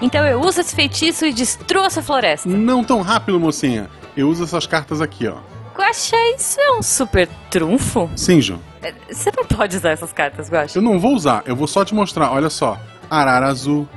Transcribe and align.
Então 0.00 0.26
eu 0.26 0.40
uso 0.40 0.60
esse 0.60 0.74
feitiço 0.74 1.24
e 1.24 1.32
destruo 1.32 1.84
essa 1.84 2.02
floresta. 2.02 2.48
Não 2.48 2.82
tão 2.82 3.00
rápido, 3.02 3.38
mocinha. 3.38 3.88
Eu 4.16 4.28
uso 4.28 4.44
essas 4.44 4.66
cartas 4.66 5.00
aqui, 5.00 5.28
ó. 5.28 5.36
Guaxa, 5.76 6.16
isso 6.36 6.60
é 6.60 6.72
um 6.72 6.82
super 6.82 7.28
trunfo? 7.50 8.10
Sim, 8.16 8.40
João. 8.40 8.60
É, 8.82 8.92
Você 9.10 9.32
não 9.36 9.44
pode 9.44 9.76
usar 9.76 9.90
essas 9.90 10.12
cartas, 10.12 10.50
Guaxa. 10.50 10.78
Eu 10.78 10.82
não 10.82 10.98
vou 10.98 11.14
usar, 11.14 11.42
eu 11.46 11.56
vou 11.56 11.66
só 11.66 11.84
te 11.84 11.94
mostrar. 11.94 12.30
Olha 12.32 12.50
só. 12.50 12.78
Arara 13.08 13.46
azul, 13.46 13.88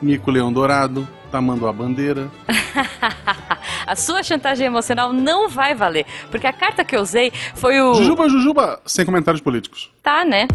mico 0.00 0.30
leão 0.30 0.52
dourado, 0.52 1.06
tamanduá 1.30 1.72
bandeira. 1.72 2.28
A 3.86 3.96
sua 3.96 4.22
chantagem 4.22 4.66
emocional 4.66 5.12
não 5.12 5.48
vai 5.48 5.74
valer, 5.74 6.04
porque 6.30 6.46
a 6.46 6.52
carta 6.52 6.84
que 6.84 6.94
eu 6.94 7.00
usei 7.00 7.32
foi 7.54 7.80
o... 7.80 7.94
Jujuba, 7.94 8.28
Jujuba, 8.28 8.80
sem 8.84 9.04
comentários 9.04 9.40
políticos. 9.40 9.90
Tá, 10.02 10.26
né? 10.26 10.46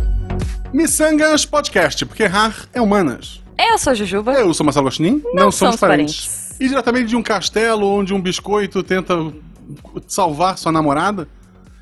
Missangas 0.74 1.46
Podcast, 1.46 2.04
porque 2.04 2.24
errar 2.24 2.68
é 2.74 2.82
humanas. 2.82 3.43
Eu 3.60 3.78
sou 3.78 3.92
a 3.92 3.93
Jujuba. 3.93 4.34
Eu 4.34 4.52
sou 4.56 4.66
Marcelo 4.66 4.86
Gostin, 4.86 5.21
não, 5.34 5.52
somos 5.52 5.56
somos 5.56 5.75
parentes. 5.80 6.25
parentes. 6.25 6.60
E 6.60 6.68
diretamente 6.68 7.07
de 7.10 7.16
um 7.16 7.21
castelo 7.21 7.86
onde 7.86 8.11
um 8.11 8.20
biscoito 8.20 8.82
tenta 8.82 9.14
salvar 10.07 10.57
sua 10.57 10.71
namorada, 10.71 11.28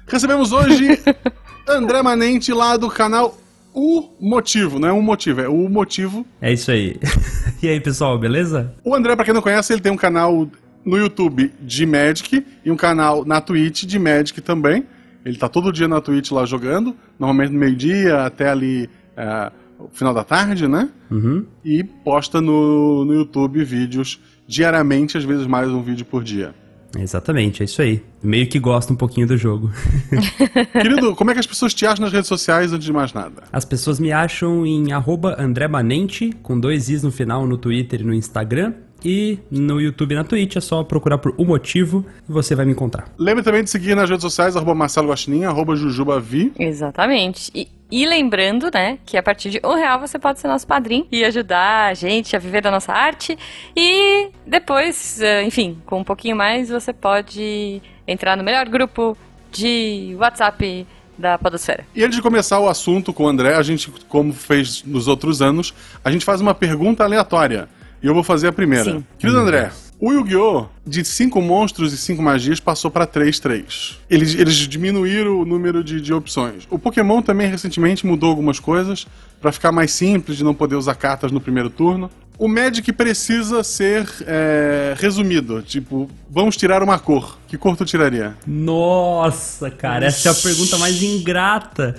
recebemos 0.06 0.52
hoje 0.52 1.00
André 1.66 2.02
Manente 2.04 2.52
lá 2.52 2.76
do 2.76 2.90
canal 2.90 3.38
O 3.74 4.10
Motivo. 4.20 4.78
Não 4.78 4.90
é 4.90 4.94
um 4.94 5.02
motivo, 5.02 5.40
é 5.40 5.48
o 5.48 5.70
motivo. 5.70 6.26
É 6.42 6.52
isso 6.52 6.70
aí. 6.70 7.00
e 7.64 7.70
aí, 7.70 7.80
pessoal, 7.80 8.20
beleza? 8.20 8.76
O 8.84 8.94
André, 8.94 9.16
pra 9.16 9.24
quem 9.24 9.34
não 9.34 9.42
conhece, 9.42 9.72
ele 9.72 9.82
tem 9.82 9.92
um 9.92 9.98
canal 9.98 10.50
no 10.84 10.98
YouTube 10.98 11.54
de 11.62 11.86
Magic 11.86 12.46
e 12.66 12.70
um 12.70 12.76
canal 12.76 13.24
na 13.24 13.40
Twitch 13.40 13.84
de 13.84 13.98
Magic 13.98 14.42
também. 14.42 14.86
Ele 15.26 15.38
tá 15.38 15.48
todo 15.48 15.72
dia 15.72 15.88
na 15.88 16.02
Twitch 16.02 16.32
lá 16.32 16.46
jogando, 16.46 16.96
normalmente 17.20 17.52
no 17.52 17.60
meio-dia 17.60 18.26
até 18.26 18.50
ali 18.50 18.90
é, 19.16 19.52
final 19.92 20.14
da 20.14 20.24
tarde, 20.24 20.68
né? 20.68 20.90
Uhum. 21.10 21.46
E 21.64 21.84
posta 21.84 22.42
no, 22.42 23.06
no 23.06 23.14
YouTube 23.14 23.64
vídeos 23.64 24.20
diariamente, 24.48 25.18
às 25.18 25.24
vezes 25.24 25.48
mais 25.48 25.70
um 25.70 25.82
vídeo 25.82 26.06
por 26.06 26.24
dia. 26.24 26.54
Exatamente, 26.98 27.62
é 27.62 27.66
isso 27.66 27.82
aí. 27.82 28.04
Meio 28.22 28.48
que 28.48 28.60
gosto 28.60 28.92
um 28.92 28.96
pouquinho 28.96 29.26
do 29.26 29.38
jogo. 29.38 29.72
Querido, 30.74 31.16
como 31.16 31.32
é 31.32 31.34
que 31.34 31.40
as 31.40 31.48
pessoas 31.48 31.74
te 31.74 31.86
acham 31.86 32.04
nas 32.04 32.14
redes 32.14 32.28
sociais 32.28 32.74
antes 32.74 32.86
de 32.86 32.92
mais 32.92 33.14
nada? 33.14 33.44
As 33.52 33.64
pessoas 33.64 34.00
me 34.00 34.12
acham 34.12 34.66
em 34.66 34.92
arroba 34.92 35.36
André 35.40 35.68
Manente, 35.68 36.32
com 36.44 36.60
dois 36.60 36.90
is 36.90 37.04
no 37.04 37.12
final 37.12 37.48
no 37.48 37.58
Twitter 37.58 38.02
e 38.02 38.04
no 38.04 38.14
Instagram. 38.14 38.74
E 39.04 39.40
no 39.50 39.82
YouTube 39.82 40.12
e 40.12 40.16
na 40.16 40.24
Twitch 40.24 40.56
é 40.56 40.62
só 40.62 40.84
procurar 40.84 41.18
por 41.18 41.34
O 41.38 41.46
Motivo 41.46 42.06
e 42.28 42.32
você 42.32 42.56
vai 42.56 42.66
me 42.66 42.72
encontrar. 42.72 43.10
Lembre 43.18 43.44
também 43.44 43.64
de 43.64 43.70
seguir 43.70 43.96
nas 43.96 44.10
redes 44.10 44.22
sociais, 44.22 44.56
arroba 44.56 44.76
Marcelo 44.76 45.10
Guaxinim, 45.10 45.44
arroba 45.44 45.76
Jujubavi. 45.76 46.54
Exatamente. 46.58 47.52
E, 47.54 47.68
e 47.92 48.06
lembrando, 48.06 48.70
né, 48.74 49.00
que 49.06 49.18
a 49.18 49.24
partir 49.24 49.50
de 49.50 49.60
um 49.64 49.74
real 49.74 50.00
você 50.00 50.20
pode 50.20 50.40
ser 50.40 50.48
nosso 50.48 50.68
padrinho 50.68 51.08
e 51.12 51.24
ajudar 51.26 51.90
a 51.90 51.94
gente 51.94 52.36
a 52.36 52.40
viver 52.40 52.62
da 52.62 52.72
nossa 52.72 52.94
arte. 52.94 53.38
E 53.76 54.30
depois, 54.46 55.20
eh, 55.22 55.44
enfim, 55.44 55.78
com 55.86 56.00
um 56.00 56.04
pouquinho 56.04 56.36
mais, 56.36 56.70
você 56.70 56.94
pode 56.94 57.82
entrar 58.08 58.38
no 58.38 58.44
melhor 58.44 58.68
grupo 58.70 59.18
de 59.52 60.16
WhatsApp 60.18 60.88
da 61.18 61.38
Podosfera. 61.38 61.86
E 61.94 62.04
antes 62.04 62.16
de 62.16 62.22
começar 62.22 62.60
o 62.60 62.68
assunto 62.68 63.14
com 63.14 63.26
o 63.26 63.28
André, 63.28 63.56
a 63.56 63.64
gente, 63.64 63.92
como 64.08 64.34
fez 64.34 64.84
nos 64.84 65.08
outros 65.08 65.42
anos, 65.42 65.74
a 66.04 66.12
gente 66.12 66.26
faz 66.26 66.42
uma 66.42 66.54
pergunta 66.54 67.04
aleatória. 67.04 67.70
E 68.02 68.08
eu 68.08 68.14
vou 68.14 68.24
fazer 68.24 68.48
a 68.48 68.52
primeira. 68.52 68.86
Sim. 68.86 69.04
Querido 69.20 69.38
André, 69.40 69.72
o 70.00 70.12
Yu-Gi-Oh! 70.12 70.66
de 70.86 71.06
5 71.06 71.40
monstros 71.40 71.94
e 71.94 71.98
5 71.98 72.22
magias 72.24 72.60
passou 72.60 72.90
pra 72.90 73.06
3-3. 73.06 73.98
Eles, 74.10 74.34
eles 74.34 74.56
diminuíram 74.56 75.40
o 75.40 75.46
número 75.46 75.84
de, 75.84 76.02
de 76.02 76.12
opções. 76.12 76.68
O 76.72 76.80
Pokémon 76.80 77.22
também 77.22 77.48
recentemente 77.48 78.06
mudou 78.06 78.30
algumas 78.32 78.60
coisas 78.60 79.06
pra 79.40 79.52
ficar 79.52 79.72
mais 79.72 79.92
simples 79.92 80.38
de 80.38 80.44
não 80.44 80.56
poder 80.56 80.76
usar 80.76 80.96
cartas 80.96 81.32
no 81.32 81.40
primeiro 81.40 81.70
turno. 81.70 82.10
O 82.40 82.48
Magic 82.48 82.92
precisa 82.94 83.64
ser 83.64 84.10
é, 84.26 84.96
resumido. 84.98 85.62
Tipo, 85.62 86.10
vamos 86.28 86.58
tirar 86.58 86.82
uma 86.82 86.98
cor. 86.98 87.38
Que 87.48 87.56
cor 87.56 87.78
tu 87.78 87.86
tiraria? 87.86 88.36
Nossa, 88.48 89.70
cara, 89.70 90.08
essa 90.08 90.30
é 90.30 90.32
a 90.32 90.36
pergunta 90.36 90.80
mais 90.80 91.04
ingrata. 91.04 91.96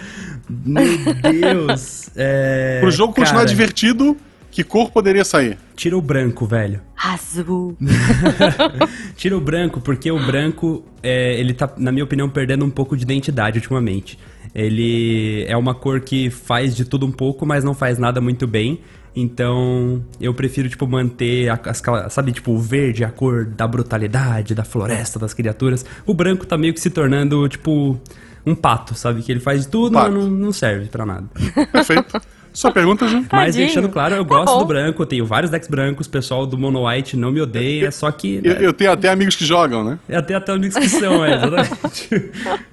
Meu 0.51 0.83
Deus. 1.31 2.03
É, 2.15 2.79
Pro 2.81 2.91
jogo 2.91 3.15
continuar 3.15 3.41
cara, 3.41 3.49
divertido, 3.49 4.17
que 4.53 4.63
cor 4.63 4.91
poderia 4.93 5.25
sair? 5.25 5.59
Tira 5.75 5.97
o 5.97 6.01
branco, 6.03 6.47
velho. 6.47 6.81
Azul. 6.97 7.77
Tira 9.17 9.37
o 9.37 9.41
branco, 9.41 9.81
porque 9.81 10.11
o 10.13 10.25
branco, 10.25 10.85
é, 11.03 11.39
ele 11.41 11.55
tá, 11.55 11.69
na 11.77 11.91
minha 11.91 12.05
opinião, 12.05 12.29
perdendo 12.29 12.65
um 12.65 12.71
pouco 12.71 12.97
de 12.97 13.03
identidade 13.03 13.59
ultimamente. 13.59 14.19
Ele 14.55 15.45
é 15.49 15.57
uma 15.57 15.75
cor 15.75 16.01
que 16.01 16.31
faz 16.31 16.77
de 16.77 16.85
tudo 16.85 17.07
um 17.07 17.11
pouco, 17.13 17.45
mas 17.47 17.65
não 17.65 17.75
faz 17.75 17.99
nada 17.99 18.21
muito 18.21 18.47
bem. 18.47 18.81
Então, 19.15 20.03
eu 20.21 20.33
prefiro, 20.33 20.69
tipo, 20.69 20.87
manter, 20.87 21.49
a- 21.51 21.59
as, 21.67 21.83
sabe, 22.13 22.33
tipo, 22.33 22.53
o 22.53 22.59
verde, 22.59 23.05
a 23.05 23.11
cor 23.11 23.45
da 23.45 23.67
brutalidade, 23.67 24.55
da 24.55 24.65
floresta, 24.65 25.19
das 25.19 25.35
criaturas. 25.35 25.85
O 26.07 26.15
branco 26.15 26.47
tá 26.47 26.57
meio 26.57 26.73
que 26.73 26.81
se 26.81 26.91
tornando, 26.91 27.47
tipo, 27.49 27.99
um 28.47 28.55
pato, 28.55 28.95
sabe? 28.95 29.23
Que 29.23 29.33
ele 29.33 29.41
faz 29.41 29.63
de 29.63 29.69
tudo, 29.69 29.95
Pato. 29.95 30.13
mas 30.13 30.23
não, 30.25 30.31
não 30.31 30.53
serve 30.53 30.87
pra 30.87 31.05
nada. 31.07 31.25
Perfeito. 31.73 32.21
Sua 32.53 32.71
pergunta, 32.71 33.07
Ju? 33.09 33.19
Mas 33.19 33.29
Tadinho. 33.29 33.67
deixando 33.67 33.89
claro, 33.89 34.15
eu 34.15 34.25
Tá 34.25 34.29
gosto 34.37 34.53
bom. 34.53 34.59
do 34.59 34.65
branco, 34.67 35.03
eu 35.03 35.07
tenho 35.07 35.25
vários 35.27 35.51
decks 35.51 35.69
brancos, 35.69 36.07
o 36.07 36.11
pessoal 36.11 36.47
do 36.47 36.59
Mono 36.59 36.87
White 36.87 37.17
não 37.17 37.31
me 37.33 37.41
odeia, 37.41 37.91
só 37.91 38.11
que... 38.11 38.41
Eu, 38.45 38.55
né, 38.55 38.59
eu 38.61 38.73
tenho 38.73 38.93
até 38.93 39.09
amigos 39.09 39.35
que 39.37 39.45
jogam, 39.45 39.83
né? 39.83 39.99
é 40.09 40.17
até 40.17 40.35
até 40.35 40.53
uma 40.53 40.59
discussão, 40.61 41.25
é, 41.25 41.35
exatamente. 41.35 42.31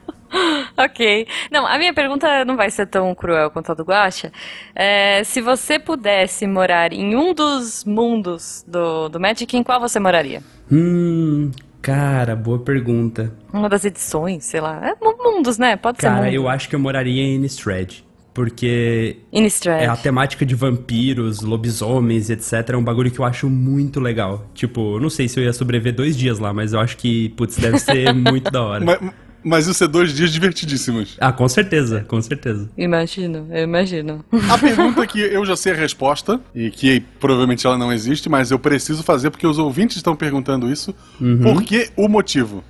Ok. 0.77 1.27
Não, 1.51 1.65
a 1.65 1.77
minha 1.79 1.91
pergunta 1.93 2.45
não 2.45 2.55
vai 2.55 2.69
ser 2.69 2.85
tão 2.85 3.13
cruel 3.15 3.49
quanto 3.49 3.71
a 3.71 3.75
do 3.75 3.83
Guaxa. 3.83 4.31
É, 4.75 5.23
se 5.23 5.41
você 5.41 5.79
pudesse 5.79 6.45
morar 6.45 6.93
em 6.93 7.15
um 7.15 7.33
dos 7.33 7.83
mundos 7.83 8.63
do, 8.67 9.09
do 9.09 9.19
Magic, 9.19 9.57
em 9.57 9.63
qual 9.63 9.79
você 9.79 9.99
moraria? 9.99 10.41
hum, 10.71 11.49
cara, 11.81 12.35
boa 12.35 12.59
pergunta. 12.59 13.33
Uma 13.51 13.67
das 13.67 13.83
edições, 13.85 14.45
sei 14.45 14.61
lá. 14.61 14.79
É, 14.89 15.03
mu- 15.03 15.17
mundos, 15.17 15.57
né? 15.57 15.75
Pode 15.75 15.99
ser 15.99 16.07
Cara, 16.07 16.31
eu 16.31 16.47
acho 16.47 16.69
que 16.69 16.75
eu 16.75 16.79
moraria 16.79 17.23
em 17.23 17.35
Innistrad. 17.35 18.01
Porque 18.39 19.17
é 19.67 19.85
a 19.85 19.97
temática 19.97 20.45
de 20.45 20.55
vampiros, 20.55 21.41
lobisomens, 21.41 22.29
etc. 22.29 22.69
É 22.69 22.77
um 22.77 22.83
bagulho 22.83 23.11
que 23.11 23.19
eu 23.19 23.25
acho 23.25 23.49
muito 23.49 23.99
legal. 23.99 24.49
Tipo, 24.53 24.95
eu 24.95 25.01
não 25.01 25.09
sei 25.09 25.27
se 25.27 25.37
eu 25.37 25.43
ia 25.43 25.51
sobreviver 25.51 25.93
dois 25.93 26.15
dias 26.15 26.39
lá, 26.39 26.53
mas 26.53 26.71
eu 26.71 26.79
acho 26.79 26.95
que, 26.95 27.27
putz, 27.35 27.57
deve 27.57 27.77
ser 27.79 28.13
muito 28.15 28.49
da 28.49 28.63
hora. 28.63 28.85
Mas, 28.85 29.11
mas 29.43 29.67
isso 29.67 29.83
é 29.83 29.89
dois 29.89 30.13
dias 30.15 30.31
divertidíssimos. 30.31 31.17
Ah, 31.19 31.33
com 31.33 31.49
certeza, 31.49 32.05
com 32.07 32.21
certeza. 32.21 32.69
Imagino, 32.77 33.45
eu 33.51 33.61
imagino. 33.65 34.23
A 34.49 34.55
pergunta 34.57 35.05
que 35.05 35.19
eu 35.19 35.45
já 35.45 35.57
sei 35.57 35.73
a 35.73 35.75
resposta, 35.75 36.39
e 36.55 36.71
que 36.71 37.01
provavelmente 37.19 37.67
ela 37.67 37.77
não 37.77 37.91
existe, 37.91 38.29
mas 38.29 38.51
eu 38.51 38.57
preciso 38.59 39.03
fazer 39.03 39.31
porque 39.31 39.45
os 39.45 39.57
ouvintes 39.59 39.97
estão 39.97 40.15
perguntando 40.15 40.71
isso. 40.71 40.95
Por 41.43 41.61
que 41.61 41.89
o 41.97 42.07
motivo? 42.07 42.63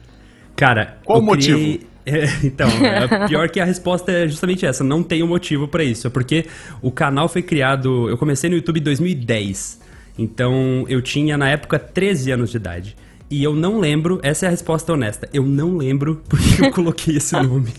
Cara, 0.55 0.97
Qual 1.05 1.19
o 1.19 1.21
motivo? 1.21 1.59
criei- 1.59 1.87
É, 2.09 2.29
então, 2.43 2.67
é, 2.67 3.27
pior 3.27 3.49
que 3.49 3.59
a 3.59 3.65
resposta 3.65 4.11
é 4.11 4.27
justamente 4.27 4.65
essa, 4.65 4.83
não 4.83 5.03
tem 5.03 5.23
um 5.23 5.27
motivo 5.27 5.67
pra 5.67 5.83
isso. 5.83 6.07
É 6.07 6.09
porque 6.09 6.45
o 6.81 6.91
canal 6.91 7.27
foi 7.29 7.41
criado. 7.41 8.09
Eu 8.09 8.17
comecei 8.17 8.49
no 8.49 8.55
YouTube 8.55 8.79
em 8.79 8.83
2010. 8.83 9.79
Então 10.17 10.85
eu 10.89 11.01
tinha 11.01 11.37
na 11.37 11.49
época 11.49 11.79
13 11.79 12.31
anos 12.31 12.51
de 12.51 12.57
idade. 12.57 12.95
E 13.31 13.43
eu 13.43 13.53
não 13.53 13.79
lembro, 13.79 14.19
essa 14.23 14.45
é 14.45 14.47
a 14.47 14.49
resposta 14.49 14.91
honesta, 14.91 15.29
eu 15.31 15.43
não 15.43 15.77
lembro 15.77 16.21
porque 16.27 16.65
eu 16.65 16.71
coloquei 16.71 17.17
esse 17.17 17.33
nome. 17.35 17.71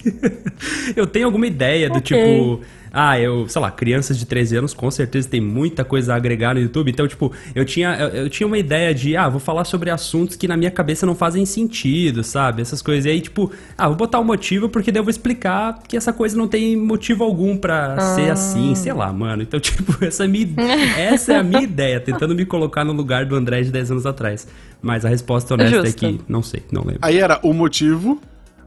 eu 0.95 1.07
tenho 1.07 1.27
alguma 1.27 1.47
ideia 1.47 1.89
do 1.89 1.99
Ok. 1.99 2.17
tipo. 2.17 2.61
Ah, 2.93 3.19
eu, 3.19 3.49
sei 3.49 3.63
lá, 3.63 3.71
crianças 3.71 4.19
de 4.19 4.27
13 4.27 4.57
anos 4.57 4.75
com 4.75 4.91
certeza 4.91 5.29
tem 5.29 5.41
muita 5.41 5.85
coisa 5.85 6.13
a 6.13 6.17
agregar 6.17 6.55
no 6.55 6.61
YouTube. 6.61 6.91
Então, 6.91 7.07
tipo, 7.07 7.33
eu 7.55 7.65
tinha, 7.65 7.95
eu, 7.97 8.09
eu 8.09 8.31
tinha 8.31 8.47
uma 8.47 8.59
ideia 8.59 8.93
de, 8.95 9.17
ah, 9.17 9.29
vou 9.29 9.41
falar 9.41 9.65
sobre 9.65 9.91
assuntos 9.91 10.37
que 10.37 10.49
na 10.49 10.57
minha 10.57 10.71
cabeça 10.71 11.07
não 11.07 11.15
fazem 11.15 11.47
sentido, 11.47 12.25
sabe? 12.25 12.63
Essas 12.63 12.83
coisas. 12.83 13.05
E 13.05 13.11
aí, 13.11 13.21
tipo, 13.21 13.51
ah, 13.79 13.87
vou 13.87 13.97
botar 13.97 14.19
um 14.19 14.25
motivo 14.25 14.69
porque 14.69 14.91
daí 14.91 15.01
eu 15.01 15.05
vou 15.05 15.11
explicar 15.11 15.81
que 15.87 15.97
essa 15.97 16.13
coisa 16.13 16.37
não 16.37 16.49
tem 16.49 16.77
motivo 16.77 17.23
algum 17.25 17.57
pra 17.57 17.99
ser 18.15 18.31
assim, 18.31 18.75
sei 18.75 18.93
lá, 18.93 19.13
mano. 19.13 19.43
Então, 19.43 19.59
tipo, 19.61 20.05
essa 20.05 20.25
é, 20.25 20.27
a 20.27 20.29
minha, 20.29 20.49
essa 20.99 21.33
é 21.33 21.37
a 21.37 21.43
minha 21.43 21.63
ideia, 21.63 22.01
tentando 22.01 22.35
me 22.35 22.45
colocar 22.45 22.85
no 22.85 22.93
lugar 22.93 23.25
do 23.25 23.37
André 23.37 23.63
de 23.63 23.71
10 23.71 23.93
anos 23.93 24.07
atrás. 24.07 24.49
Mas 24.83 25.05
a 25.05 25.09
resposta 25.09 25.55
honesta 25.55 25.89
é 25.89 25.93
que 25.93 26.21
não 26.29 26.43
sei, 26.43 26.63
não 26.73 26.83
lembro. 26.83 27.01
Aí 27.03 27.19
era 27.19 27.39
o 27.43 27.53
motivo, 27.53 28.21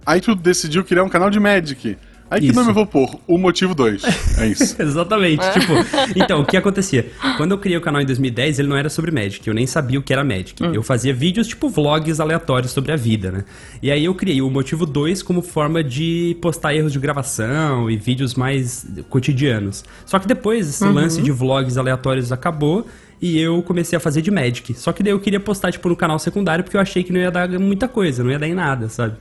aí 0.05 0.21
tu 0.21 0.35
decidiu 0.35 0.83
criar 0.83 1.03
um 1.03 1.09
canal 1.09 1.29
de 1.29 1.39
Magic. 1.39 1.97
Aí 2.33 2.39
que 2.39 2.47
Isso. 2.47 2.55
nome 2.55 2.71
eu 2.71 2.73
vou 2.73 2.87
pôr? 2.87 3.19
O 3.27 3.37
motivo 3.37 3.75
2. 3.75 4.39
É 4.39 4.47
isso. 4.47 4.75
Exatamente. 4.81 5.43
Tipo, 5.51 5.73
então, 6.15 6.41
o 6.41 6.45
que 6.45 6.57
acontecia? 6.57 7.11
Quando 7.37 7.51
eu 7.51 7.59
criei 7.59 7.77
o 7.77 7.81
canal 7.81 8.01
em 8.01 8.05
2010, 8.07 8.57
ele 8.57 8.67
não 8.67 8.75
era 8.75 8.89
sobre 8.89 9.11
Magic. 9.11 9.47
Eu 9.47 9.53
nem 9.53 9.67
sabia 9.67 9.99
o 9.99 10.01
que 10.01 10.11
era 10.11 10.23
Magic. 10.23 10.55
Eu 10.73 10.81
fazia 10.81 11.13
vídeos, 11.13 11.47
tipo, 11.47 11.69
vlogs 11.69 12.19
aleatórios 12.19 12.71
sobre 12.71 12.91
a 12.91 12.95
vida, 12.95 13.31
né? 13.31 13.45
E 13.83 13.91
aí 13.91 14.03
eu 14.03 14.15
criei 14.15 14.41
o 14.41 14.49
Motivo 14.49 14.87
2 14.87 15.21
como 15.21 15.43
forma 15.43 15.83
de 15.83 16.35
postar 16.41 16.73
erros 16.73 16.91
de 16.91 16.97
gravação 16.97 17.87
e 17.87 17.97
vídeos 17.97 18.33
mais 18.33 18.83
cotidianos. 19.09 19.85
Só 20.03 20.17
que 20.17 20.27
depois 20.27 20.67
esse 20.67 20.85
lance 20.85 21.21
de 21.21 21.31
vlogs 21.31 21.77
aleatórios 21.77 22.31
acabou. 22.31 22.87
E 23.21 23.39
eu 23.39 23.61
comecei 23.63 23.95
a 23.95 23.99
fazer 23.99 24.21
de 24.21 24.29
Magic. 24.29 24.73
Só 24.73 24.91
que 24.91 25.01
daí 25.01 25.13
eu 25.13 25.19
queria 25.19 25.39
postar, 25.39 25.71
tipo, 25.71 25.87
no 25.87 25.95
canal 25.95 26.19
secundário, 26.19 26.63
porque 26.63 26.75
eu 26.75 26.81
achei 26.81 27.03
que 27.03 27.13
não 27.13 27.19
ia 27.19 27.31
dar 27.31 27.47
muita 27.57 27.87
coisa, 27.87 28.23
não 28.23 28.31
ia 28.31 28.37
dar 28.39 28.47
em 28.47 28.53
nada, 28.53 28.89
sabe? 28.89 29.15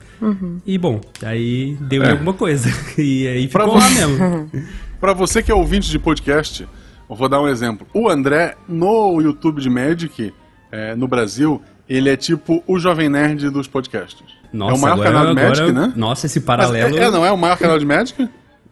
E 0.65 0.77
bom, 0.77 0.99
aí 1.21 1.77
deu 1.81 2.03
em 2.03 2.07
É. 2.07 2.11
alguma 2.11 2.33
coisa. 2.33 2.69
E 2.97 3.27
aí 3.27 3.47
Pra 3.47 3.63
ficou 3.63 3.79
lá 3.79 3.87
você- 3.87 4.05
mesmo. 4.05 4.49
Pra 4.99 5.13
você 5.13 5.41
que 5.43 5.51
é 5.51 5.55
ouvinte 5.55 5.89
de 5.89 5.99
podcast, 5.99 6.67
eu 7.09 7.15
vou 7.15 7.27
dar 7.29 7.41
um 7.41 7.47
exemplo. 7.47 7.85
O 7.93 8.09
André, 8.09 8.55
no 8.67 9.21
YouTube 9.21 9.61
de 9.61 9.69
Magic, 9.69 10.33
é, 10.71 10.95
no 10.95 11.07
Brasil, 11.07 11.61
ele 11.89 12.09
é 12.09 12.15
tipo 12.17 12.63
o 12.67 12.79
Jovem 12.79 13.09
Nerd 13.09 13.49
dos 13.49 13.67
podcasts. 13.67 14.23
Nossa, 14.51 14.73
é 14.73 14.77
o 14.77 14.81
maior 14.81 14.93
agora- 14.93 15.11
canal 15.11 15.27
de 15.27 15.33
Magic, 15.41 15.69
agora- 15.69 15.87
né? 15.87 15.93
Nossa, 15.95 16.25
esse 16.25 16.39
Mas 16.39 16.45
paralelo. 16.45 16.97
é, 16.97 17.03
é, 17.03 17.11
não 17.11 17.25
é 17.25 17.31
o 17.31 17.37
maior 17.37 17.57
canal 17.57 17.77
de 17.79 17.85
Magic? 17.85 18.29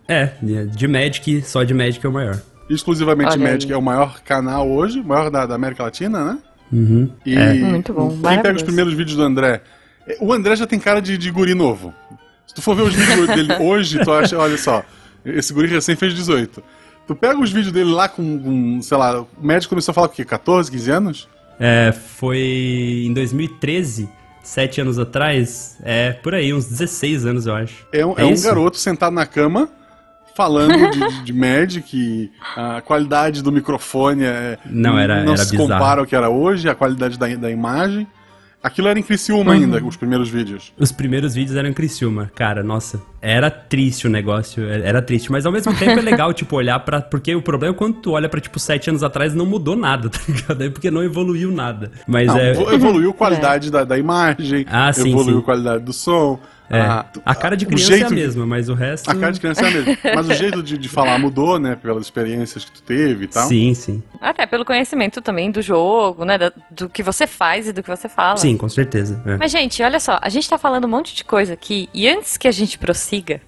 É, 0.07 0.31
de 0.73 0.87
Magic, 0.87 1.41
só 1.43 1.63
de 1.63 1.73
Magic 1.73 2.05
é 2.05 2.09
o 2.09 2.11
maior. 2.13 2.41
Exclusivamente 2.73 3.31
Olha 3.33 3.51
Magic 3.51 3.65
aí. 3.65 3.73
é 3.73 3.77
o 3.77 3.81
maior 3.81 4.21
canal 4.21 4.69
hoje, 4.69 4.99
o 4.99 5.03
maior 5.03 5.29
da, 5.29 5.45
da 5.45 5.55
América 5.55 5.83
Latina, 5.83 6.23
né? 6.23 6.37
Uhum. 6.71 7.11
E 7.25 7.35
Muito 7.59 7.93
bom, 7.93 8.09
Quem 8.21 8.41
pega 8.41 8.55
os 8.55 8.63
primeiros 8.63 8.93
vídeos 8.93 9.17
do 9.17 9.23
André. 9.23 9.61
é, 10.07 10.17
O 10.21 10.31
André 10.31 10.55
já 10.55 10.65
tem 10.65 10.79
cara 10.79 11.01
de, 11.01 11.17
de 11.17 11.29
guri 11.31 11.53
novo. 11.53 11.93
Se 12.47 12.55
tu 12.55 12.61
for 12.61 12.75
ver 12.75 12.83
os 12.83 12.93
vídeos 12.93 13.27
dele 13.35 13.53
hoje, 13.59 14.03
tu 14.03 14.11
acha, 14.11 14.37
olha 14.37 14.57
só, 14.57 14.83
esse 15.25 15.53
guri 15.53 15.67
recém 15.67 15.95
fez 15.95 16.13
18. 16.13 16.63
Tu 17.07 17.15
pega 17.15 17.39
os 17.39 17.51
vídeos 17.51 17.73
dele 17.73 17.91
lá 17.91 18.07
com, 18.07 18.39
com, 18.39 18.81
sei 18.81 18.97
lá, 18.97 19.21
o 19.21 19.27
médico 19.41 19.69
começou 19.69 19.91
a 19.91 19.95
falar 19.95 20.07
o 20.07 20.09
quê? 20.09 20.23
14, 20.23 20.71
15 20.71 20.91
anos? 20.91 21.29
É, 21.59 21.91
foi 21.91 23.03
em 23.05 23.13
2013, 23.13 24.09
sete 24.41 24.81
anos 24.81 24.97
atrás, 24.97 25.77
é 25.83 26.11
por 26.11 26.33
aí, 26.33 26.53
uns 26.53 26.65
16 26.67 27.25
anos 27.25 27.45
eu 27.45 27.53
acho. 27.53 27.85
É 27.91 28.05
um, 28.05 28.13
é 28.17 28.25
um 28.25 28.31
isso? 28.31 28.43
garoto 28.45 28.77
sentado 28.77 29.13
na 29.13 29.25
cama, 29.25 29.69
falando 30.41 30.89
de, 30.91 31.23
de 31.23 31.33
Magic, 31.33 32.31
a 32.55 32.81
qualidade 32.81 33.41
do 33.43 33.51
microfone 33.51 34.23
é, 34.23 34.57
Não, 34.65 34.97
era- 34.97 35.23
não 35.23 35.33
era 35.33 35.43
se 35.43 35.51
bizarro. 35.51 35.69
compara 35.69 35.99
ao 36.01 36.05
que 36.07 36.15
era 36.15 36.29
hoje, 36.29 36.67
a 36.69 36.75
qualidade 36.75 37.17
da, 37.19 37.27
da 37.27 37.51
imagem. 37.51 38.07
Aquilo 38.63 38.87
era 38.89 38.99
em 38.99 39.01
Uhum. 39.01 39.07
Criciúma 39.07 39.53
ainda, 39.53 39.83
os 39.83 39.97
primeiros 39.97 40.29
vídeos. 40.29 40.71
Os 40.77 40.91
primeiros 40.91 41.33
vídeos 41.33 41.57
eram 41.57 41.67
em 41.69 41.73
Criciúma. 41.73 42.29
Cara, 42.35 42.61
nossa, 42.61 43.01
era 43.19 43.49
triste 43.49 44.05
o 44.05 44.09
negócio, 44.09 44.63
era 44.69 45.01
triste. 45.01 45.31
Mas 45.31 45.47
ao 45.47 45.51
mesmo 45.51 45.73
tempo 45.75 45.97
é 45.97 46.01
legal, 46.03 46.31
tipo, 46.35 46.55
olhar 46.57 46.77
pra... 46.81 47.01
Porque 47.01 47.33
o 47.33 47.41
problema 47.41 47.73
é 47.73 47.77
quando 47.77 47.95
tu 47.95 48.11
olha 48.11 48.29
pra, 48.29 48.39
tipo, 48.39 48.59
sete 48.59 48.87
anos 48.91 49.01
atrás 49.03 49.33
não 49.33 49.47
mudou 49.47 49.75
nada, 49.75 50.09
tá 50.13 50.19
ligado? 50.27 50.63
É 50.63 50.69
porque 50.69 50.91
não 50.91 51.01
evoluiu 51.03 51.51
nada. 51.51 51.91
Mas 52.05 52.27
Não, 52.27 52.37
é... 52.37 52.53
vo- 52.53 52.71
evoluiu 52.71 53.09
a 53.09 53.13
qualidade 53.15 53.71
da, 53.71 53.83
da 53.83 53.97
imagem, 53.97 54.63
Ah, 54.69 54.93
sim, 54.93 55.09
evoluiu 55.09 55.37
sim. 55.37 55.41
a 55.41 55.45
qualidade 55.45 55.83
do 55.83 55.91
som. 55.93 56.39
É, 56.71 56.81
a, 56.81 57.05
a 57.25 57.35
cara 57.35 57.55
de 57.57 57.65
criança 57.65 57.91
é 57.91 57.95
a 57.95 57.97
jeito- 57.99 58.13
mesma, 58.13 58.45
mas 58.45 58.69
o 58.69 58.73
resto... 58.73 59.09
A 59.09 59.15
cara 59.15 59.31
de 59.31 59.39
criança 59.39 59.61
é 59.65 59.67
a 59.67 59.71
mesma. 59.71 59.97
Mas 60.15 60.29
o 60.29 60.33
jeito 60.33 60.63
de, 60.63 60.77
de 60.77 60.89
falar 60.89 61.17
mudou, 61.19 61.59
né? 61.59 61.75
Pelas 61.75 62.03
experiências 62.03 62.65
que 62.65 62.71
tu 62.71 62.81
teve 62.81 63.25
e 63.25 63.27
tal. 63.27 63.47
Sim, 63.47 63.73
sim. 63.73 64.01
Até 64.21 64.45
pelo 64.45 64.63
conhecimento 64.65 65.21
também 65.21 65.51
do 65.51 65.61
jogo, 65.61 66.25
né? 66.25 66.37
da- 66.37 66.51
Do 66.69 66.87
que 66.89 67.03
você 67.03 67.27
faz 67.27 67.67
e 67.67 67.73
do 67.73 67.81
que 67.83 67.89
você 67.89 68.07
fala. 68.09 68.37
Sim, 68.37 68.55
com 68.57 68.69
certeza. 68.69 69.21
é. 69.25 69.37
Mas, 69.37 69.51
gente, 69.51 69.81
olha 69.83 69.99
só, 69.99 70.19
a 70.21 70.29
gente 70.29 70.49
tá 70.49 70.57
falando 70.57 70.85
um 70.85 70.89
monte 70.89 71.15
de 71.15 71.23
coisa 71.23 71.53
aqui, 71.53 71.89
e 71.93 72.07
antes 72.07 72.37
que 72.37 72.47
a 72.47 72.51
gente 72.51 72.77
prossiga, 72.79 73.41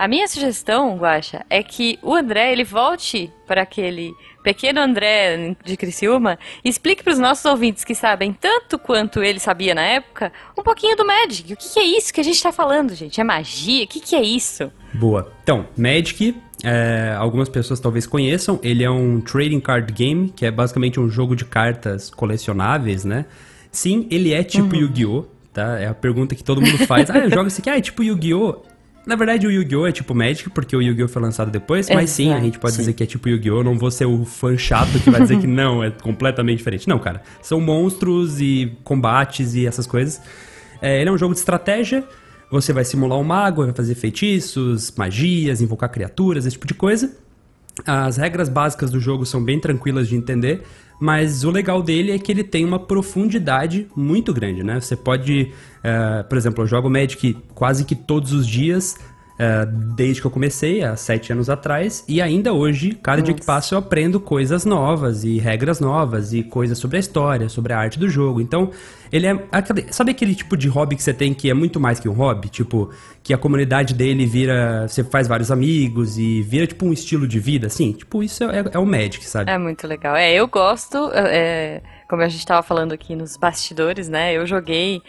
a 0.00 0.08
minha 0.08 0.26
sugestão, 0.26 0.96
Guaxa, 0.96 1.44
é 1.50 1.62
que 1.62 1.98
o 2.02 2.14
André, 2.14 2.52
ele 2.52 2.64
volte 2.64 3.30
para 3.46 3.60
aquele 3.60 4.14
pequeno 4.42 4.80
André 4.80 5.54
de 5.62 5.76
Criciúma 5.76 6.38
e 6.64 6.70
explique 6.70 7.04
para 7.04 7.12
os 7.12 7.18
nossos 7.18 7.44
ouvintes 7.44 7.84
que 7.84 7.94
sabem 7.94 8.32
tanto 8.32 8.78
quanto 8.78 9.22
ele 9.22 9.38
sabia 9.38 9.74
na 9.74 9.82
época, 9.82 10.32
um 10.58 10.62
pouquinho 10.62 10.96
do 10.96 11.04
Magic. 11.04 11.52
O 11.52 11.56
que, 11.56 11.74
que 11.74 11.78
é 11.78 11.84
isso 11.84 12.14
que 12.14 12.20
a 12.22 12.24
gente 12.24 12.42
tá 12.42 12.50
falando, 12.50 12.94
gente? 12.94 13.20
É 13.20 13.24
magia? 13.24 13.84
O 13.84 13.86
que, 13.86 14.00
que 14.00 14.16
é 14.16 14.22
isso? 14.22 14.72
Boa. 14.94 15.30
Então, 15.42 15.68
Magic, 15.76 16.34
é, 16.64 17.14
algumas 17.18 17.50
pessoas 17.50 17.78
talvez 17.78 18.06
conheçam, 18.06 18.58
ele 18.62 18.82
é 18.82 18.90
um 18.90 19.20
trading 19.20 19.60
card 19.60 19.92
game, 19.92 20.30
que 20.30 20.46
é 20.46 20.50
basicamente 20.50 20.98
um 20.98 21.10
jogo 21.10 21.36
de 21.36 21.44
cartas 21.44 22.08
colecionáveis, 22.08 23.04
né? 23.04 23.26
Sim, 23.70 24.08
ele 24.10 24.32
é 24.32 24.42
tipo 24.42 24.74
Yu-Gi-Oh! 24.74 25.26
Tá? 25.52 25.78
É 25.78 25.88
a 25.88 25.94
pergunta 25.94 26.34
que 26.34 26.42
todo 26.42 26.62
mundo 26.62 26.86
faz. 26.86 27.10
ah, 27.10 27.18
eu 27.18 27.28
jogo 27.28 27.48
esse 27.48 27.60
aqui, 27.60 27.68
ah, 27.68 27.76
é 27.76 27.82
tipo 27.82 28.02
Yu-Gi-Oh! 28.02 28.70
Na 29.06 29.16
verdade, 29.16 29.46
o 29.46 29.50
Yu-Gi-Oh! 29.50 29.86
é 29.86 29.92
tipo 29.92 30.14
Magic, 30.14 30.50
porque 30.50 30.76
o 30.76 30.82
Yu-Gi-Oh! 30.82 31.08
foi 31.08 31.22
lançado 31.22 31.50
depois, 31.50 31.88
mas 31.88 32.10
sim, 32.10 32.26
a 32.28 32.32
Exato. 32.32 32.44
gente 32.44 32.58
pode 32.58 32.76
dizer 32.76 32.92
que 32.92 33.02
é 33.02 33.06
tipo 33.06 33.28
Yu-Gi-Oh! 33.28 33.62
Não 33.64 33.78
vou 33.78 33.90
ser 33.90 34.04
o 34.04 34.24
fã 34.24 34.56
chato 34.56 34.98
que 35.02 35.10
vai 35.10 35.22
dizer 35.22 35.38
que 35.40 35.46
não, 35.48 35.82
é 35.82 35.90
completamente 35.90 36.58
diferente. 36.58 36.88
Não, 36.88 36.98
cara. 36.98 37.22
São 37.40 37.60
monstros 37.60 38.40
e 38.40 38.76
combates 38.84 39.54
e 39.54 39.66
essas 39.66 39.86
coisas. 39.86 40.20
É, 40.82 41.00
ele 41.00 41.08
é 41.08 41.12
um 41.12 41.18
jogo 41.18 41.32
de 41.32 41.40
estratégia. 41.40 42.04
Você 42.50 42.72
vai 42.72 42.84
simular 42.84 43.18
um 43.18 43.24
mago, 43.24 43.64
vai 43.64 43.72
fazer 43.72 43.94
feitiços, 43.94 44.92
magias, 44.96 45.60
invocar 45.60 45.88
criaturas, 45.88 46.44
esse 46.44 46.54
tipo 46.54 46.66
de 46.66 46.74
coisa. 46.74 47.10
As 47.86 48.16
regras 48.16 48.48
básicas 48.48 48.90
do 48.90 49.00
jogo 49.00 49.24
são 49.24 49.42
bem 49.42 49.58
tranquilas 49.58 50.08
de 50.08 50.16
entender, 50.16 50.62
mas 51.00 51.44
o 51.44 51.50
legal 51.50 51.82
dele 51.82 52.12
é 52.12 52.18
que 52.18 52.30
ele 52.30 52.44
tem 52.44 52.64
uma 52.64 52.78
profundidade 52.78 53.88
muito 53.96 54.34
grande, 54.34 54.62
né? 54.62 54.80
Você 54.80 54.94
pode, 54.94 55.52
eh, 55.82 56.22
por 56.24 56.36
exemplo, 56.36 56.62
eu 56.62 56.66
jogo 56.66 56.90
Magic 56.90 57.36
quase 57.54 57.84
que 57.84 57.94
todos 57.94 58.32
os 58.32 58.46
dias, 58.46 58.98
eh, 59.42 59.66
desde 59.96 60.20
que 60.20 60.26
eu 60.26 60.30
comecei, 60.30 60.82
há 60.82 60.94
sete 60.96 61.32
anos 61.32 61.48
atrás, 61.48 62.04
e 62.06 62.20
ainda 62.20 62.52
hoje, 62.52 62.90
cada 63.02 63.22
dia 63.22 63.32
que 63.32 63.42
passa, 63.42 63.74
eu 63.74 63.78
aprendo 63.78 64.20
coisas 64.20 64.66
novas 64.66 65.24
e 65.24 65.38
regras 65.38 65.80
novas 65.80 66.34
e 66.34 66.42
coisas 66.42 66.76
sobre 66.76 66.98
a 66.98 67.00
história, 67.00 67.48
sobre 67.48 67.72
a 67.72 67.78
arte 67.78 67.98
do 67.98 68.06
jogo. 68.06 68.42
Então, 68.42 68.70
ele 69.10 69.26
é. 69.26 69.38
sabe 69.90 70.10
aquele 70.10 70.34
tipo 70.34 70.58
de 70.58 70.68
hobby 70.68 70.94
que 70.94 71.02
você 71.02 71.14
tem 71.14 71.32
que 71.32 71.48
é 71.48 71.54
muito 71.54 71.80
mais 71.80 71.98
que 71.98 72.06
um 72.06 72.12
hobby? 72.12 72.50
Tipo, 72.50 72.90
que 73.22 73.32
a 73.32 73.38
comunidade 73.38 73.94
dele 73.94 74.26
vira. 74.26 74.86
Você 74.86 75.02
faz 75.02 75.26
vários 75.26 75.50
amigos 75.50 76.18
e 76.18 76.42
vira 76.42 76.66
tipo 76.66 76.84
um 76.84 76.92
estilo 76.92 77.26
de 77.26 77.40
vida, 77.40 77.68
assim? 77.68 77.92
Tipo, 77.92 78.22
isso 78.22 78.44
é, 78.44 78.62
é 78.72 78.78
o 78.78 78.84
Magic, 78.84 79.24
sabe? 79.24 79.50
É 79.50 79.56
muito 79.56 79.86
legal. 79.86 80.14
É, 80.16 80.34
eu 80.34 80.46
gosto, 80.48 81.10
é, 81.14 81.80
como 82.10 82.20
a 82.20 82.28
gente 82.28 82.44
tava 82.44 82.62
falando 82.62 82.92
aqui 82.92 83.16
nos 83.16 83.38
bastidores, 83.38 84.06
né? 84.06 84.34
Eu 84.34 84.46
joguei 84.46 85.00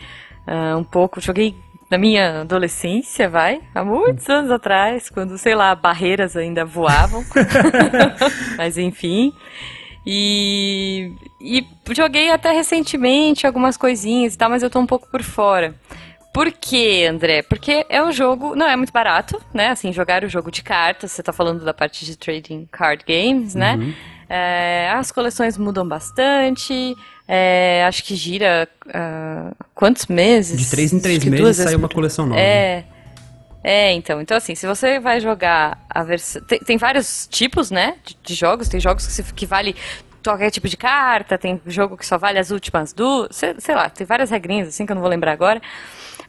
ah, 0.48 0.78
um 0.78 0.86
pouco, 0.86 1.20
joguei 1.20 1.54
na 1.92 1.98
minha 1.98 2.42
adolescência, 2.42 3.28
vai, 3.28 3.62
há 3.76 3.84
muitos 3.84 4.30
anos 4.30 4.50
atrás, 4.50 5.10
quando, 5.10 5.38
sei 5.38 5.54
lá, 5.54 5.76
barreiras 5.76 6.38
ainda 6.38 6.64
voavam. 6.64 7.26
Mas 8.58 8.78
enfim. 8.78 9.34
E, 10.08 11.12
e 11.42 11.66
joguei 11.94 12.32
até 12.32 12.54
recentemente 12.54 13.46
algumas 13.46 13.76
coisinhas 13.76 14.34
e 14.34 14.38
tal, 14.38 14.50
mas 14.50 14.64
eu 14.64 14.70
tô 14.70 14.80
um 14.80 14.88
pouco 14.88 15.08
por 15.12 15.22
fora. 15.22 15.76
Por 16.34 16.52
quê, 16.52 17.08
André? 17.08 17.44
Porque 17.44 17.86
é 17.88 18.02
um 18.02 18.12
jogo, 18.12 18.56
não 18.56 18.68
é 18.68 18.76
muito 18.76 18.92
barato, 18.92 19.40
né? 19.54 19.70
Assim, 19.70 19.94
jogar 19.94 20.24
o 20.24 20.30
jogo 20.30 20.50
de 20.50 20.64
cartas, 20.64 21.12
você 21.12 21.22
tá 21.22 21.32
falando 21.32 21.64
da 21.64 21.74
parte 21.74 22.04
de 22.04 22.18
trading 22.18 22.68
card 22.72 23.04
games, 23.06 23.54
né? 23.54 23.78
É, 24.34 24.90
as 24.96 25.12
coleções 25.12 25.58
mudam 25.58 25.86
bastante, 25.86 26.96
é, 27.28 27.84
acho 27.86 28.02
que 28.06 28.16
gira 28.16 28.70
ah, 28.94 29.52
quantos 29.76 30.06
meses? 30.08 30.58
De 30.58 30.70
três 30.70 30.94
em 30.94 31.00
três 31.02 31.22
meses 31.26 31.58
sai 31.58 31.76
uma 31.76 31.90
coleção 31.90 32.26
nova. 32.26 32.40
É. 32.40 32.86
É, 33.64 33.92
então. 33.92 34.22
Então, 34.22 34.38
assim, 34.38 34.56
se 34.56 34.66
você 34.66 35.00
vai 35.00 35.20
jogar 35.20 35.86
a 35.90 36.02
versão. 36.02 36.42
Tem, 36.44 36.60
tem 36.60 36.78
vários 36.78 37.28
tipos, 37.30 37.70
né? 37.70 37.96
De, 38.06 38.18
de 38.24 38.34
jogos. 38.34 38.68
Tem 38.70 38.80
jogos 38.80 39.06
que, 39.06 39.12
se- 39.12 39.34
que 39.34 39.46
vale 39.46 39.76
qualquer 40.24 40.50
tipo 40.50 40.70
de 40.70 40.78
carta, 40.78 41.38
tem 41.38 41.60
jogo 41.68 41.98
que 41.98 42.06
só 42.06 42.18
vale 42.18 42.40
as 42.40 42.52
últimas 42.52 42.94
duas. 42.94 43.36
Sei, 43.36 43.54
sei 43.60 43.76
lá, 43.76 43.90
tem 43.90 44.08
várias 44.08 44.30
regrinhas 44.30 44.68
assim 44.70 44.86
que 44.86 44.92
eu 44.92 44.96
não 44.96 45.02
vou 45.02 45.10
lembrar 45.12 45.34
agora. 45.34 45.62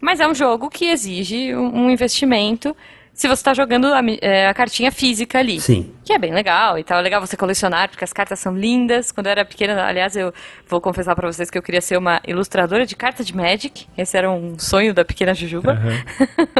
Mas 0.00 0.18
é 0.18 0.26
um 0.26 0.34
jogo 0.34 0.68
que 0.68 0.86
exige 0.86 1.54
um, 1.54 1.84
um 1.84 1.90
investimento 1.90 2.76
se 3.14 3.28
você 3.28 3.40
está 3.40 3.52
jogando 3.52 3.92
a, 3.92 4.00
é, 4.22 4.48
a 4.48 4.54
cartinha 4.54 4.90
física 4.90 5.38
ali. 5.38 5.60
Sim. 5.60 5.92
Que 6.02 6.14
é 6.14 6.18
bem 6.18 6.32
legal 6.32 6.78
e 6.78 6.84
tal. 6.84 6.98
É 6.98 7.02
legal 7.02 7.20
você 7.20 7.36
colecionar, 7.36 7.88
porque 7.90 8.02
as 8.02 8.12
cartas 8.12 8.38
são 8.40 8.56
lindas. 8.56 9.12
Quando 9.12 9.26
eu 9.26 9.32
era 9.32 9.44
pequena, 9.44 9.84
aliás, 9.84 10.16
eu 10.16 10.32
vou 10.66 10.80
confessar 10.80 11.14
pra 11.14 11.30
vocês 11.30 11.50
que 11.50 11.58
eu 11.58 11.62
queria 11.62 11.82
ser 11.82 11.98
uma 11.98 12.22
ilustradora 12.26 12.86
de 12.86 12.96
carta 12.96 13.22
de 13.22 13.36
Magic. 13.36 13.86
Esse 13.98 14.16
era 14.16 14.30
um 14.30 14.58
sonho 14.58 14.94
da 14.94 15.04
pequena 15.04 15.34
Jujuba. 15.34 15.78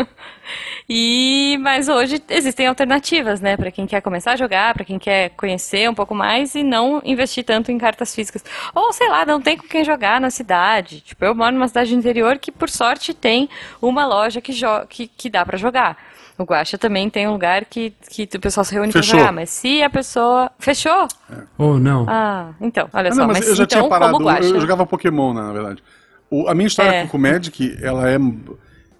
e 0.89 1.57
mas 1.61 1.89
hoje 1.89 2.23
existem 2.29 2.67
alternativas, 2.67 3.41
né, 3.41 3.57
Pra 3.57 3.71
quem 3.71 3.87
quer 3.87 4.03
começar 4.03 4.33
a 4.33 4.37
jogar, 4.37 4.75
pra 4.75 4.85
quem 4.85 4.99
quer 4.99 5.31
conhecer 5.31 5.89
um 5.89 5.95
pouco 5.95 6.15
mais 6.15 6.55
e 6.55 6.63
não 6.63 7.01
investir 7.03 7.45
tanto 7.45 7.73
em 7.73 7.79
cartas 7.79 8.15
físicas. 8.15 8.45
Ou 8.75 8.93
sei 8.93 9.09
lá, 9.09 9.25
não 9.25 9.41
tem 9.41 9.57
com 9.57 9.67
quem 9.67 9.85
jogar 9.85 10.21
na 10.21 10.29
cidade. 10.29 11.01
Tipo, 11.01 11.25
eu 11.25 11.35
moro 11.35 11.53
numa 11.53 11.69
cidade 11.69 11.95
interior 11.95 12.39
que 12.39 12.53
por 12.53 12.69
sorte 12.69 13.15
tem 13.15 13.49
uma 13.81 14.07
loja 14.07 14.41
que 14.41 14.53
que, 14.89 15.07
que 15.09 15.31
dá 15.31 15.47
pra 15.47 15.57
jogar. 15.57 16.12
O 16.43 16.45
Guaxa 16.45 16.77
também 16.77 17.09
tem 17.09 17.27
um 17.29 17.33
lugar 17.33 17.65
que, 17.65 17.93
que 18.11 18.29
o 18.37 18.41
pessoal 18.41 18.65
se 18.65 18.75
reúne 18.75 18.91
Fechou. 18.93 19.11
pra 19.11 19.19
jogar, 19.21 19.33
mas 19.33 19.51
se 19.51 19.83
a 19.83 19.89
pessoa. 19.89 20.51
Fechou? 20.59 21.07
Ou 21.57 21.79
não. 21.79 22.05
Ah, 22.09 22.51
então, 22.61 22.89
olha 22.93 23.09
Ah, 23.11 23.13
só, 23.13 23.21
não, 23.21 23.27
mas, 23.29 23.39
mas 23.39 23.49
eu 23.49 23.55
já 23.57 23.65
então, 23.65 23.79
tinha 23.79 23.89
parado. 23.89 24.13
como 24.13 24.25
Guaxa. 24.27 24.49
Eu, 24.49 24.55
eu 24.57 24.61
jogava 24.61 24.85
Pokémon, 24.87 25.33
né, 25.35 25.41
na 25.43 25.53
verdade. 25.53 25.83
O- 26.31 26.49
a 26.49 26.55
minha 26.55 26.67
história 26.67 26.91
É. 26.91 27.07
com, 27.07 27.17
o 27.17 27.21
Magic, 27.21 27.77
ela 27.83 28.11
é. 28.11 28.19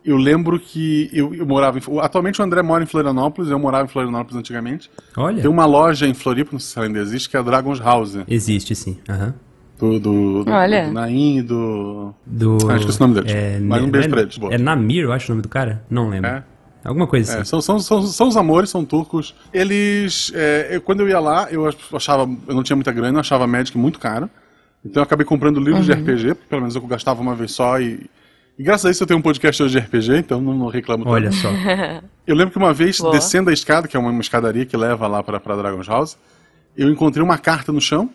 Eu 0.05 0.17
lembro 0.17 0.59
que 0.59 1.09
eu, 1.13 1.33
eu 1.35 1.47
morava 1.47 1.79
em. 1.79 1.83
Atualmente 2.01 2.41
o 2.41 2.45
André 2.45 2.61
mora 2.63 2.83
em 2.83 2.87
Florianópolis, 2.87 3.51
eu 3.51 3.59
morava 3.59 3.85
em 3.85 3.89
Florianópolis 3.89 4.37
antigamente. 4.37 4.91
Olha. 5.17 5.41
Tem 5.43 5.51
uma 5.51 5.65
loja 5.65 6.07
em 6.07 6.15
Floripa, 6.15 6.51
não 6.53 6.59
sei 6.59 6.73
se 6.73 6.79
ela 6.79 6.87
ainda 6.87 6.99
existe, 6.99 7.29
que 7.29 7.37
é 7.37 7.41
a 7.41 7.43
Dragon's 7.43 7.79
House. 7.81 8.19
Existe, 8.29 8.75
sim. 8.75 8.99
Aham. 9.09 9.35
Do, 9.79 9.99
do, 9.99 10.45
do, 10.45 10.51
Olha. 10.53 10.87
do 10.87 10.93
Nain 10.93 11.39
e 11.39 11.43
do. 11.43 12.13
Do. 12.27 12.59
Ah, 12.71 12.77
esqueci 12.77 12.99
o 12.99 13.07
nome 13.07 13.15
deles. 13.15 13.33
É, 13.33 13.59
Mas 13.61 13.83
um 13.83 13.91
beijo 13.91 14.07
é, 14.09 14.11
pra 14.11 14.21
eles, 14.23 14.39
boa. 14.39 14.55
É 14.55 14.59
Namir, 14.59 15.05
eu 15.05 15.13
acho 15.13 15.31
o 15.31 15.35
nome 15.35 15.43
do 15.43 15.49
cara? 15.49 15.83
Não 15.91 16.09
lembro. 16.09 16.31
É. 16.31 16.45
Alguma 16.85 17.07
coisa 17.07 17.33
É, 17.33 17.41
assim. 17.41 17.45
são, 17.51 17.61
são, 17.61 17.79
são, 17.79 18.03
são 18.03 18.29
os 18.29 18.37
amores, 18.37 18.71
são 18.71 18.85
turcos. 18.85 19.35
Eles. 19.53 20.33
é, 20.35 20.69
eu- 20.77 20.81
quando 20.81 21.01
eu 21.01 21.09
ia 21.09 21.21
lá, 21.21 21.47
eu 21.51 21.69
achava. 21.93 22.23
Eu 22.49 22.55
não 22.55 22.63
tinha 22.63 22.77
muita 22.77 22.91
grana, 22.93 23.17
eu 23.17 23.21
achava 23.21 23.47
Magic 23.47 23.77
muito 23.79 23.99
caro. 23.99 24.29
Então 24.85 25.01
eu 25.01 25.05
acabei 25.05 25.25
comprando 25.25 25.61
livros 25.61 25.89
Uhum. 25.89 25.95
de 25.95 26.01
RPG, 26.13 26.35
porque 26.35 26.49
pelo 26.49 26.63
menos 26.63 26.75
eu 26.75 26.83
gastava 26.83 27.21
uma 27.23 27.35
vez 27.37 27.53
só 27.53 27.81
e, 27.81 28.11
E 28.59 28.63
graças 28.63 28.85
a 28.85 28.91
isso 28.91 29.03
eu 29.03 29.07
tenho 29.07 29.19
um 29.19 29.23
podcast 29.23 29.63
hoje 29.63 29.73
de 29.73 29.79
RPG, 29.79 30.17
então 30.19 30.41
não, 30.41 30.53
não 30.55 30.67
reclamo 30.67 31.05
tanto. 31.05 31.13
Olha 31.15 31.33
só. 31.33 31.49
Eu 32.27 32.37
lembro 32.37 32.53
que 32.53 32.59
uma 32.59 32.73
vez, 32.75 32.99
Boa. 33.01 33.11
descendo 33.13 33.49
a 33.49 33.53
escada, 33.53 33.89
que 33.89 33.97
é 33.97 34.01
uma, 34.01 34.11
uma 34.11 34.21
escadaria 34.21 34.65
que 34.67 34.77
leva 34.77 35.07
lá 35.09 35.23
pra, 35.23 35.41
pra 35.41 35.57
Dragon's 35.57 35.89
House, 35.89 36.17
eu 36.77 36.89
encontrei 36.91 37.25
uma 37.25 37.37
carta 37.39 37.73
no 37.73 37.81
chão. 37.81 38.11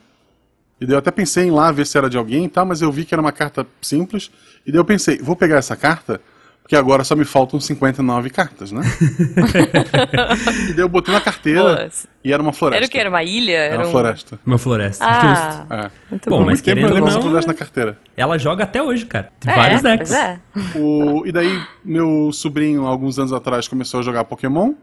E 0.79 0.85
daí 0.85 0.93
eu 0.93 0.99
até 0.99 1.09
pensei 1.11 1.45
em 1.45 1.47
ir 1.47 1.51
lá 1.51 1.71
ver 1.71 1.85
se 1.87 1.97
era 1.97 2.07
de 2.09 2.17
alguém 2.17 2.45
e 2.45 2.49
tal, 2.49 2.65
mas 2.65 2.81
eu 2.81 2.89
vi 2.91 3.03
que 3.03 3.13
era 3.13 3.19
uma 3.21 3.31
carta 3.33 3.65
simples. 3.81 4.29
E 4.65 4.71
daí 4.71 4.79
eu 4.79 4.85
pensei, 4.85 5.17
vou 5.17 5.35
pegar 5.35 5.57
essa 5.57 5.75
carta, 5.75 6.21
porque 6.67 6.75
agora 6.75 7.01
só 7.05 7.15
me 7.15 7.23
faltam 7.23 7.61
59 7.61 8.29
cartas, 8.29 8.73
né? 8.73 8.81
e 10.69 10.73
daí 10.73 10.79
eu 10.83 10.89
botei 10.89 11.13
na 11.13 11.21
carteira 11.21 11.61
Boa. 11.63 11.89
e 12.21 12.33
era 12.33 12.43
uma 12.43 12.51
floresta. 12.51 12.77
Era 12.83 12.85
o 12.85 12.89
que? 12.89 12.97
Era 12.97 13.09
uma 13.09 13.23
ilha? 13.23 13.53
Era 13.57 13.77
uma 13.77 13.87
um... 13.87 13.91
floresta. 13.91 14.37
Uma 14.45 14.57
floresta. 14.57 15.05
Ah. 15.07 15.65
É. 15.69 15.91
muito 16.09 16.29
Bom, 16.29 16.39
bom. 16.39 16.45
mas 16.45 16.55
Muito 16.55 16.63
tempo 16.65 16.75
querendo 16.75 16.89
eu 16.89 16.93
lembro 16.95 17.03
ou 17.03 17.07
essa 17.07 17.15
não- 17.19 17.23
floresta 17.23 17.51
na 17.53 17.57
carteira. 17.57 17.97
Ela 18.17 18.37
joga 18.37 18.65
até 18.65 18.83
hoje, 18.83 19.05
cara. 19.05 19.31
Tem 19.39 19.53
É, 19.53 19.55
vários 19.55 19.81
decks. 19.81 20.11
é. 20.11 20.39
O- 20.75 21.25
e 21.25 21.31
daí, 21.31 21.57
meu 21.85 22.31
sobrinho, 22.33 22.85
alguns 22.85 23.17
anos 23.17 23.31
atrás, 23.31 23.65
começou 23.67 24.01
a 24.01 24.03
jogar 24.03 24.25
Pokémon, 24.25 24.73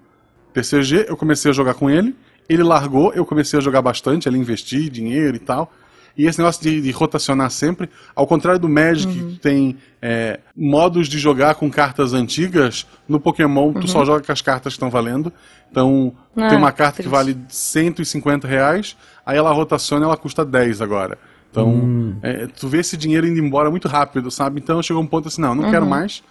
TCG, 0.55 1.05
eu 1.07 1.19
comecei 1.19 1.51
a 1.51 1.55
jogar 1.55 1.75
com 1.75 1.91
ele. 1.91 2.17
Ele 2.49 2.63
largou, 2.63 3.13
eu 3.13 3.27
comecei 3.27 3.59
a 3.59 3.63
jogar 3.63 3.83
bastante, 3.83 4.27
ele 4.27 4.39
investir 4.39 4.89
dinheiro 4.89 5.37
e 5.37 5.41
tal. 5.41 5.71
E 6.17 6.27
esse 6.27 6.39
negócio 6.39 6.63
de, 6.63 6.81
de 6.81 6.91
rotacionar 6.93 7.51
sempre, 7.51 7.91
ao 8.15 8.27
contrário 8.27 8.61
do 8.61 8.69
Magic, 8.69 9.13
que 9.13 9.39
tem 9.41 9.77
é, 10.01 10.39
modos 10.57 11.09
de 11.09 11.19
jogar 11.19 11.57
com 11.57 11.69
cartas 11.71 12.13
antigas, 12.15 12.87
no 13.09 13.19
Pokémon 13.19 13.73
tu 13.73 13.89
só 13.89 14.05
joga 14.05 14.25
com 14.25 14.31
as 14.33 14.41
cartas 14.41 14.73
que 14.73 14.77
estão 14.77 14.91
valendo. 14.91 15.33
Então, 15.71 16.15
Ah, 16.37 16.49
tem 16.49 16.57
uma 16.57 16.71
carta 16.71 17.03
que 17.03 17.09
triste. 17.09 17.11
vale 17.11 17.37
150 17.49 18.47
reais, 18.47 18.97
aí 19.27 19.37
ela 19.37 19.51
rotaciona 19.53 20.05
e 20.05 20.07
ela 20.07 20.17
custa 20.17 20.45
10 20.45 20.81
agora. 20.81 21.19
Então, 21.51 22.17
é, 22.23 22.47
tu 22.47 22.69
vê 22.69 22.79
esse 22.79 22.97
dinheiro 22.97 23.27
indo 23.27 23.39
embora 23.41 23.71
muito 23.71 23.87
rápido, 23.89 24.31
sabe? 24.31 24.61
Então 24.61 24.83
chegou 24.83 25.03
um 25.03 25.07
ponto 25.07 25.29
assim, 25.29 25.41
não, 25.41 25.55
não 25.55 25.71
quero 25.71 25.87
mais. 25.87 26.23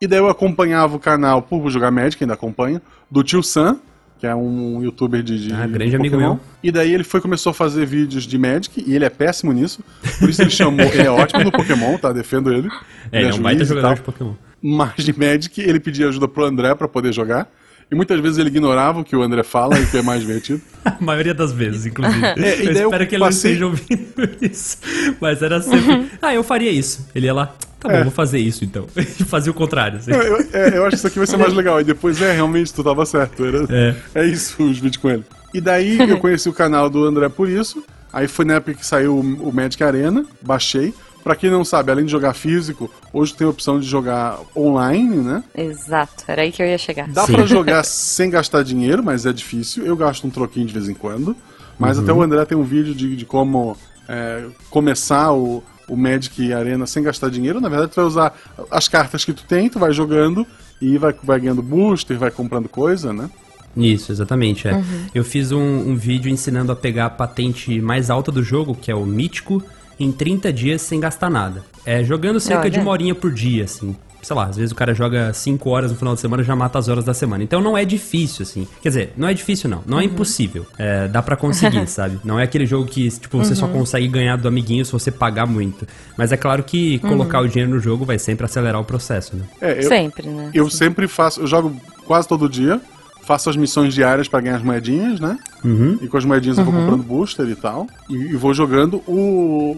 E 0.00 0.06
daí 0.06 0.18
eu 0.18 0.28
acompanhava 0.28 0.94
o 0.96 1.00
canal 1.00 1.42
por 1.42 1.68
jogar 1.70 1.90
Magic, 1.90 2.22
ainda 2.22 2.34
acompanho, 2.34 2.80
do 3.10 3.22
tio 3.22 3.42
Sam, 3.42 3.78
que 4.18 4.26
é 4.26 4.34
um 4.34 4.82
youtuber 4.82 5.22
de, 5.22 5.46
de 5.46 5.52
Ah, 5.52 5.66
de 5.66 5.72
grande 5.72 5.96
amigo 5.96 6.16
meu. 6.16 6.40
E 6.62 6.72
daí 6.72 6.92
ele 6.92 7.04
foi 7.04 7.20
começou 7.20 7.50
a 7.50 7.54
fazer 7.54 7.86
vídeos 7.86 8.24
de 8.24 8.36
Magic, 8.36 8.82
e 8.84 8.94
ele 8.94 9.04
é 9.04 9.10
péssimo 9.10 9.52
nisso. 9.52 9.82
Por 10.18 10.28
isso 10.28 10.42
ele 10.42 10.50
chamou, 10.50 10.86
ele 10.86 11.02
é 11.02 11.10
ótimo 11.10 11.44
no 11.44 11.52
Pokémon, 11.52 11.96
tá? 11.98 12.12
Defendo 12.12 12.52
ele. 12.52 12.68
É, 13.12 13.20
ele 13.20 13.30
é 13.30 13.34
um 13.34 13.38
baita 13.38 13.64
juiz 13.64 13.70
e 13.70 13.74
jogador 13.74 13.94
de 13.94 14.02
Pokémon. 14.02 14.34
Mas 14.60 15.04
de 15.04 15.16
Magic, 15.16 15.60
ele 15.60 15.78
pedia 15.78 16.08
ajuda 16.08 16.26
pro 16.26 16.44
André 16.44 16.74
pra 16.74 16.88
poder 16.88 17.12
jogar. 17.12 17.48
E 17.90 17.94
muitas 17.94 18.20
vezes 18.20 18.36
ele 18.38 18.48
ignorava 18.48 19.00
o 19.00 19.04
que 19.04 19.16
o 19.16 19.22
André 19.22 19.42
fala 19.42 19.78
e 19.80 19.86
que 19.86 19.96
é 19.96 20.02
mais 20.02 20.20
divertido. 20.20 20.60
A 20.84 20.96
maioria 21.00 21.32
das 21.34 21.52
vezes, 21.52 21.86
inclusive. 21.86 22.20
É, 22.36 22.60
eu 22.60 22.64
daí 22.74 22.82
eu 22.82 22.88
espero 22.90 23.06
que 23.06 23.14
ele 23.14 23.24
passei- 23.24 23.58
não 23.58 23.72
esteja 23.74 23.94
ouvindo 23.96 24.36
isso. 24.44 24.78
Mas 25.20 25.42
era 25.42 25.60
sempre. 25.62 26.10
Ah, 26.20 26.34
eu 26.34 26.44
faria 26.44 26.70
isso. 26.70 27.08
Ele 27.14 27.26
ia 27.26 27.32
lá. 27.34 27.54
Tá 27.80 27.88
bom, 27.88 27.94
É. 27.94 28.02
vou 28.02 28.12
fazer 28.12 28.38
isso 28.40 28.64
então. 28.64 28.86
E 28.96 29.02
fazia 29.24 29.50
o 29.50 29.54
contrário. 29.54 29.98
assim. 29.98 30.10
Eu, 30.12 30.20
eu- 30.22 30.46
é, 30.52 30.76
eu 30.78 30.82
acho 30.84 30.90
que 30.90 30.96
isso 30.96 31.06
aqui 31.06 31.18
vai 31.18 31.26
ser 31.26 31.36
mais 31.38 31.54
legal. 31.54 31.80
E 31.80 31.84
depois, 31.84 32.20
é, 32.20 32.32
realmente, 32.32 32.74
tu 32.74 32.82
tava 32.84 33.06
certo. 33.06 33.44
Era, 33.44 33.64
É. 33.70 33.94
é. 34.16 34.26
isso, 34.26 34.62
os 34.62 34.78
vídeos 34.78 34.96
com 34.98 35.08
ele. 35.08 35.24
E 35.54 35.60
daí 35.60 35.98
eu 36.10 36.18
conheci 36.18 36.48
o 36.48 36.52
canal 36.52 36.90
do 36.90 37.04
André 37.06 37.28
por 37.30 37.48
isso. 37.48 37.82
Aí 38.12 38.26
foi 38.28 38.44
na 38.44 38.54
época 38.54 38.74
que 38.74 38.84
saiu 38.86 39.14
o 39.16 39.48
o 39.48 39.52
Magic 39.52 39.82
Arena, 39.82 40.24
baixei. 40.42 40.92
Pra 41.28 41.36
quem 41.36 41.50
não 41.50 41.62
sabe, 41.62 41.92
além 41.92 42.06
de 42.06 42.10
jogar 42.10 42.32
físico, 42.32 42.90
hoje 43.12 43.34
tem 43.34 43.46
a 43.46 43.50
opção 43.50 43.78
de 43.78 43.86
jogar 43.86 44.38
online, 44.56 45.14
né? 45.18 45.44
Exato, 45.54 46.24
era 46.26 46.40
aí 46.40 46.50
que 46.50 46.62
eu 46.62 46.66
ia 46.66 46.78
chegar. 46.78 47.06
Dá 47.06 47.26
Sim. 47.26 47.34
pra 47.34 47.44
jogar 47.44 47.84
sem 47.84 48.30
gastar 48.30 48.64
dinheiro, 48.64 49.02
mas 49.04 49.26
é 49.26 49.32
difícil. 49.34 49.84
Eu 49.84 49.94
gasto 49.94 50.26
um 50.26 50.30
troquinho 50.30 50.64
de 50.64 50.72
vez 50.72 50.88
em 50.88 50.94
quando. 50.94 51.36
Mas 51.78 51.98
Uhum. 51.98 52.04
até 52.04 52.12
o 52.14 52.22
André 52.22 52.42
tem 52.46 52.56
um 52.56 52.62
vídeo 52.62 52.94
de, 52.94 53.14
de 53.14 53.26
como 53.26 53.76
é, 54.08 54.46
começar 54.70 55.30
o, 55.34 55.62
o 55.86 55.94
Magic 55.98 56.50
Arena 56.50 56.86
sem 56.86 57.02
gastar 57.02 57.28
dinheiro. 57.28 57.60
Na 57.60 57.68
verdade, 57.68 57.92
tu 57.92 57.96
vai 57.96 58.04
usar 58.06 58.34
as 58.70 58.88
cartas 58.88 59.22
que 59.22 59.34
tu 59.34 59.44
tem, 59.44 59.68
tu 59.68 59.78
vai 59.78 59.92
jogando 59.92 60.46
e 60.80 60.96
vai, 60.96 61.14
vai 61.22 61.38
ganhando 61.40 61.60
booster, 61.60 62.16
vai 62.18 62.30
comprando 62.30 62.70
coisa, 62.70 63.12
né? 63.12 63.28
Isso, 63.76 64.10
exatamente. 64.10 64.66
É. 64.66 64.72
Uhum. 64.72 65.06
Eu 65.14 65.24
fiz 65.24 65.52
um, 65.52 65.60
um 65.90 65.94
vídeo 65.94 66.30
ensinando 66.30 66.72
a 66.72 66.76
pegar 66.76 67.04
a 67.04 67.10
patente 67.10 67.82
mais 67.82 68.08
alta 68.08 68.32
do 68.32 68.42
jogo, 68.42 68.74
que 68.74 68.90
é 68.90 68.94
o 68.94 69.04
mítico, 69.04 69.62
em 69.98 70.12
30 70.12 70.52
dias 70.52 70.82
sem 70.82 71.00
gastar 71.00 71.30
nada. 71.30 71.62
É, 71.84 72.04
jogando 72.04 72.38
cerca 72.40 72.62
Olha. 72.62 72.70
de 72.70 72.78
uma 72.78 72.90
horinha 72.90 73.14
por 73.14 73.32
dia, 73.32 73.64
assim. 73.64 73.96
Sei 74.20 74.34
lá, 74.34 74.46
às 74.46 74.56
vezes 74.56 74.72
o 74.72 74.74
cara 74.74 74.92
joga 74.92 75.32
5 75.32 75.70
horas 75.70 75.92
no 75.92 75.96
final 75.96 76.12
de 76.14 76.20
semana 76.20 76.42
e 76.42 76.44
já 76.44 76.54
mata 76.56 76.76
as 76.78 76.88
horas 76.88 77.04
da 77.04 77.14
semana. 77.14 77.44
Então 77.44 77.60
não 77.60 77.78
é 77.78 77.84
difícil, 77.84 78.42
assim. 78.42 78.66
Quer 78.82 78.88
dizer, 78.88 79.12
não 79.16 79.28
é 79.28 79.32
difícil 79.32 79.70
não. 79.70 79.78
Uhum. 79.78 79.84
Não 79.86 80.00
é 80.00 80.04
impossível. 80.04 80.66
É, 80.76 81.06
dá 81.06 81.22
pra 81.22 81.36
conseguir, 81.36 81.86
sabe? 81.88 82.18
Não 82.24 82.38
é 82.38 82.42
aquele 82.42 82.66
jogo 82.66 82.86
que, 82.86 83.08
tipo, 83.08 83.38
você 83.38 83.50
Uhum. 83.50 83.56
só 83.56 83.68
consegue 83.68 84.08
ganhar 84.08 84.36
do 84.36 84.48
amiguinho 84.48 84.84
se 84.84 84.90
você 84.92 85.10
pagar 85.12 85.46
muito. 85.46 85.86
Mas 86.16 86.32
é 86.32 86.36
claro 86.36 86.64
que 86.64 87.00
Uhum. 87.02 87.10
colocar 87.10 87.40
o 87.40 87.48
dinheiro 87.48 87.70
no 87.70 87.78
jogo 87.78 88.04
vai 88.04 88.18
sempre 88.18 88.44
acelerar 88.44 88.80
o 88.80 88.84
processo, 88.84 89.36
né? 89.36 89.44
É, 89.60 89.78
eu, 89.78 89.88
Sempre, 89.88 90.26
né? 90.28 90.50
eu 90.52 90.68
sempre 90.68 91.06
faço, 91.06 91.40
eu 91.40 91.46
jogo 91.46 91.74
quase 92.04 92.26
todo 92.26 92.48
dia, 92.48 92.80
faço 93.28 93.50
as 93.50 93.56
missões 93.56 93.92
diárias 93.94 94.26
pra 94.26 94.40
ganhar 94.40 94.56
as 94.56 94.62
moedinhas, 94.62 95.20
né? 95.20 95.38
Uhum. 95.64 95.98
E 96.00 96.08
com 96.08 96.16
as 96.16 96.24
moedinhas 96.24 96.56
eu 96.58 96.64
vou 96.64 96.72
comprando 96.72 97.02
booster 97.04 97.46
e 97.46 97.54
tal. 97.54 97.86
E, 98.08 98.14
e 98.14 98.36
vou 98.36 98.52
jogando. 98.54 99.02
O- 99.06 99.12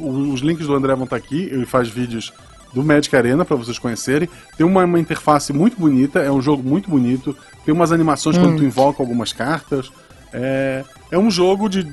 o- 0.00 0.33
os 0.33 0.40
links 0.40 0.66
do 0.69 0.75
André 0.75 0.95
vão 0.95 1.04
estar 1.04 1.16
aqui. 1.16 1.49
Ele 1.50 1.66
faz 1.66 1.88
vídeos 1.88 2.33
do 2.73 2.83
Magic 2.85 3.14
Arena 3.16 3.45
pra 3.45 3.57
vocês 3.57 3.76
conhecerem. 3.78 4.28
Tem 4.57 4.64
uma, 4.64 4.85
uma 4.85 5.00
interface 5.00 5.52
muito 5.52 5.76
bonita, 5.78 6.21
é 6.21 6.30
um 6.30 6.40
jogo 6.40 6.62
muito 6.62 6.88
bonito. 6.88 7.37
Tem 7.64 7.75
umas 7.75 7.90
animações 7.90 8.38
quando 8.38 8.57
tu 8.59 8.64
invoca 8.64 9.02
algumas 9.02 9.33
cartas. 9.33 9.90
É, 10.33 10.85
é 11.11 11.19
um 11.19 11.30
jogo 11.30 11.69
de. 11.69 11.85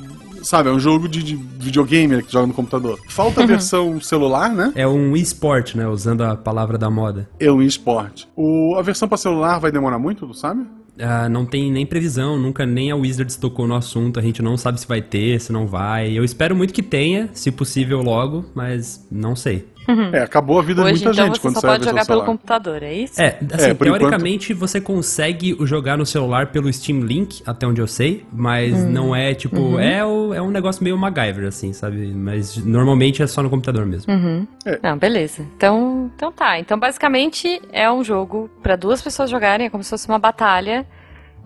Sabe, 0.44 0.70
é 0.70 0.72
um 0.72 0.80
jogo 0.80 1.10
de, 1.10 1.24
de 1.24 1.36
videogame 1.36 2.16
né, 2.16 2.22
que 2.22 2.28
tu 2.28 2.34
joga 2.34 2.46
no 2.46 2.54
computador. 2.54 3.00
Falta 3.10 3.42
a 3.42 3.46
versão 3.48 4.00
celular, 4.00 4.50
né? 4.54 4.72
É 4.76 4.88
um 4.88 5.16
eSport, 5.18 5.74
né? 5.76 5.88
Usando 5.88 6.22
a 6.24 6.36
palavra 6.36 6.78
da 6.78 6.90
moda. 6.92 7.28
É 7.40 7.52
um 7.52 7.60
eSport. 7.64 8.26
O, 8.36 8.76
a 8.78 8.82
versão 8.84 9.08
pra 9.08 9.18
celular 9.18 9.58
vai 9.60 9.72
demorar 9.72 9.98
muito, 9.98 10.28
tu 10.28 10.36
sabe? 10.36 10.64
Ah, 11.00 11.30
não 11.30 11.46
tem 11.46 11.72
nem 11.72 11.86
previsão, 11.86 12.38
nunca 12.38 12.66
nem 12.66 12.92
a 12.92 12.96
Wizards 12.96 13.36
tocou 13.36 13.68
no 13.68 13.76
assunto, 13.76 14.20
a 14.20 14.24
gente 14.24 14.42
não 14.42 14.58
sabe 14.58 14.80
se 14.80 14.88
vai 14.88 15.02
ter, 15.02 15.40
se 15.40 15.52
não 15.52 15.68
vai. 15.68 16.18
Eu 16.18 16.24
espero 16.24 16.56
muito 16.56 16.74
que 16.74 16.82
tenha, 16.82 17.30
se 17.34 17.52
possível 17.52 18.02
logo, 18.02 18.46
mas 18.56 19.06
não 19.12 19.36
sei. 19.36 19.68
É, 20.14 20.20
acabou 20.22 20.60
a 20.60 20.62
vida 20.62 20.82
de 20.84 20.88
Hoje, 20.92 21.04
muita 21.06 21.12
então, 21.12 21.26
gente 21.26 21.36
você 21.36 21.42
quando 21.42 21.54
só 21.56 21.62
sai 21.62 21.72
pode 21.72 21.86
jogar 21.86 22.06
pelo 22.06 22.20
celular. 22.20 22.26
computador, 22.26 22.84
é 22.84 22.94
isso? 22.94 23.22
É, 23.22 23.40
assim, 23.54 23.70
É, 23.70 23.74
teoricamente 23.74 24.54
você 24.54 24.82
consegue 24.82 25.56
jogar 25.62 25.98
no 25.98 26.06
celular 26.06 26.48
pelo 26.48 26.72
Steam 26.72 27.02
Link, 27.02 27.42
até 27.46 27.66
onde 27.66 27.80
eu 27.82 27.88
sei, 27.88 28.26
mas 28.34 28.74
Hum. 28.78 28.90
não 28.92 29.16
é 29.16 29.34
tipo, 29.34 29.60
Uhum. 29.60 29.80
é, 29.80 30.06
o- 30.06 30.34
é 30.34 30.42
um 30.42 30.50
negócio 30.52 30.84
meio 30.84 30.98
MacGyver, 30.98 31.48
assim, 31.48 31.72
sabe? 31.74 32.08
Mas 32.14 32.58
normalmente 32.58 33.22
é 33.24 33.28
só 33.28 33.42
no 33.42 33.50
computador 33.50 33.86
mesmo. 33.86 34.12
Uhum. 34.14 34.48
Não, 34.84 34.98
beleza. 34.98 35.44
Então, 35.56 36.12
então 36.16 36.32
tá. 36.32 36.60
Então, 36.60 36.78
basicamente, 36.78 37.62
é 37.72 37.90
um 37.92 38.04
jogo 38.04 38.50
pra 38.62 38.76
duas 38.76 39.02
pessoas 39.02 39.30
jogarem, 39.30 39.68
é 39.68 39.70
como 39.70 39.84
se 39.84 39.90
fosse 39.90 40.08
uma 40.08 40.20
batalha. 40.20 40.86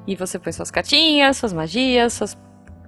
E 0.08 0.16
você 0.16 0.40
põe 0.40 0.52
suas 0.52 0.72
cartinhas, 0.72 1.38
suas 1.38 1.54
magias, 1.54 2.14
suas 2.14 2.36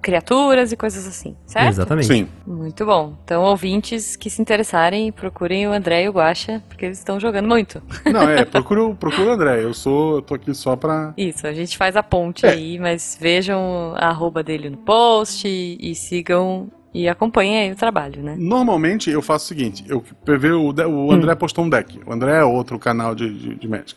criaturas 0.04 0.70
e 0.70 0.76
coisas 0.76 1.06
assim, 1.06 1.34
certo? 1.46 1.68
Exatamente. 1.70 2.06
Sim. 2.06 2.28
Muito 2.46 2.84
bom. 2.84 3.16
Então, 3.24 3.42
ouvintes 3.42 4.14
que 4.16 4.28
se 4.28 4.40
interessarem, 4.42 5.10
procurem 5.10 5.66
o 5.66 5.72
André 5.72 6.04
e 6.04 6.08
o 6.08 6.12
Guaxa, 6.12 6.62
porque 6.68 6.84
eles 6.84 6.98
estão 6.98 7.18
jogando 7.18 7.48
muito. 7.48 7.82
Não, 8.12 8.22
é, 8.28 8.44
procura, 8.44 8.84
o- 8.84 8.94
procura 8.94 9.30
o 9.30 9.32
André. 9.32 9.64
Eu 9.64 9.72
sou. 9.72 10.16
Eu 10.16 10.22
tô 10.22 10.34
aqui 10.34 10.54
só 10.54 10.76
pra. 10.76 11.14
Isso, 11.16 11.46
a 11.46 11.52
gente 11.54 11.76
faz 11.78 11.96
a 11.96 12.02
ponte 12.02 12.44
É. 12.44 12.50
aí, 12.50 12.78
mas 12.78 13.16
vejam 13.20 13.94
a 13.96 14.08
arroba 14.10 14.42
dele 14.42 14.68
no 14.68 14.76
post 14.76 15.48
e, 15.48 15.78
e 15.80 15.94
sigam 15.94 16.70
e 16.92 17.08
acompanhem 17.08 17.58
aí 17.58 17.72
o 17.72 17.76
trabalho, 17.76 18.22
né? 18.22 18.36
Normalmente 18.38 19.10
eu 19.10 19.22
faço 19.22 19.46
o 19.46 19.48
seguinte: 19.48 19.84
eu 19.88 20.04
prevê 20.24 20.52
o, 20.52 20.72
o 20.72 21.12
André 21.12 21.34
postou 21.34 21.64
um 21.64 21.68
deck. 21.70 21.98
O 22.06 22.12
André 22.12 22.36
é 22.40 22.44
outro 22.44 22.78
canal 22.78 23.14
de, 23.14 23.32
de, 23.32 23.54
de 23.54 23.66
Magic. 23.68 23.96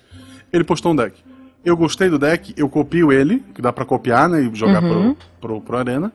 Ele 0.54 0.64
postou 0.64 0.94
um 0.94 0.96
deck. 0.96 1.14
Eu 1.66 1.76
gostei 1.76 2.10
do 2.10 2.18
deck, 2.18 2.54
eu 2.56 2.70
copio 2.70 3.12
ele, 3.12 3.44
que 3.54 3.62
dá 3.62 3.74
pra 3.74 3.84
copiar, 3.86 4.30
né? 4.30 4.42
E 4.42 4.56
jogar 4.56 4.82
Uhum. 4.84 5.14
pro, 5.14 5.18
pro, 5.42 5.62
pro 5.62 5.78
Arena. 5.78 6.12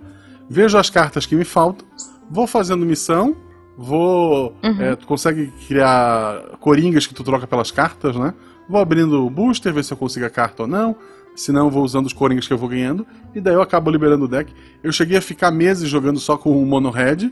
Vejo 0.49 0.79
as 0.79 0.89
cartas 0.89 1.27
que 1.27 1.35
me 1.35 1.45
faltam, 1.45 1.87
vou 2.31 2.47
fazendo 2.47 2.85
missão, 2.87 3.37
vou. 3.77 4.55
Uhum. 4.63 4.81
é, 4.81 4.97
tu 4.97 5.07
consegue 5.07 5.53
criar 5.67 6.41
coringas 6.61 7.07
que 7.07 7.15
tu 7.15 7.23
troca 7.23 7.47
pelas 7.47 7.71
cartas, 7.71 8.17
né? 8.17 8.33
Vou 8.69 8.81
abrindo 8.81 9.27
o 9.27 9.31
booster, 9.31 9.73
ver 9.73 9.85
se 9.85 9.93
eu 9.93 9.97
consigo 9.97 10.25
a 10.25 10.31
carta 10.31 10.63
ou 10.63 10.69
não. 10.69 10.97
Se 11.35 11.51
não, 11.51 11.71
vou 11.71 11.83
usando 11.83 12.07
os 12.07 12.13
coringas 12.13 12.47
que 12.47 12.53
eu 12.53 12.59
vou 12.59 12.69
ganhando. 12.69 13.07
E 13.35 13.41
daí 13.41 13.55
eu 13.55 13.63
acabo 13.63 13.91
liberando 13.91 14.27
o 14.27 14.29
deck. 14.29 14.53
Eu 14.83 14.93
cheguei 14.93 15.17
a 15.17 15.21
ficar 15.23 15.51
meses 15.51 15.89
jogando 15.89 16.19
só 16.21 16.37
com 16.37 16.63
o 16.63 16.67
Mono 16.67 16.91
Red, 16.91 17.31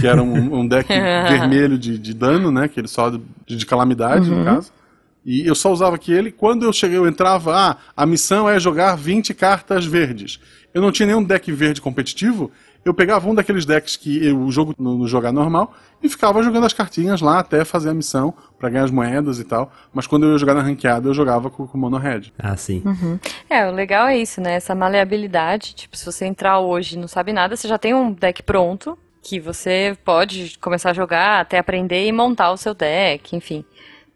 que 0.00 0.06
era 0.06 0.22
um, 0.22 0.60
um 0.60 0.66
deck 0.66 0.88
vermelho 1.28 1.76
de, 1.76 1.98
de 1.98 2.14
dano, 2.14 2.50
né? 2.52 2.68
Que 2.68 2.78
ele 2.80 2.88
só 2.88 3.10
de, 3.10 3.20
de 3.46 3.66
calamidade, 3.66 4.30
no 4.30 4.44
caso. 4.44 4.72
E 5.24 5.46
eu 5.46 5.54
só 5.54 5.72
usava 5.72 5.96
aquele. 5.96 6.32
Quando 6.32 6.64
eu 6.64 6.72
cheguei, 6.72 6.98
eu 6.98 7.06
entrava, 7.06 7.54
ah, 7.54 7.76
a 7.96 8.04
missão 8.04 8.48
é 8.48 8.58
jogar 8.58 8.96
20 8.96 9.32
cartas 9.34 9.86
verdes. 9.86 10.40
Eu 10.74 10.82
não 10.82 10.90
tinha 10.90 11.06
nenhum 11.06 11.22
deck 11.22 11.50
verde 11.52 11.80
competitivo. 11.80 12.50
Eu 12.84 12.92
pegava 12.92 13.28
um 13.28 13.34
daqueles 13.34 13.64
decks 13.64 13.96
que 13.96 14.26
eu 14.26 14.50
jogo 14.50 14.74
no, 14.76 14.98
no 14.98 15.06
jogar 15.06 15.30
normal 15.30 15.72
e 16.02 16.08
ficava 16.08 16.42
jogando 16.42 16.66
as 16.66 16.72
cartinhas 16.72 17.20
lá 17.20 17.38
até 17.38 17.64
fazer 17.64 17.90
a 17.90 17.94
missão 17.94 18.34
pra 18.58 18.68
ganhar 18.68 18.84
as 18.84 18.90
moedas 18.90 19.38
e 19.38 19.44
tal. 19.44 19.72
Mas 19.94 20.06
quando 20.06 20.26
eu 20.26 20.32
ia 20.32 20.38
jogar 20.38 20.54
na 20.54 20.62
ranqueada, 20.62 21.08
eu 21.08 21.14
jogava 21.14 21.48
com, 21.48 21.64
com 21.64 21.78
o 21.78 21.80
Mono 21.80 21.96
Red. 21.96 22.32
Ah, 22.36 22.56
sim. 22.56 22.82
É, 23.48 23.68
o 23.68 23.72
legal 23.72 24.08
é 24.08 24.18
isso, 24.18 24.40
né? 24.40 24.54
Essa 24.54 24.74
maleabilidade. 24.74 25.74
Tipo, 25.74 25.96
se 25.96 26.04
você 26.04 26.24
entrar 26.24 26.58
hoje 26.58 26.96
e 26.96 26.98
não 26.98 27.06
sabe 27.06 27.32
nada, 27.32 27.54
você 27.54 27.68
já 27.68 27.78
tem 27.78 27.94
um 27.94 28.10
deck 28.12 28.42
pronto 28.42 28.98
que 29.22 29.38
você 29.38 29.96
pode 30.04 30.58
começar 30.60 30.90
a 30.90 30.94
jogar, 30.94 31.40
até 31.40 31.58
aprender 31.58 32.04
e 32.04 32.10
montar 32.10 32.50
o 32.50 32.56
seu 32.56 32.74
deck, 32.74 33.36
enfim. 33.36 33.64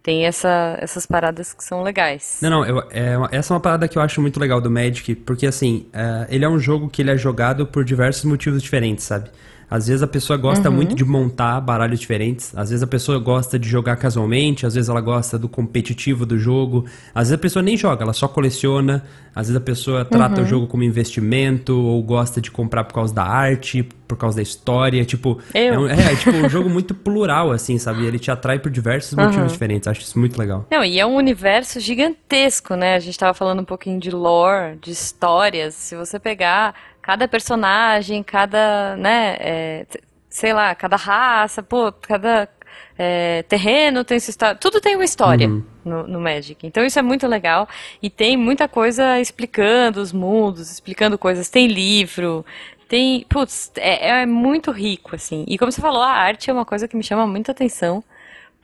Tem 0.06 0.24
essa, 0.24 0.78
essas 0.80 1.04
paradas 1.04 1.52
que 1.52 1.64
são 1.64 1.82
legais. 1.82 2.38
Não, 2.40 2.48
não, 2.48 2.64
eu, 2.64 2.78
é, 2.92 3.16
essa 3.32 3.52
é 3.52 3.54
uma 3.54 3.60
parada 3.60 3.88
que 3.88 3.98
eu 3.98 4.02
acho 4.02 4.20
muito 4.22 4.38
legal 4.38 4.60
do 4.60 4.70
Magic, 4.70 5.16
porque 5.16 5.48
assim, 5.48 5.86
é, 5.92 6.28
ele 6.30 6.44
é 6.44 6.48
um 6.48 6.60
jogo 6.60 6.88
que 6.88 7.02
ele 7.02 7.10
é 7.10 7.16
jogado 7.16 7.66
por 7.66 7.84
diversos 7.84 8.22
motivos 8.24 8.62
diferentes, 8.62 9.04
sabe? 9.04 9.28
Às 9.70 9.88
vezes 9.88 10.02
a 10.02 10.06
pessoa 10.06 10.36
gosta 10.36 10.68
uhum. 10.68 10.76
muito 10.76 10.94
de 10.94 11.04
montar 11.04 11.60
baralhos 11.60 11.98
diferentes, 11.98 12.52
às 12.56 12.70
vezes 12.70 12.82
a 12.82 12.86
pessoa 12.86 13.18
gosta 13.18 13.58
de 13.58 13.68
jogar 13.68 13.96
casualmente, 13.96 14.64
às 14.64 14.74
vezes 14.74 14.88
ela 14.88 15.00
gosta 15.00 15.38
do 15.38 15.48
competitivo 15.48 16.24
do 16.24 16.38
jogo, 16.38 16.84
às 17.14 17.28
vezes 17.28 17.32
a 17.32 17.38
pessoa 17.38 17.62
nem 17.62 17.76
joga, 17.76 18.04
ela 18.04 18.12
só 18.12 18.28
coleciona, 18.28 19.04
às 19.34 19.48
vezes 19.48 19.56
a 19.56 19.64
pessoa 19.64 20.04
trata 20.04 20.40
uhum. 20.40 20.46
o 20.46 20.48
jogo 20.48 20.66
como 20.66 20.82
investimento 20.82 21.78
ou 21.78 22.02
gosta 22.02 22.40
de 22.40 22.50
comprar 22.50 22.84
por 22.84 22.94
causa 22.94 23.12
da 23.12 23.24
arte, 23.24 23.82
por 24.06 24.16
causa 24.16 24.36
da 24.36 24.42
história, 24.42 25.04
tipo, 25.04 25.40
é, 25.52 25.76
um, 25.76 25.88
é, 25.88 26.12
é, 26.12 26.16
tipo 26.16 26.30
um 26.30 26.48
jogo 26.48 26.70
muito 26.70 26.94
plural 26.94 27.50
assim, 27.50 27.76
sabe? 27.76 28.06
Ele 28.06 28.18
te 28.18 28.30
atrai 28.30 28.58
por 28.58 28.70
diversos 28.70 29.12
uhum. 29.12 29.24
motivos 29.24 29.52
diferentes, 29.52 29.88
acho 29.88 30.00
isso 30.00 30.18
muito 30.18 30.38
legal. 30.38 30.64
Não, 30.70 30.84
e 30.84 31.00
é 31.00 31.04
um 31.04 31.16
universo 31.16 31.80
gigantesco, 31.80 32.76
né? 32.76 32.94
A 32.94 33.00
gente 33.00 33.18
tava 33.18 33.34
falando 33.34 33.60
um 33.60 33.64
pouquinho 33.64 33.98
de 33.98 34.10
lore, 34.10 34.78
de 34.80 34.92
histórias, 34.92 35.74
se 35.74 35.96
você 35.96 36.20
pegar 36.20 36.74
cada 37.06 37.28
personagem, 37.28 38.20
cada, 38.20 38.96
né, 38.96 39.36
é, 39.38 39.86
sei 40.28 40.52
lá, 40.52 40.74
cada 40.74 40.96
raça, 40.96 41.62
pô, 41.62 41.92
cada 41.92 42.48
é, 42.98 43.44
terreno 43.44 44.02
tem 44.02 44.18
sua 44.18 44.32
história, 44.32 44.56
tudo 44.56 44.80
tem 44.80 44.96
uma 44.96 45.04
história 45.04 45.46
uhum. 45.48 45.62
no, 45.84 46.08
no, 46.08 46.20
Magic. 46.20 46.66
Então 46.66 46.84
isso 46.84 46.98
é 46.98 47.02
muito 47.02 47.28
legal 47.28 47.68
e 48.02 48.10
tem 48.10 48.36
muita 48.36 48.66
coisa 48.66 49.20
explicando 49.20 50.00
os 50.00 50.12
mundos, 50.12 50.68
explicando 50.68 51.16
coisas. 51.16 51.48
Tem 51.48 51.68
livro, 51.68 52.44
tem, 52.88 53.24
putz, 53.28 53.70
é, 53.76 54.22
é 54.22 54.26
muito 54.26 54.72
rico 54.72 55.14
assim. 55.14 55.44
E 55.46 55.56
como 55.56 55.70
você 55.70 55.80
falou, 55.80 56.02
a 56.02 56.10
arte 56.10 56.50
é 56.50 56.52
uma 56.52 56.64
coisa 56.64 56.88
que 56.88 56.96
me 56.96 57.04
chama 57.04 57.24
muita 57.24 57.52
atenção 57.52 58.02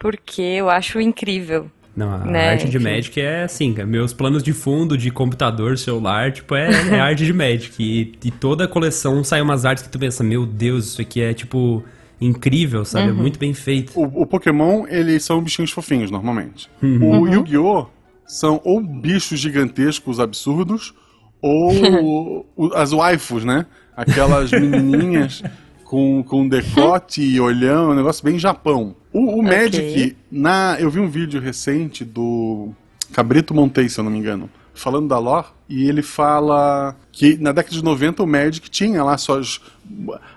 porque 0.01 0.43
eu 0.43 0.69
acho 0.69 1.01
incrível. 1.01 1.71
Não, 1.95 2.13
a 2.13 2.19
né? 2.19 2.51
arte 2.51 2.69
de 2.69 2.79
Magic 2.79 3.21
é 3.21 3.43
assim, 3.43 3.75
meus 3.87 4.15
planos 4.15 4.43
de 4.43 4.53
fundo 4.53 4.97
de 4.97 5.11
computador, 5.11 5.77
celular, 5.77 6.33
tipo, 6.33 6.55
é, 6.55 6.71
é 6.71 6.99
arte 7.01 7.25
de 7.25 7.33
Magic. 7.33 7.75
E, 7.79 8.15
e, 8.27 8.31
toda 8.31 8.65
a 8.65 8.69
coleção 8.69 9.23
sai 9.23 9.43
umas 9.43 9.67
artes 9.67 9.85
que 9.85 9.91
tu 9.91 9.99
pensa, 9.99 10.25
meu 10.25 10.47
Deus, 10.47 10.87
isso 10.87 11.03
aqui 11.03 11.21
é 11.21 11.35
tipo 11.35 11.85
incrível, 12.21 12.85
sabe? 12.85 13.09
É 13.09 13.13
uhum. 13.13 13.19
É 13.19 13.21
muito 13.21 13.39
bem 13.39 13.53
feito. 13.53 13.99
O, 13.99 14.23
o, 14.23 14.27
Pokémon, 14.27 14.87
eles 14.89 15.23
são 15.25 15.43
bichinhos 15.43 15.71
fofinhos, 15.71 16.11
normalmente. 16.11 16.71
Uhum. 16.83 17.03
O 17.03 17.21
uhum. 17.21 17.35
Yu-Gi-Oh! 17.35 17.87
são 18.25 18.61
ou 18.65 18.81
bichos 18.81 19.39
gigantescos 19.39 20.19
absurdos, 20.19 20.95
ou 21.43 22.47
as 22.75 22.93
waifus, 22.93 23.45
né? 23.45 23.67
Aquelas 23.95 24.51
menininhas 24.51 25.43
com, 25.93 26.23
com 26.23 26.49
decote 26.49 27.21
e 27.21 27.39
olhão, 27.39 27.91
um 27.91 27.95
negócio 27.95 28.25
bem 28.25 28.39
Japão. 28.39 28.97
O, 29.13 29.41
o 29.41 29.43
Magic, 29.43 29.77
okay. 29.77 30.17
na, 30.31 30.75
eu 30.81 30.89
vi 30.89 30.99
um 30.99 31.07
vídeo 31.07 31.39
recente 31.39 32.03
do 32.03 32.71
Cabrito 33.13 33.53
Montei, 33.53 33.91
se 33.91 34.01
eu 34.01 34.05
não 34.05 34.11
me 34.11 34.19
engano, 34.19 34.49
falando 34.73 35.09
da 35.09 35.19
lore, 35.19 35.49
e 35.69 35.87
ele 35.87 36.01
fala 36.01 36.97
que 37.13 37.37
na 37.37 37.53
década 37.53 37.77
de 37.77 37.85
90 37.85 38.23
o 38.23 38.27
Magic 38.27 38.71
tinha 38.71 39.05
lá 39.05 39.19
suas. 39.19 39.61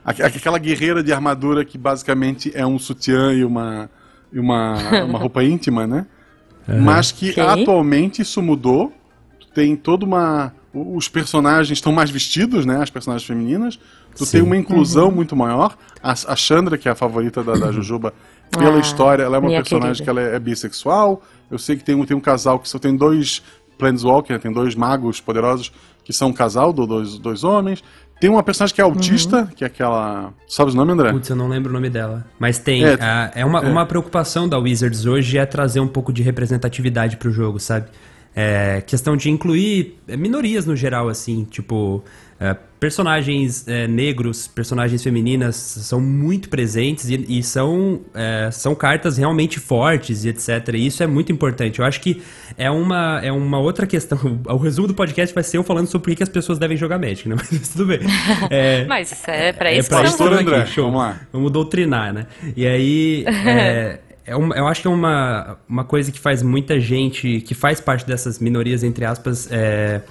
aquela 0.04 0.58
guerreira 0.58 1.02
de 1.02 1.14
armadura 1.14 1.64
que 1.64 1.78
basicamente 1.78 2.52
é 2.54 2.68
um 2.68 2.78
sutiã 2.78 3.32
e 3.32 3.46
uma, 3.46 3.90
e 4.34 4.40
uma, 4.40 4.76
uma 5.08 5.18
roupa 5.18 5.42
íntima, 5.42 5.88
né? 5.88 6.06
Uhum. 6.68 6.82
Mas 6.82 7.14
que 7.14 7.30
okay. 7.30 7.42
atualmente 7.42 8.22
isso 8.22 8.42
mudou. 8.42 8.92
Tem 9.54 9.74
toda 9.78 10.04
uma. 10.04 10.52
Os 10.76 11.08
personagens 11.08 11.78
estão 11.78 11.94
mais 11.94 12.10
vestidos, 12.10 12.66
né? 12.66 12.82
As 12.82 12.90
personagens 12.90 13.26
femininas. 13.26 13.80
Tu 14.16 14.26
Sim. 14.26 14.32
tem 14.32 14.42
uma 14.42 14.58
inclusão 14.58 15.08
uhum. 15.08 15.16
muito 15.16 15.36
maior. 15.36 15.78
A, 16.04 16.12
a 16.12 16.36
Chandra, 16.36 16.78
que 16.78 16.90
é 16.90 16.92
a 16.92 16.96
favorita 16.96 17.42
da, 17.44 17.54
da 17.54 17.72
Jujuba, 17.74 18.14
pela 18.52 18.78
ah, 18.78 18.80
história, 18.80 19.24
ela 19.24 19.38
é 19.38 19.40
uma 19.40 19.50
personagem 19.50 20.04
querida. 20.04 20.04
que 20.04 20.10
ela 20.10 20.22
é, 20.22 20.36
é, 20.36 20.40
bissexual. 20.40 21.22
Eu 21.50 21.58
sei 21.58 21.78
que 21.78 21.84
tem 21.84 21.96
um, 21.96 22.06
tem 22.06 22.16
um 22.16 22.22
casal 22.22 22.60
que 22.60 22.68
só 22.68 22.78
tem 22.78 22.96
dois 22.96 23.42
Planeswalker, 23.78 24.40
tem 24.40 24.52
dois 24.52 24.76
magos 24.76 25.20
poderosos 25.20 25.72
que 26.04 26.14
são 26.14 26.30
um 26.30 26.34
casal, 26.34 26.72
do, 26.72 26.86
dois, 26.86 27.18
dois 27.18 27.44
homens. 27.44 27.84
Tem 28.20 28.30
uma 28.30 28.44
personagem 28.44 28.74
que 28.74 28.80
é 28.80 28.84
autista, 28.84 29.40
uhum. 29.40 29.48
que 29.48 29.64
é 29.64 29.68
aquela. 29.68 30.32
Sabe 30.48 30.72
o 30.72 30.74
nome, 30.74 30.94
André? 30.94 31.12
Putz, 31.12 31.30
eu 31.30 31.36
não 31.36 31.50
lembro 31.50 31.72
o 31.72 31.74
nome 31.74 31.90
dela. 31.90 32.26
Mas 32.40 32.58
tem. 32.58 32.86
É, 32.86 32.94
a, 33.02 33.32
é, 33.36 33.44
uma, 33.44 33.60
é. 33.60 33.70
uma 33.70 33.86
preocupação 33.86 34.48
da 34.48 34.58
Wizards 34.58 35.06
hoje 35.06 35.38
é 35.38 35.46
trazer 35.46 35.82
um 35.82 35.88
pouco 35.88 36.14
de 36.14 36.24
representatividade 36.24 37.18
pro 37.18 37.30
jogo, 37.30 37.60
sabe? 37.60 37.88
É, 38.36 38.82
questão 38.82 39.16
de 39.16 39.30
incluir 39.30 39.98
minorias 40.08 40.66
no 40.66 40.76
geral, 40.76 41.08
assim, 41.08 41.46
tipo. 41.46 42.04
É, 42.38 42.54
personagens 42.78 43.66
é, 43.66 43.88
negros, 43.88 44.46
personagens 44.46 45.02
femininas 45.02 45.56
são 45.56 46.02
muito 46.02 46.50
presentes 46.50 47.10
e, 47.10 47.26
e 47.40 47.42
são, 47.42 48.02
é, 48.14 48.50
são 48.52 48.76
cartas 48.76 49.18
realmente 49.18 49.58
fortes 49.58 50.26
e 50.26 50.30
etc. 50.30 50.74
E 50.74 50.86
isso 50.86 51.02
é 51.02 51.08
muito 51.08 51.32
importante. 51.32 51.80
Eu 51.80 51.86
acho 51.86 52.02
que 52.02 52.22
é 52.58 52.70
uma, 52.70 53.22
é 53.24 53.32
uma 53.32 53.58
outra 53.58 53.88
questão. 53.88 54.20
O 54.46 54.58
resumo 54.58 54.88
do 54.88 54.94
podcast 54.94 55.34
vai 55.34 55.44
ser 55.44 55.58
eu 55.58 55.64
falando 55.64 55.88
sobre 55.88 56.12
por 56.12 56.18
que 56.18 56.24
as 56.24 56.30
pessoas 56.30 56.60
devem 56.60 56.78
jogar 56.78 57.00
Magic, 57.00 57.28
né? 57.28 57.36
Mas 57.52 57.70
tudo 57.70 57.86
bem. 57.86 58.00
É, 58.50 58.84
Mas 58.88 59.12
isso 59.12 59.32
é 59.32 59.54
pra 59.54 59.72
é 59.72 59.78
isso 59.78 59.94
é 59.94 59.98
pra 59.98 60.08
isso 60.08 60.24
André, 60.24 60.66
show. 60.66 60.86
Vamos 60.86 61.00
lá. 61.00 61.22
Vamos 61.32 61.52
doutrinar, 61.52 62.14
né? 62.14 62.28
E 62.56 62.68
aí... 62.68 63.26
É, 64.26 64.36
uma, 64.36 64.56
eu 64.56 64.68
acho 64.68 64.82
que 64.82 64.88
é 64.88 64.92
uma, 64.92 65.58
uma 65.70 65.84
coisa 65.84 66.12
que 66.12 66.20
faz 66.20 66.42
muita 66.42 66.80
gente 66.80 67.42
que 67.42 67.54
faz 67.54 67.80
parte 67.80 68.06
dessas 68.06 68.40
minorias, 68.40 68.84
entre 68.84 69.06
aspas, 69.06 69.48
é, 69.52 70.02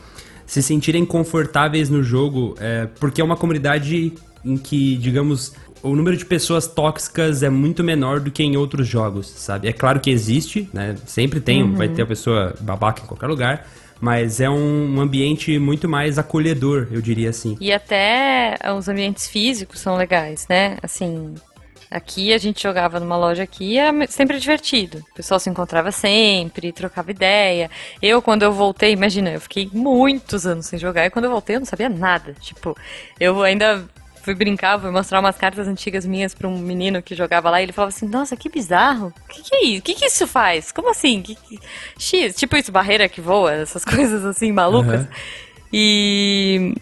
se 0.47 0.63
sentirem 0.63 1.05
confortáveis 1.05 1.91
no 1.91 2.03
jogo, 2.03 2.55
é, 2.61 2.87
porque 3.01 3.21
é 3.21 3.25
uma 3.25 3.37
comunidade 3.37 4.13
em 4.45 4.57
que, 4.57 4.97
digamos, 4.97 5.55
o 5.83 5.95
número 5.95 6.17
de 6.17 6.25
pessoas 6.25 6.67
tóxicas 6.67 7.43
é 7.43 7.51
muito 7.51 7.83
menor 7.83 8.21
do 8.21 8.31
que 8.31 8.43
em 8.43 8.57
outros 8.57 8.87
jogos, 8.87 9.27
sabe? 9.27 9.69
É 9.69 9.73
claro 9.73 10.01
que 10.01 10.11
existe, 10.11 10.69
né? 10.73 10.97
Sempre 11.07 11.41
tem, 11.41 11.63
uhum. 11.63 11.75
vai 11.75 11.89
ter 11.89 12.03
a 12.03 12.07
pessoa 12.07 12.55
babaca 12.61 13.03
em 13.03 13.07
qualquer 13.07 13.27
lugar, 13.27 13.67
mas 14.01 14.41
é 14.41 14.49
um 14.49 15.01
ambiente 15.01 15.59
muito 15.59 15.89
mais 15.89 16.19
acolhedor, 16.19 16.89
eu 16.91 17.01
diria 17.01 17.31
assim. 17.31 17.57
E 17.61 17.73
até 17.73 18.57
os 18.77 18.89
ambientes 18.89 19.27
físicos 19.27 19.81
são 19.81 19.97
legais, 19.97 20.47
né? 20.49 20.79
Assim, 20.83 21.35
Aqui 21.95 22.33
a 22.33 22.39
gente 22.39 22.61
jogava 22.61 22.99
numa 22.99 23.17
loja 23.17 23.45
aqui, 23.45 23.79
era 23.79 24.05
sempre 24.09 24.41
divertido. 24.41 24.99
O 25.13 25.15
pessoal 25.15 25.39
se 25.39 25.49
encontrava 25.49 25.93
sempre, 25.93 26.73
trocava 26.73 27.13
ideia. 27.13 27.71
Eu, 28.03 28.21
quando 28.21 28.43
eu 28.43 28.53
voltei, 28.53 28.91
imagina, 28.91 29.31
eu 29.31 29.41
fiquei 29.41 29.71
muitos 29.73 30.45
anos 30.45 30.67
sem 30.67 30.77
jogar, 30.77 31.07
e 31.07 31.11
quando 31.11 31.27
eu 31.27 31.31
voltei 31.31 31.55
eu 31.55 31.61
não 31.61 31.67
sabia 31.67 31.89
nada. 31.89 32.35
Tipo, 32.41 32.77
eu 33.21 33.41
ainda 33.45 33.89
fui 34.25 34.35
brincar, 34.35 34.81
fui 34.81 34.91
mostrar 34.91 35.21
umas 35.21 35.37
cartas 35.37 35.69
antigas 35.69 36.05
minhas 36.05 36.35
para 36.35 36.49
um 36.49 36.59
menino 36.59 37.01
que 37.01 37.15
jogava 37.15 37.49
lá 37.49 37.61
e 37.61 37.65
ele 37.67 37.73
falava 37.73 37.95
assim: 37.95 38.09
Nossa, 38.09 38.37
que 38.37 38.49
bizarro. 38.49 39.15
O 39.25 39.29
que, 39.29 39.43
que, 39.45 39.55
é 39.55 39.65
isso? 39.65 39.79
O 39.79 39.83
que, 39.83 39.95
que 39.95 40.07
isso 40.07 40.27
faz? 40.27 40.73
Como 40.73 40.91
assim? 40.91 41.23
Que, 41.23 41.37
que... 41.37 41.61
X, 41.97 42.35
tipo 42.35 42.57
isso, 42.57 42.73
barreira 42.73 43.09
que 43.09 43.21
voa, 43.21 43.53
essas 43.53 43.85
coisas 43.87 44.25
assim 44.25 44.51
malucas. 44.51 45.03
Uhum. 45.03 45.09
E 45.73 46.75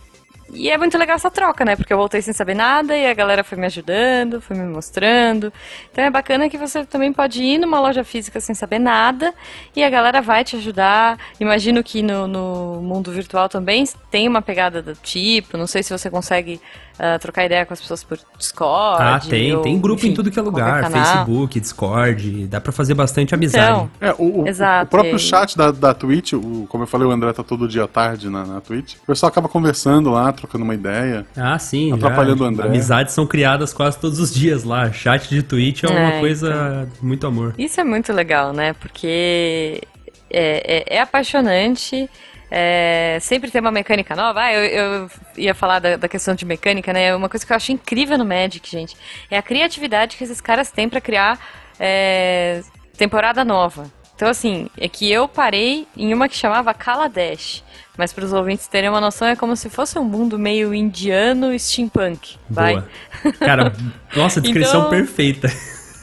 e 0.53 0.71
é 0.71 0.77
muito 0.77 0.99
legal 0.99 1.17
essa 1.17 1.31
troca, 1.31 1.65
né? 1.65 1.77
Porque 1.77 1.93
eu 1.93 1.97
voltei 1.97 2.21
sem 2.21 2.35
saber 2.35 2.55
nada 2.55 2.97
e 2.97 3.07
a 3.07 3.15
galera 3.15 3.43
foi 3.43 3.57
me 3.57 3.65
ajudando, 3.65 4.41
foi 4.41 4.57
me 4.57 4.65
mostrando. 4.65 5.51
Então 5.91 6.05
é 6.05 6.11
bacana 6.11 6.49
que 6.49 6.59
você 6.59 6.85
também 6.85 7.12
pode 7.12 7.43
ir 7.43 7.59
numa 7.59 7.81
loja 7.81 8.05
física 8.05 8.38
sem 8.38 8.55
saber 8.55 8.79
nada 8.79 9.33
e 9.75 9.83
a 9.83 9.88
galera 9.88 10.21
vai 10.21 10.45
te 10.45 10.57
ajudar. 10.57 11.19
Imagino 11.41 11.83
que 11.83 12.03
no, 12.03 12.27
no 12.27 12.83
mundo 12.83 13.11
virtual 13.11 13.49
também 13.49 13.85
tem 14.11 14.29
uma 14.29 14.43
pegada 14.43 14.83
do 14.83 14.95
tipo. 14.95 15.57
Não 15.57 15.67
sei 15.67 15.83
se 15.83 15.91
você 15.91 16.11
consegue 16.11 16.61
uh, 17.03 17.19
trocar 17.19 17.45
ideia 17.45 17.67
com 17.67 17.75
as 17.75 17.81
pessoas 17.81 18.05
por 18.05 18.19
Discord. 18.38 19.03
Ah, 19.03 19.21
tem. 19.21 19.55
Ou, 19.57 19.62
tem 19.62 19.79
grupo 19.81 20.01
enfim, 20.01 20.11
em 20.11 20.15
tudo 20.15 20.31
que 20.31 20.38
é 20.38 20.43
lugar. 20.43 20.91
Facebook, 20.91 21.59
Discord. 21.59 22.47
Dá 22.47 22.61
pra 22.61 22.71
fazer 22.71 22.95
bastante 22.95 23.35
amizade. 23.35 23.73
Então, 23.73 23.91
é, 24.01 24.15
o, 24.17 24.47
Exato, 24.47 24.87
o 24.87 24.91
próprio 24.91 25.19
chat 25.19 25.57
da, 25.57 25.73
da 25.73 25.93
Twitch, 25.93 26.35
o, 26.35 26.67
como 26.69 26.85
eu 26.85 26.87
falei, 26.87 27.07
o 27.07 27.11
André 27.11 27.33
tá 27.33 27.43
todo 27.43 27.67
dia 27.67 27.85
à 27.85 27.88
tarde 27.88 28.31
na, 28.31 28.47
na 28.47 28.61
Twitch. 28.61 28.95
O 29.03 29.07
pessoal 29.07 29.29
acaba 29.29 29.49
conversando 29.49 30.11
lá, 30.11 30.33
trocando 30.33 30.65
uma 30.65 30.75
ideia. 30.75 31.27
Ah, 31.37 31.59
sim. 31.59 31.93
Atrapalhando 31.93 32.38
já. 32.38 32.45
o 32.45 32.49
André. 32.49 32.67
Amizades 32.69 33.12
são 33.12 33.27
criadas 33.27 33.73
quase 33.73 33.99
todos 33.99 34.21
os 34.21 34.33
dias 34.33 34.62
lá. 34.62 34.93
Chat 34.93 35.29
de 35.29 35.43
Twitch 35.43 35.85
é, 35.85 35.87
é 35.88 35.91
uma 35.91 36.21
coisa 36.21 36.88
então. 36.88 37.07
muito 37.09 37.27
amor. 37.27 37.55
Isso 37.59 37.81
é 37.81 37.85
muito 37.85 38.12
legal, 38.12 38.53
né? 38.53 38.75
Porque 38.75 39.83
é, 40.31 40.95
é, 40.95 40.97
é 40.97 41.01
apaixonante. 41.01 42.09
É, 42.55 43.17
sempre 43.19 43.51
tem 43.51 43.62
uma 43.62 43.71
mecânica 43.71 44.15
nova. 44.15 44.43
Ah, 44.43 44.53
eu, 44.53 44.62
eu 44.62 45.11
ia 45.38 45.55
falar 45.55 45.79
da, 45.79 45.97
da, 45.97 46.07
questão 46.07 46.35
de 46.35 46.45
mecânica, 46.45 46.93
né? 46.93 47.17
Uma 47.17 47.27
coisa 47.27 47.47
que 47.47 47.51
eu 47.51 47.57
acho 47.57 47.73
incrível 47.73 48.19
no 48.19 48.27
Magic, 48.27 48.71
gente, 48.71 48.95
é 49.31 49.38
a 49.38 49.43
criatividade 49.43 50.19
que 50.19 50.25
esses 50.25 50.38
caras 50.38 50.71
têm 50.71 50.87
para 50.87 51.01
criar 51.01 51.41
é, 51.81 52.61
temporada 52.95 53.43
nova. 53.43 53.91
Então, 54.15 54.29
assim, 54.29 54.69
é 54.77 54.87
que 54.87 55.11
eu 55.11 55.27
parei 55.27 55.87
em 55.97 56.12
uma 56.12 56.29
que 56.29 56.37
chamava 56.37 56.75
Kaladesh. 56.75 57.65
Mas 57.97 58.12
para 58.12 58.25
os 58.27 58.35
ouvintes 58.35 58.69
terem 58.69 58.91
uma 58.91 59.01
noção, 59.01 59.29
é 59.29 59.35
como 59.35 59.57
se 59.57 59.71
fosse 59.71 59.99
um 59.99 60.05
mundo 60.05 60.38
meio 60.38 60.75
indiano 60.75 61.59
steampunk. 61.59 62.37
Vai? 62.51 62.75
Boa. 62.75 63.33
Cara, 63.38 63.73
nossa, 64.15 64.43
descrição 64.43 64.81
então... 64.81 64.91
perfeita. 64.91 65.49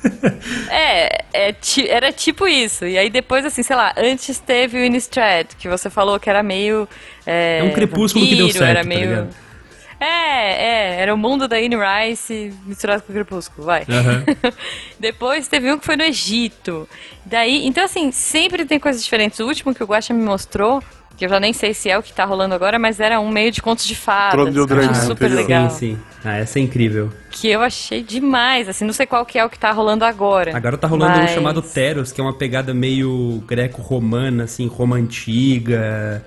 é, 0.70 1.24
é, 1.34 1.56
era 1.88 2.12
tipo 2.12 2.48
isso. 2.48 2.86
E 2.86 2.98
aí 2.98 3.10
depois, 3.10 3.46
assim, 3.46 3.64
sei 3.64 3.76
lá, 3.76 3.94
antes 3.98 4.40
teve 4.40 4.80
o 4.80 4.84
Innistrad, 4.84 5.48
que 5.58 5.68
você 5.68 5.90
falou 5.90 6.20
que 6.20 6.30
era 6.30 6.44
meio. 6.44 6.88
É, 7.26 7.60
é 7.60 7.64
um 7.64 7.72
crepúsculo 7.72 8.26
vampiro, 8.26 8.48
que 8.48 8.54
deu 8.54 8.62
certo, 8.62 8.70
era 8.70 8.82
tá 8.82 8.88
meio. 8.88 9.28
Tá 9.28 10.06
É, 10.06 10.96
é, 10.96 11.02
era 11.02 11.14
o 11.14 11.18
mundo 11.18 11.48
da 11.48 11.58
Anne 11.58 11.76
Rice 11.76 12.54
misturado 12.66 13.04
com 13.04 13.12
o 13.12 13.16
Crepúsculo, 13.16 13.66
vai. 13.66 13.86
Aham. 13.90 14.24
Depois 15.00 15.48
teve 15.48 15.72
um 15.72 15.78
que 15.78 15.86
foi 15.86 15.98
no 15.98 16.04
Egito. 16.04 16.88
Daí, 17.26 17.66
então 17.68 17.84
assim, 17.84 18.12
sempre 18.12 18.66
tem 18.66 18.80
coisas 18.80 19.04
diferentes. 19.04 19.40
O 19.40 19.46
último 19.46 19.74
que 19.76 19.84
o 19.84 19.88
Guaxa 19.88 20.14
me 20.14 20.24
mostrou, 20.24 20.82
que 21.20 21.26
eu 21.26 21.30
já 21.30 21.38
nem 21.38 21.52
sei 21.52 21.74
se 21.74 21.90
é 21.90 21.98
o 21.98 22.02
que 22.02 22.14
tá 22.14 22.24
rolando 22.24 22.56
agora, 22.56 22.80
mas 22.80 22.98
era 23.02 23.20
um 23.20 23.30
meio 23.30 23.52
de 23.52 23.62
contos 23.62 23.86
de 23.86 23.94
fadas. 23.94 24.32
Trono 24.32 24.52
de 24.52 24.54
que 24.54 24.60
eu 24.60 24.64
achei 24.64 24.78
Eldraine, 24.78 25.06
super 25.06 25.26
anterior. 25.26 25.48
legal. 25.48 25.70
Sim, 25.70 25.96
sim. 25.96 26.00
Ah, 26.24 26.38
essa 26.38 26.60
é 26.60 26.62
incrível. 26.62 27.10
Que 27.30 27.50
eu 27.50 27.62
achei 27.62 28.02
demais, 28.02 28.70
assim, 28.70 28.86
não 28.86 28.94
sei 28.94 29.06
qual 29.06 29.26
que 29.26 29.38
é 29.38 29.44
o 29.44 29.50
que 29.50 29.60
tá 29.60 29.70
rolando 29.74 30.06
agora. 30.06 30.56
Agora 30.56 30.78
tá 30.78 30.88
rolando 30.88 31.18
mas... 31.18 31.32
um 31.32 31.34
chamado 31.34 31.62
Teros, 31.62 32.14
que 32.14 32.22
é 32.22 32.24
uma 32.24 32.34
pegada 32.34 32.74
meio 32.74 33.44
greco-romana, 33.46 34.46
assim, 34.46 34.66
Roma 34.68 34.96
antiga. 34.96 36.24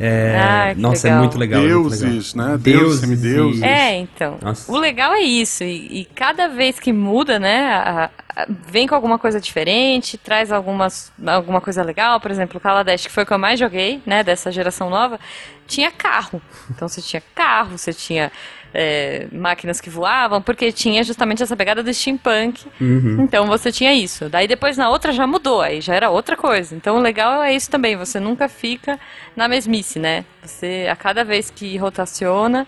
É, 0.00 0.36
Ah, 0.38 0.74
nossa, 0.76 1.08
é 1.08 1.10
legal. 1.10 1.22
muito 1.24 1.38
legal. 1.38 1.60
é 1.60 1.64
muito 1.74 1.90
legal. 1.90 2.10
Deuses, 2.10 2.34
né? 2.34 2.56
Deuses, 2.60 3.00
semideuses. 3.00 3.62
É, 3.62 3.96
então. 3.96 4.38
Nossa. 4.40 4.70
O 4.70 4.76
legal 4.78 5.12
é 5.12 5.20
isso. 5.20 5.64
E, 5.64 6.00
e 6.02 6.04
cada 6.04 6.46
vez 6.48 6.78
que 6.78 6.92
muda, 6.92 7.38
né? 7.38 7.66
a- 7.74 8.10
a- 8.36 8.46
vem 8.70 8.86
com 8.86 8.94
alguma 8.94 9.18
coisa 9.18 9.40
diferente, 9.40 10.16
traz 10.16 10.52
algumas, 10.52 11.10
alguma 11.26 11.60
coisa 11.60 11.82
legal. 11.82 12.20
Por 12.20 12.30
exemplo, 12.30 12.58
o 12.58 12.60
Kaladesh, 12.60 13.06
que 13.06 13.12
foi 13.12 13.24
o 13.24 13.26
que 13.26 13.32
eu 13.32 13.38
mais 13.38 13.58
joguei, 13.58 14.00
né? 14.06 14.22
Dessa 14.22 14.52
geração 14.52 14.88
nova, 14.88 15.18
tinha 15.66 15.90
carro. 15.90 16.40
Então 16.70 16.86
você 16.88 17.02
tinha 17.02 17.22
carro, 17.34 17.76
você 17.76 17.92
tinha 17.92 18.30
é, 18.72 19.26
máquinas 19.32 19.80
que 19.80 19.90
voavam, 19.90 20.40
porque 20.42 20.70
tinha 20.72 21.02
justamente 21.02 21.42
essa 21.42 21.56
pegada 21.56 21.82
do 21.82 21.92
steampunk. 21.92 22.66
Uhum. 22.80 23.22
Então 23.22 23.46
você 23.46 23.72
tinha 23.72 23.92
isso. 23.94 24.28
Daí 24.28 24.46
depois 24.46 24.76
na 24.76 24.90
outra 24.90 25.12
já 25.12 25.26
mudou, 25.26 25.60
aí 25.60 25.80
já 25.80 25.94
era 25.94 26.10
outra 26.10 26.36
coisa. 26.36 26.74
Então 26.74 26.96
o 26.96 27.00
legal 27.00 27.42
é 27.42 27.54
isso 27.54 27.70
também, 27.70 27.96
você 27.96 28.20
nunca 28.20 28.48
fica 28.48 28.98
na 29.34 29.48
mesmice, 29.48 29.98
né? 29.98 30.24
Você, 30.42 30.86
a 30.90 30.96
cada 30.96 31.24
vez 31.24 31.50
que 31.50 31.76
rotaciona, 31.76 32.66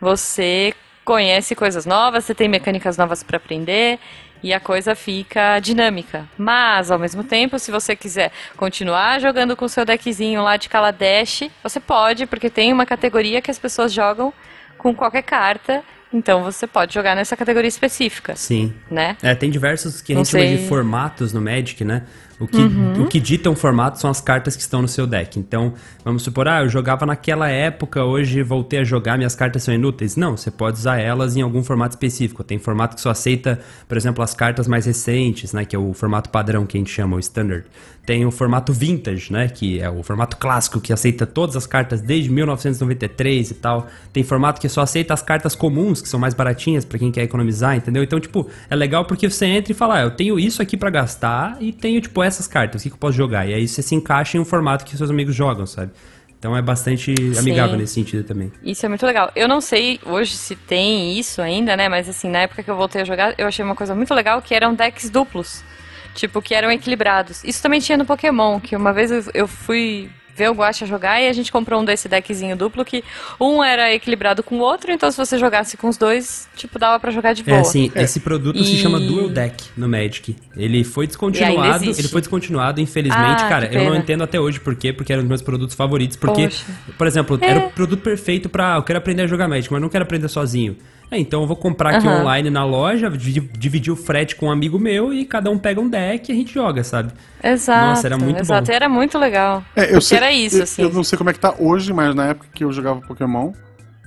você 0.00 0.74
conhece 1.04 1.54
coisas 1.54 1.86
novas, 1.86 2.24
você 2.24 2.34
tem 2.34 2.48
mecânicas 2.48 2.96
novas 2.96 3.22
para 3.22 3.36
aprender 3.36 3.98
e 4.42 4.52
a 4.52 4.60
coisa 4.60 4.94
fica 4.94 5.58
dinâmica. 5.60 6.28
Mas, 6.36 6.90
ao 6.90 6.98
mesmo 6.98 7.24
tempo, 7.24 7.58
se 7.58 7.70
você 7.70 7.96
quiser 7.96 8.30
continuar 8.56 9.20
jogando 9.20 9.56
com 9.56 9.64
o 9.64 9.68
seu 9.68 9.84
deckzinho 9.84 10.42
lá 10.42 10.56
de 10.56 10.68
Kaladesh, 10.68 11.50
você 11.62 11.80
pode, 11.80 12.26
porque 12.26 12.50
tem 12.50 12.72
uma 12.72 12.84
categoria 12.84 13.40
que 13.40 13.50
as 13.50 13.58
pessoas 13.58 13.92
jogam 13.92 14.32
com 14.78 14.94
qualquer 14.94 15.22
carta, 15.22 15.82
então 16.12 16.42
você 16.42 16.66
pode 16.66 16.94
jogar 16.94 17.14
nessa 17.16 17.36
categoria 17.36 17.68
específica, 17.68 18.34
Sim. 18.36 18.72
né? 18.90 19.16
É, 19.22 19.34
tem 19.34 19.50
diversos 19.50 20.00
que 20.00 20.12
a 20.12 20.16
gente 20.16 20.28
chama 20.28 20.46
de 20.46 20.66
formatos 20.68 21.32
no 21.32 21.40
Magic, 21.40 21.84
né? 21.84 22.02
O 22.38 22.46
que, 22.46 22.58
Uhum. 22.58 23.04
o 23.04 23.06
que 23.06 23.18
dita 23.18 23.48
um 23.48 23.56
formato 23.56 23.98
são 23.98 24.10
as 24.10 24.20
cartas 24.20 24.54
que 24.54 24.60
estão 24.60 24.82
no 24.82 24.88
seu 24.88 25.06
deck. 25.06 25.38
Então, 25.38 25.72
vamos 26.04 26.22
supor, 26.22 26.46
ah, 26.46 26.62
eu 26.62 26.68
jogava 26.68 27.06
naquela 27.06 27.48
época, 27.48 28.04
hoje 28.04 28.42
voltei 28.42 28.80
a 28.80 28.84
jogar, 28.84 29.16
minhas 29.16 29.34
cartas 29.34 29.62
são 29.62 29.72
inúteis. 29.72 30.16
Não, 30.16 30.36
você 30.36 30.50
pode 30.50 30.76
usar 30.76 30.98
elas 30.98 31.34
em 31.34 31.40
algum 31.40 31.62
formato 31.62 31.94
específico. 31.94 32.44
Tem 32.44 32.58
formato 32.58 32.94
que 32.94 33.00
só 33.00 33.08
aceita, 33.08 33.58
por 33.88 33.96
exemplo, 33.96 34.22
as 34.22 34.34
cartas 34.34 34.68
mais 34.68 34.84
recentes, 34.84 35.54
né? 35.54 35.64
Que 35.64 35.74
é 35.74 35.78
o 35.78 35.94
formato 35.94 36.28
padrão 36.28 36.66
que 36.66 36.76
a 36.76 36.80
gente 36.80 36.90
chama, 36.92 37.16
o 37.16 37.20
standard. 37.20 37.64
Tem 38.06 38.24
o 38.24 38.30
formato 38.30 38.72
vintage, 38.72 39.32
né? 39.32 39.48
Que 39.48 39.80
é 39.80 39.90
o 39.90 40.02
formato 40.02 40.36
clássico, 40.36 40.80
que 40.80 40.92
aceita 40.92 41.26
todas 41.26 41.56
as 41.56 41.66
cartas 41.66 42.00
desde 42.00 42.30
1993 42.30 43.50
e 43.50 43.54
tal. 43.54 43.88
Tem 44.12 44.22
formato 44.22 44.60
que 44.60 44.68
só 44.68 44.82
aceita 44.82 45.12
as 45.12 45.20
cartas 45.20 45.56
comuns, 45.56 46.00
que 46.00 46.08
são 46.08 46.20
mais 46.20 46.32
baratinhas 46.32 46.84
pra 46.84 46.98
quem 46.98 47.10
quer 47.10 47.24
economizar, 47.24 47.76
entendeu? 47.76 48.04
Então, 48.04 48.20
tipo, 48.20 48.48
é 48.70 48.76
legal 48.76 49.04
porque 49.04 49.28
você 49.28 49.44
entra 49.46 49.72
e 49.72 49.74
fala, 49.74 49.96
ah, 49.96 50.02
eu 50.02 50.12
tenho 50.12 50.38
isso 50.38 50.62
aqui 50.62 50.76
pra 50.76 50.88
gastar 50.88 51.56
e 51.60 51.72
tenho, 51.72 52.00
tipo, 52.00 52.22
essas 52.22 52.46
cartas, 52.46 52.80
o 52.80 52.84
que, 52.84 52.90
que 52.90 52.94
eu 52.94 52.98
posso 53.00 53.16
jogar? 53.16 53.46
E 53.46 53.52
aí 53.52 53.66
você 53.66 53.82
se 53.82 53.94
encaixa 53.94 54.38
em 54.38 54.40
um 54.40 54.44
formato 54.44 54.84
que 54.84 54.96
seus 54.96 55.10
amigos 55.10 55.34
jogam, 55.34 55.66
sabe? 55.66 55.90
Então 56.38 56.56
é 56.56 56.62
bastante 56.62 57.12
amigável 57.38 57.76
nesse 57.76 57.94
sentido 57.94 58.22
também. 58.22 58.52
Isso 58.62 58.84
é 58.84 58.88
muito 58.88 59.04
legal. 59.04 59.32
Eu 59.34 59.48
não 59.48 59.60
sei 59.60 59.98
hoje 60.04 60.36
se 60.36 60.54
tem 60.54 61.18
isso 61.18 61.40
ainda, 61.42 61.76
né? 61.76 61.88
Mas 61.88 62.08
assim, 62.08 62.28
na 62.28 62.40
época 62.40 62.62
que 62.62 62.70
eu 62.70 62.76
voltei 62.76 63.02
a 63.02 63.04
jogar, 63.04 63.34
eu 63.38 63.46
achei 63.46 63.64
uma 63.64 63.74
coisa 63.74 63.94
muito 63.94 64.12
legal 64.14 64.40
que 64.42 64.54
eram 64.54 64.74
decks 64.74 65.10
duplos. 65.10 65.64
Tipo, 66.16 66.40
que 66.42 66.54
eram 66.54 66.72
equilibrados. 66.72 67.44
Isso 67.44 67.62
também 67.62 67.78
tinha 67.78 67.96
no 67.98 68.04
Pokémon, 68.06 68.58
que 68.58 68.74
uma 68.74 68.92
vez 68.92 69.10
eu, 69.10 69.22
eu 69.34 69.46
fui 69.46 70.08
ver 70.34 70.50
o 70.50 70.54
Guacha 70.54 70.84
jogar 70.84 71.18
e 71.20 71.28
a 71.28 71.32
gente 71.32 71.50
comprou 71.52 71.80
um 71.80 71.84
desse 71.84 72.08
deckzinho 72.10 72.54
duplo 72.54 72.84
que 72.84 73.02
um 73.40 73.64
era 73.64 73.90
equilibrado 73.94 74.42
com 74.42 74.56
o 74.56 74.58
outro, 74.60 74.92
então 74.92 75.10
se 75.10 75.16
você 75.16 75.38
jogasse 75.38 75.78
com 75.78 75.88
os 75.88 75.96
dois, 75.96 76.46
tipo, 76.54 76.78
dava 76.78 77.00
pra 77.00 77.10
jogar 77.10 77.32
de 77.32 77.42
boa. 77.42 77.56
É 77.56 77.60
assim, 77.60 77.90
esse 77.94 78.20
produto 78.20 78.62
se 78.62 78.74
E- 78.74 78.78
chama 78.78 79.00
Dual 79.00 79.30
Deck 79.30 79.64
no 79.76 79.88
Magic. 79.88 80.36
Ele 80.54 80.84
foi 80.84 81.06
descontinuado, 81.06 81.84
ele 81.84 82.08
foi 82.08 82.20
descontinuado, 82.20 82.80
infelizmente, 82.82 83.44
Ah, 83.44 83.48
cara, 83.48 83.72
eu 83.72 83.84
não 83.84 83.96
entendo 83.96 84.24
até 84.24 84.38
hoje 84.38 84.60
por 84.60 84.74
quê, 84.74 84.92
porque 84.92 85.10
era 85.12 85.20
um 85.20 85.24
dos 85.24 85.28
meus 85.30 85.42
produtos 85.42 85.74
favoritos, 85.74 86.18
porque, 86.18 86.44
Poxa. 86.48 86.64
por 86.98 87.06
exemplo, 87.06 87.38
É. 87.40 87.46
era 87.50 87.58
o 87.60 87.70
produto 87.70 88.00
perfeito 88.02 88.48
pra, 88.50 88.76
eu 88.76 88.82
quero 88.82 88.98
aprender 88.98 89.22
a 89.22 89.26
jogar 89.26 89.48
Magic, 89.48 89.72
mas 89.72 89.80
não 89.80 89.88
quero 89.88 90.02
aprender 90.04 90.28
sozinho. 90.28 90.76
É, 91.10 91.18
então 91.18 91.42
eu 91.42 91.46
vou 91.46 91.56
comprar 91.56 91.96
aqui 91.96 92.06
Aham. 92.08 92.22
online 92.22 92.50
na 92.50 92.64
loja, 92.64 93.08
dividir, 93.10 93.92
o 93.92 93.96
frete 93.96 94.34
com 94.34 94.46
um 94.46 94.50
amigo 94.50 94.78
meu 94.78 95.12
e 95.14 95.24
cada 95.24 95.50
um 95.50 95.58
pega 95.58 95.80
um 95.80 95.88
deck 95.88 96.28
e 96.28 96.32
a 96.32 96.34
gente 96.34 96.52
joga, 96.52 96.82
sabe? 96.82 97.12
Exato. 97.42 97.80
Nossa, 97.86 98.06
era 98.08 98.18
muito 98.18 98.40
exato. 98.40 98.66
bom. 98.66 98.72
Era 98.72 98.88
muito 98.88 99.16
legal. 99.18 99.62
É, 99.76 99.94
eu 99.94 100.00
sei, 100.00 100.18
era 100.18 100.32
isso, 100.32 100.56
eu, 100.56 100.62
assim. 100.64 100.82
Eu 100.82 100.90
não 100.92 101.04
sei 101.04 101.16
como 101.16 101.30
é 101.30 101.32
que 101.32 101.38
tá 101.38 101.54
hoje, 101.58 101.92
mas 101.92 102.14
na 102.14 102.26
época 102.26 102.48
que 102.52 102.64
eu 102.64 102.72
jogava 102.72 103.00
Pokémon, 103.00 103.52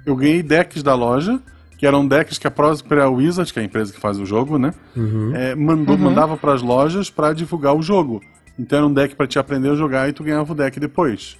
eu 0.06 0.16
ganhei 0.16 0.44
decks 0.44 0.84
da 0.84 0.94
loja, 0.94 1.40
que 1.78 1.86
eram 1.88 2.06
decks 2.06 2.38
que 2.38 2.46
a 2.46 2.52
Prospera 2.52 3.10
Wizard, 3.10 3.54
que 3.54 3.60
é 3.60 3.62
a 3.62 3.66
empresa 3.66 3.94
que 3.94 4.00
faz 4.00 4.20
o 4.20 4.26
jogo, 4.26 4.58
né? 4.58 4.74
Uhum. 4.96 5.32
é, 5.34 5.56
mandou, 5.56 5.96
Uhum. 5.96 6.04
mandava 6.04 6.36
pras 6.36 6.62
lojas 6.62 7.10
pra 7.10 7.32
divulgar 7.32 7.74
o 7.76 7.82
jogo. 7.82 8.22
Então 8.58 8.78
era 8.80 8.88
um 8.88 8.94
deck 8.94 9.16
pra 9.16 9.26
te 9.26 9.40
aprender 9.40 9.70
a 9.72 9.76
jogar 9.76 10.10
e 10.10 10.14
tu 10.14 10.22
ganhava 10.22 10.52
o 10.52 10.56
deck 10.56 10.78
depois. 10.82 11.38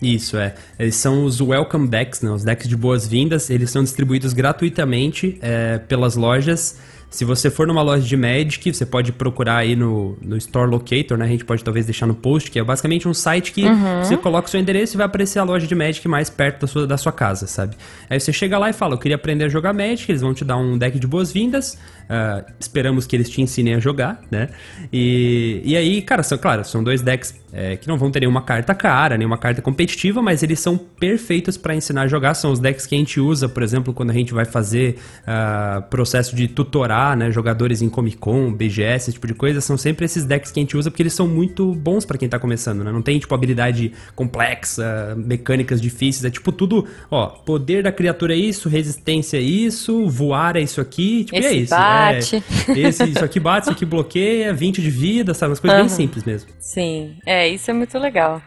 Isso, 0.00 0.38
é. 0.38 0.54
Eles 0.78 0.96
são 0.96 1.24
os 1.24 1.40
Welcome 1.40 1.88
Decks, 1.88 2.22
né? 2.22 2.30
Os 2.30 2.42
decks 2.42 2.66
de 2.66 2.76
boas-vindas. 2.76 3.50
Eles 3.50 3.70
são 3.70 3.82
distribuídos 3.82 4.32
gratuitamente 4.32 5.38
é, 5.42 5.78
pelas 5.78 6.16
lojas. 6.16 6.78
Se 7.10 7.24
você 7.24 7.50
for 7.50 7.66
numa 7.66 7.82
loja 7.82 8.06
de 8.06 8.16
Magic, 8.16 8.72
você 8.72 8.86
pode 8.86 9.10
procurar 9.10 9.56
aí 9.56 9.74
no, 9.74 10.16
no 10.22 10.36
Store 10.36 10.70
Locator, 10.70 11.18
né? 11.18 11.24
A 11.24 11.28
gente 11.28 11.44
pode 11.44 11.62
talvez 11.64 11.84
deixar 11.84 12.06
no 12.06 12.14
post, 12.14 12.48
que 12.48 12.58
é 12.58 12.62
basicamente 12.62 13.08
um 13.08 13.12
site 13.12 13.50
que 13.52 13.64
você 13.98 14.16
coloca 14.16 14.46
o 14.46 14.50
seu 14.50 14.60
endereço 14.60 14.94
e 14.94 14.96
vai 14.96 15.06
aparecer 15.06 15.40
a 15.40 15.42
loja 15.42 15.66
de 15.66 15.74
Magic 15.74 16.06
mais 16.06 16.30
perto 16.30 16.60
da 16.60 16.66
sua, 16.68 16.86
da 16.86 16.96
sua 16.96 17.10
casa, 17.10 17.48
sabe? 17.48 17.74
Aí 18.08 18.20
você 18.20 18.32
chega 18.32 18.56
lá 18.58 18.70
e 18.70 18.72
fala, 18.72 18.94
eu 18.94 18.98
queria 18.98 19.16
aprender 19.16 19.44
a 19.44 19.48
jogar 19.48 19.72
Magic, 19.72 20.08
eles 20.08 20.22
vão 20.22 20.32
te 20.32 20.44
dar 20.44 20.56
um 20.56 20.78
deck 20.78 21.00
de 21.00 21.06
boas-vindas. 21.08 21.76
Ah, 22.12 22.44
esperamos 22.58 23.06
que 23.06 23.14
eles 23.14 23.30
te 23.30 23.40
ensinem 23.40 23.74
a 23.74 23.78
jogar, 23.78 24.20
né? 24.32 24.48
E, 24.92 25.62
e 25.64 25.76
aí, 25.76 26.02
cara, 26.02 26.24
são, 26.24 26.36
claro, 26.36 26.64
são 26.64 26.82
dois 26.82 27.02
decks 27.02 27.32
é, 27.52 27.76
que 27.76 27.86
não 27.86 27.96
vão 27.96 28.10
ter 28.10 28.20
nenhuma 28.20 28.42
carta 28.42 28.74
cara, 28.74 29.16
nenhuma 29.16 29.38
carta 29.38 29.62
competitiva, 29.62 30.20
mas 30.20 30.42
eles 30.42 30.58
são 30.58 30.76
perfeitos 30.76 31.56
pra 31.56 31.72
ensinar 31.74 32.02
a 32.02 32.08
jogar. 32.08 32.34
São 32.34 32.50
os 32.50 32.58
decks 32.58 32.84
que 32.84 32.96
a 32.96 32.98
gente 32.98 33.20
usa, 33.20 33.48
por 33.48 33.62
exemplo, 33.62 33.94
quando 33.94 34.10
a 34.10 34.12
gente 34.12 34.34
vai 34.34 34.44
fazer 34.44 34.98
ah, 35.24 35.84
processo 35.88 36.34
de 36.34 36.48
tutorar 36.48 37.16
né, 37.16 37.30
jogadores 37.30 37.80
em 37.80 37.88
Comic 37.88 38.16
Con, 38.16 38.52
BGS, 38.52 39.10
esse 39.10 39.12
tipo 39.12 39.28
de 39.28 39.34
coisa. 39.34 39.60
São 39.60 39.76
sempre 39.76 40.04
esses 40.04 40.24
decks 40.24 40.50
que 40.50 40.58
a 40.58 40.62
gente 40.62 40.76
usa 40.76 40.90
porque 40.90 41.04
eles 41.04 41.14
são 41.14 41.28
muito 41.28 41.74
bons 41.74 42.04
pra 42.04 42.18
quem 42.18 42.28
tá 42.28 42.40
começando, 42.40 42.82
né? 42.82 42.90
Não 42.90 43.02
tem, 43.02 43.20
tipo, 43.20 43.32
habilidade 43.32 43.92
complexa, 44.16 45.14
mecânicas 45.16 45.80
difíceis. 45.80 46.24
É 46.24 46.30
tipo 46.30 46.50
tudo, 46.50 46.86
ó, 47.08 47.26
poder 47.26 47.84
da 47.84 47.92
criatura 47.92 48.34
é 48.34 48.36
isso, 48.36 48.68
resistência 48.68 49.36
é 49.36 49.40
isso, 49.40 50.08
voar 50.08 50.56
é 50.56 50.60
isso 50.60 50.80
aqui. 50.80 51.24
Tipo, 51.24 51.38
e 51.38 51.46
é 51.46 51.52
isso. 51.52 51.74
Bate. 52.00 52.44
É, 52.68 52.78
esse, 52.78 53.04
isso 53.04 53.24
aqui 53.24 53.40
bate, 53.40 53.62
isso 53.64 53.70
aqui 53.70 53.84
bloqueia, 53.84 54.52
20 54.52 54.80
de 54.80 54.90
vida, 54.90 55.34
sabe? 55.34 55.50
Umas 55.50 55.60
coisas 55.60 55.78
bem 55.78 55.86
Aham. 55.86 55.96
simples 55.96 56.24
mesmo. 56.24 56.50
Sim, 56.58 57.16
é, 57.26 57.48
isso 57.48 57.70
é 57.70 57.74
muito 57.74 57.98
legal. 57.98 58.42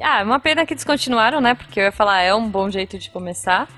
Ah, 0.00 0.20
é 0.20 0.24
uma 0.24 0.40
pena 0.40 0.66
que 0.66 0.74
descontinuaram, 0.74 1.40
né? 1.40 1.54
Porque 1.54 1.80
eu 1.80 1.84
ia 1.84 1.92
falar, 1.92 2.20
é 2.20 2.34
um 2.34 2.48
bom 2.48 2.70
jeito 2.70 2.98
de 2.98 3.10
começar, 3.10 3.68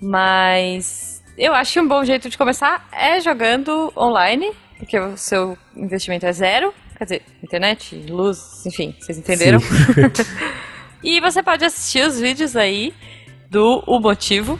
mas 0.00 1.22
eu 1.38 1.54
acho 1.54 1.72
que 1.72 1.80
um 1.80 1.88
bom 1.88 2.04
jeito 2.04 2.28
de 2.28 2.36
começar 2.36 2.88
é 2.92 3.20
jogando 3.20 3.92
online, 3.96 4.50
porque 4.78 4.98
o 4.98 5.16
seu 5.16 5.56
investimento 5.76 6.26
é 6.26 6.32
zero, 6.32 6.74
quer 6.96 7.04
dizer, 7.04 7.22
internet, 7.42 7.94
luz, 8.08 8.64
enfim, 8.66 8.94
vocês 8.98 9.18
entenderam? 9.18 9.60
E 11.04 11.20
você 11.20 11.42
pode 11.42 11.62
assistir 11.62 12.02
os 12.06 12.18
vídeos 12.18 12.56
aí 12.56 12.94
do 13.50 13.84
O 13.86 14.00
Motivo 14.00 14.58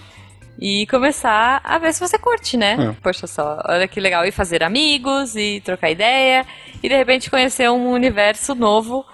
e 0.59 0.87
começar 0.87 1.61
a 1.65 1.79
ver 1.79 1.93
se 1.93 2.01
você 2.01 2.19
curte, 2.19 2.57
né? 2.57 2.77
É. 2.91 3.03
Poxa 3.03 3.27
só, 3.27 3.63
olha 3.67 3.89
que 3.89 4.01
legal. 4.01 4.25
E 4.25 4.31
fazer 4.31 4.63
amigos 4.63 5.35
e 5.37 5.61
trocar 5.65 5.91
ideia 5.91 6.47
e 6.83 6.89
de 6.89 6.97
repente 6.97 7.31
conhecer 7.31 7.71
um 7.71 7.91
universo 7.91 8.55
novo 8.55 9.05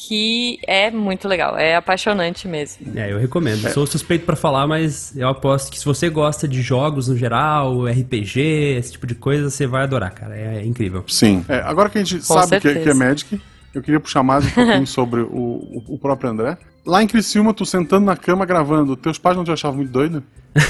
que 0.00 0.60
é 0.64 0.92
muito 0.92 1.26
legal, 1.26 1.58
é 1.58 1.74
apaixonante 1.74 2.46
mesmo. 2.46 2.96
É, 2.96 3.12
eu 3.12 3.18
recomendo. 3.18 3.68
Sou 3.72 3.84
suspeito 3.84 4.24
pra 4.24 4.36
falar, 4.36 4.64
mas 4.64 5.16
eu 5.16 5.26
aposto 5.26 5.72
que 5.72 5.78
se 5.78 5.84
você 5.84 6.08
gosta 6.08 6.46
de 6.46 6.62
jogos 6.62 7.08
no 7.08 7.16
geral, 7.16 7.84
RPG, 7.84 8.76
esse 8.78 8.92
tipo 8.92 9.08
de 9.08 9.16
coisa, 9.16 9.50
você 9.50 9.66
vai 9.66 9.82
adorar, 9.82 10.12
cara. 10.12 10.38
É, 10.38 10.64
incrível. 10.64 11.02
Sim. 11.08 11.44
É, 11.48 11.56
agora 11.56 11.90
que 11.90 11.98
a 11.98 12.04
gente 12.04 12.24
sabe 12.24 12.42
que, 12.42 12.48
certeza. 12.48 12.80
que 12.80 12.88
é 12.88 12.94
Magic, 12.94 13.40
eu 13.74 13.82
queria 13.82 14.00
puxar 14.00 14.22
mais 14.22 14.46
um 14.46 14.50
pouquinho 14.50 14.86
sobre 14.88 15.20
o, 15.20 15.26
o, 15.28 15.84
o 15.88 15.98
próprio 15.98 16.30
André. 16.30 16.58
Lá 16.86 17.02
em 17.02 17.06
Criciúma, 17.06 17.52
tu 17.52 17.66
sentando 17.66 18.06
na 18.06 18.16
cama 18.16 18.46
gravando, 18.46 18.96
teus 18.96 19.18
pais 19.18 19.36
não 19.36 19.44
te 19.44 19.50
achavam 19.50 19.76
muito 19.76 19.92
doido? 19.92 20.22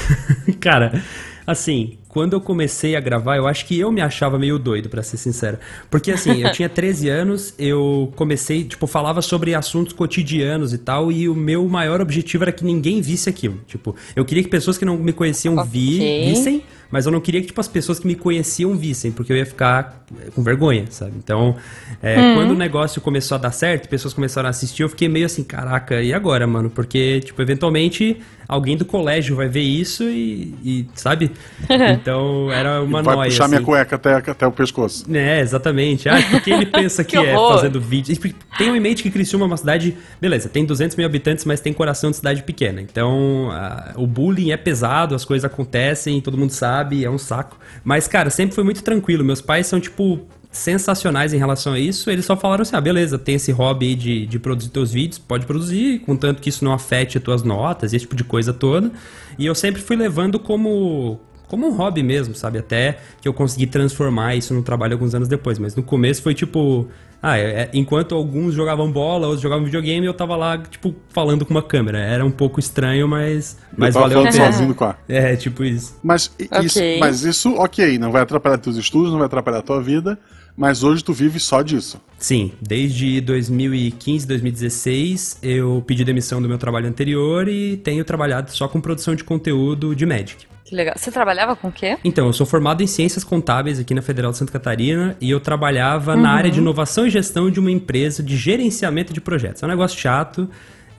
cara, 0.59 1.01
Assim, 1.49 1.97
quando 2.09 2.33
eu 2.33 2.41
comecei 2.41 2.95
a 2.95 2.99
gravar, 2.99 3.37
eu 3.37 3.47
acho 3.47 3.67
que 3.67 3.79
eu 3.79 3.91
me 3.91 4.01
achava 4.01 4.39
meio 4.39 4.57
doido, 4.57 4.89
para 4.89 5.03
ser 5.03 5.15
sincero. 5.15 5.59
Porque 5.91 6.11
assim, 6.11 6.41
eu 6.41 6.51
tinha 6.51 6.67
13 6.67 7.07
anos, 7.07 7.53
eu 7.57 8.11
comecei, 8.15 8.63
tipo, 8.63 8.87
falava 8.87 9.21
sobre 9.21 9.53
assuntos 9.53 9.93
cotidianos 9.93 10.73
e 10.73 10.79
tal, 10.79 11.11
e 11.11 11.29
o 11.29 11.35
meu 11.35 11.69
maior 11.69 12.01
objetivo 12.01 12.43
era 12.43 12.51
que 12.51 12.65
ninguém 12.65 12.99
visse 12.99 13.29
aquilo. 13.29 13.61
Tipo, 13.67 13.95
eu 14.15 14.25
queria 14.25 14.43
que 14.43 14.49
pessoas 14.49 14.75
que 14.75 14.83
não 14.83 14.97
me 14.97 15.13
conheciam 15.13 15.53
okay. 15.53 15.69
vi, 15.69 16.29
vissem, 16.29 16.63
mas 16.91 17.05
eu 17.05 17.11
não 17.11 17.21
queria 17.21 17.41
que 17.41 17.47
tipo, 17.47 17.61
as 17.61 17.67
pessoas 17.67 17.99
que 17.99 18.07
me 18.07 18.15
conheciam 18.15 18.75
vissem, 18.75 19.11
porque 19.11 19.31
eu 19.31 19.37
ia 19.37 19.45
ficar 19.45 20.03
com 20.33 20.41
vergonha, 20.41 20.85
sabe? 20.89 21.13
Então, 21.17 21.55
é, 22.01 22.19
hum. 22.19 22.33
quando 22.35 22.51
o 22.51 22.55
negócio 22.55 22.99
começou 22.99 23.35
a 23.35 23.37
dar 23.37 23.51
certo, 23.51 23.87
pessoas 23.87 24.13
começaram 24.13 24.47
a 24.47 24.49
assistir, 24.49 24.81
eu 24.81 24.89
fiquei 24.89 25.07
meio 25.07 25.27
assim, 25.27 25.43
caraca, 25.43 26.01
e 26.01 26.13
agora, 26.13 26.47
mano? 26.47 26.69
Porque, 26.69 27.19
tipo, 27.19 27.39
eventualmente 27.41 28.17
alguém 28.47 28.75
do 28.75 28.83
colégio 28.83 29.35
vai 29.35 29.47
ver 29.47 29.61
isso 29.61 30.03
e, 30.05 30.55
e 30.63 30.87
sabe? 30.95 31.31
Então 32.01 32.51
era 32.51 32.81
uma 32.81 33.01
vai 33.01 33.15
noia. 33.15 33.17
Vai 33.17 33.29
puxar 33.29 33.45
assim. 33.45 33.55
minha 33.55 33.65
cueca 33.65 33.95
até, 33.95 34.13
até 34.15 34.47
o 34.47 34.51
pescoço. 34.51 35.05
É, 35.13 35.39
exatamente. 35.39 36.07
Ah, 36.09 36.17
porque 36.29 36.51
ele 36.51 36.65
pensa 36.65 37.03
que, 37.05 37.17
que 37.17 37.25
é 37.25 37.33
fazendo 37.33 37.79
vídeo. 37.79 38.17
Tenham 38.57 38.75
em 38.75 38.79
mente 38.79 39.03
que 39.03 39.11
Criciúma 39.11 39.45
é 39.45 39.47
uma 39.47 39.57
cidade, 39.57 39.97
beleza, 40.19 40.49
tem 40.49 40.65
200 40.65 40.95
mil 40.95 41.05
habitantes, 41.05 41.45
mas 41.45 41.59
tem 41.59 41.73
coração 41.73 42.11
de 42.11 42.17
cidade 42.17 42.43
pequena. 42.43 42.81
Então 42.81 43.49
a, 43.51 43.93
o 43.95 44.07
bullying 44.07 44.51
é 44.51 44.57
pesado, 44.57 45.15
as 45.15 45.25
coisas 45.25 45.45
acontecem, 45.45 46.19
todo 46.21 46.37
mundo 46.37 46.51
sabe, 46.51 47.03
é 47.03 47.09
um 47.09 47.17
saco. 47.17 47.57
Mas, 47.83 48.07
cara, 48.07 48.29
sempre 48.29 48.55
foi 48.55 48.63
muito 48.63 48.83
tranquilo. 48.83 49.23
Meus 49.23 49.41
pais 49.41 49.67
são, 49.67 49.79
tipo, 49.79 50.27
sensacionais 50.51 51.33
em 51.33 51.37
relação 51.37 51.73
a 51.73 51.79
isso. 51.79 52.09
Eles 52.09 52.25
só 52.25 52.35
falaram 52.35 52.61
assim: 52.63 52.75
ah, 52.75 52.81
beleza, 52.81 53.17
tem 53.17 53.35
esse 53.35 53.51
hobby 53.51 53.87
aí 53.87 53.95
de, 53.95 54.25
de 54.25 54.39
produzir 54.39 54.69
teus 54.69 54.91
vídeos, 54.91 55.19
pode 55.19 55.45
produzir, 55.45 55.99
contanto 55.99 56.41
que 56.41 56.49
isso 56.49 56.63
não 56.63 56.73
afete 56.73 57.17
as 57.17 57.23
tuas 57.23 57.43
notas, 57.43 57.93
esse 57.93 58.03
tipo 58.03 58.15
de 58.15 58.23
coisa 58.23 58.53
toda. 58.53 58.91
E 59.37 59.45
eu 59.45 59.55
sempre 59.55 59.81
fui 59.81 59.95
levando 59.95 60.39
como. 60.39 61.19
Como 61.49 61.67
um 61.67 61.75
hobby 61.75 62.03
mesmo, 62.03 62.35
sabe? 62.35 62.59
Até 62.59 62.99
que 63.19 63.27
eu 63.27 63.33
consegui 63.33 63.67
transformar 63.67 64.35
isso 64.35 64.53
num 64.53 64.61
trabalho 64.61 64.93
alguns 64.93 65.13
anos 65.13 65.27
depois. 65.27 65.59
Mas 65.59 65.75
no 65.75 65.81
começo 65.83 66.21
foi 66.21 66.35
tipo, 66.35 66.87
ah, 67.21 67.37
é, 67.37 67.41
é, 67.41 67.69
enquanto 67.73 68.15
alguns 68.15 68.53
jogavam 68.53 68.89
bola, 68.89 69.25
outros 69.25 69.41
jogavam 69.41 69.65
videogame, 69.65 70.05
eu 70.05 70.13
tava 70.13 70.37
lá, 70.37 70.57
tipo, 70.57 70.95
falando 71.09 71.45
com 71.45 71.51
uma 71.51 71.63
câmera. 71.63 71.97
Era 71.97 72.25
um 72.25 72.31
pouco 72.31 72.59
estranho, 72.59 73.07
mas, 73.07 73.57
mas 73.75 73.93
valeu 73.93 74.19
a 74.19 74.31
pena. 74.31 74.51
sozinho 74.51 74.73
com 74.73 74.85
a... 74.85 74.95
É, 75.09 75.35
tipo 75.35 75.63
isso. 75.63 75.97
Mas, 76.01 76.31
okay. 76.39 76.65
isso. 76.65 76.99
mas 76.99 77.23
isso, 77.23 77.53
ok, 77.55 77.97
não 77.97 78.11
vai 78.11 78.21
atrapalhar 78.21 78.57
teus 78.57 78.77
estudos, 78.77 79.11
não 79.11 79.17
vai 79.17 79.25
atrapalhar 79.25 79.57
a 79.57 79.61
tua 79.63 79.81
vida, 79.81 80.17
mas 80.55 80.83
hoje 80.83 81.03
tu 81.03 81.11
vive 81.11 81.39
só 81.39 81.61
disso. 81.61 81.99
Sim, 82.17 82.51
desde 82.61 83.19
2015, 83.21 84.27
2016 84.27 85.39
eu 85.41 85.83
pedi 85.85 86.05
demissão 86.05 86.41
do 86.41 86.47
meu 86.47 86.57
trabalho 86.57 86.87
anterior 86.87 87.47
e 87.47 87.77
tenho 87.77 88.03
trabalhado 88.05 88.51
só 88.51 88.67
com 88.67 88.79
produção 88.79 89.15
de 89.15 89.23
conteúdo 89.23 89.95
de 89.95 90.05
Magic. 90.05 90.47
Que 90.69 90.75
legal. 90.75 90.93
Você 90.95 91.09
trabalhava 91.09 91.55
com 91.55 91.69
o 91.69 91.71
quê? 91.71 91.97
Então, 92.03 92.27
eu 92.27 92.33
sou 92.33 92.45
formado 92.45 92.83
em 92.83 92.87
Ciências 92.87 93.23
Contábeis 93.23 93.79
aqui 93.79 93.95
na 93.95 94.03
Federal 94.03 94.31
de 94.31 94.37
Santa 94.37 94.51
Catarina 94.51 95.17
e 95.19 95.31
eu 95.31 95.39
trabalhava 95.39 96.13
uhum. 96.13 96.21
na 96.21 96.29
área 96.29 96.51
de 96.51 96.59
inovação 96.59 97.07
e 97.07 97.09
gestão 97.09 97.49
de 97.49 97.59
uma 97.59 97.71
empresa 97.71 98.21
de 98.21 98.37
gerenciamento 98.37 99.11
de 99.11 99.19
projetos. 99.19 99.63
É 99.63 99.65
um 99.65 99.69
negócio 99.69 99.99
chato. 99.99 100.47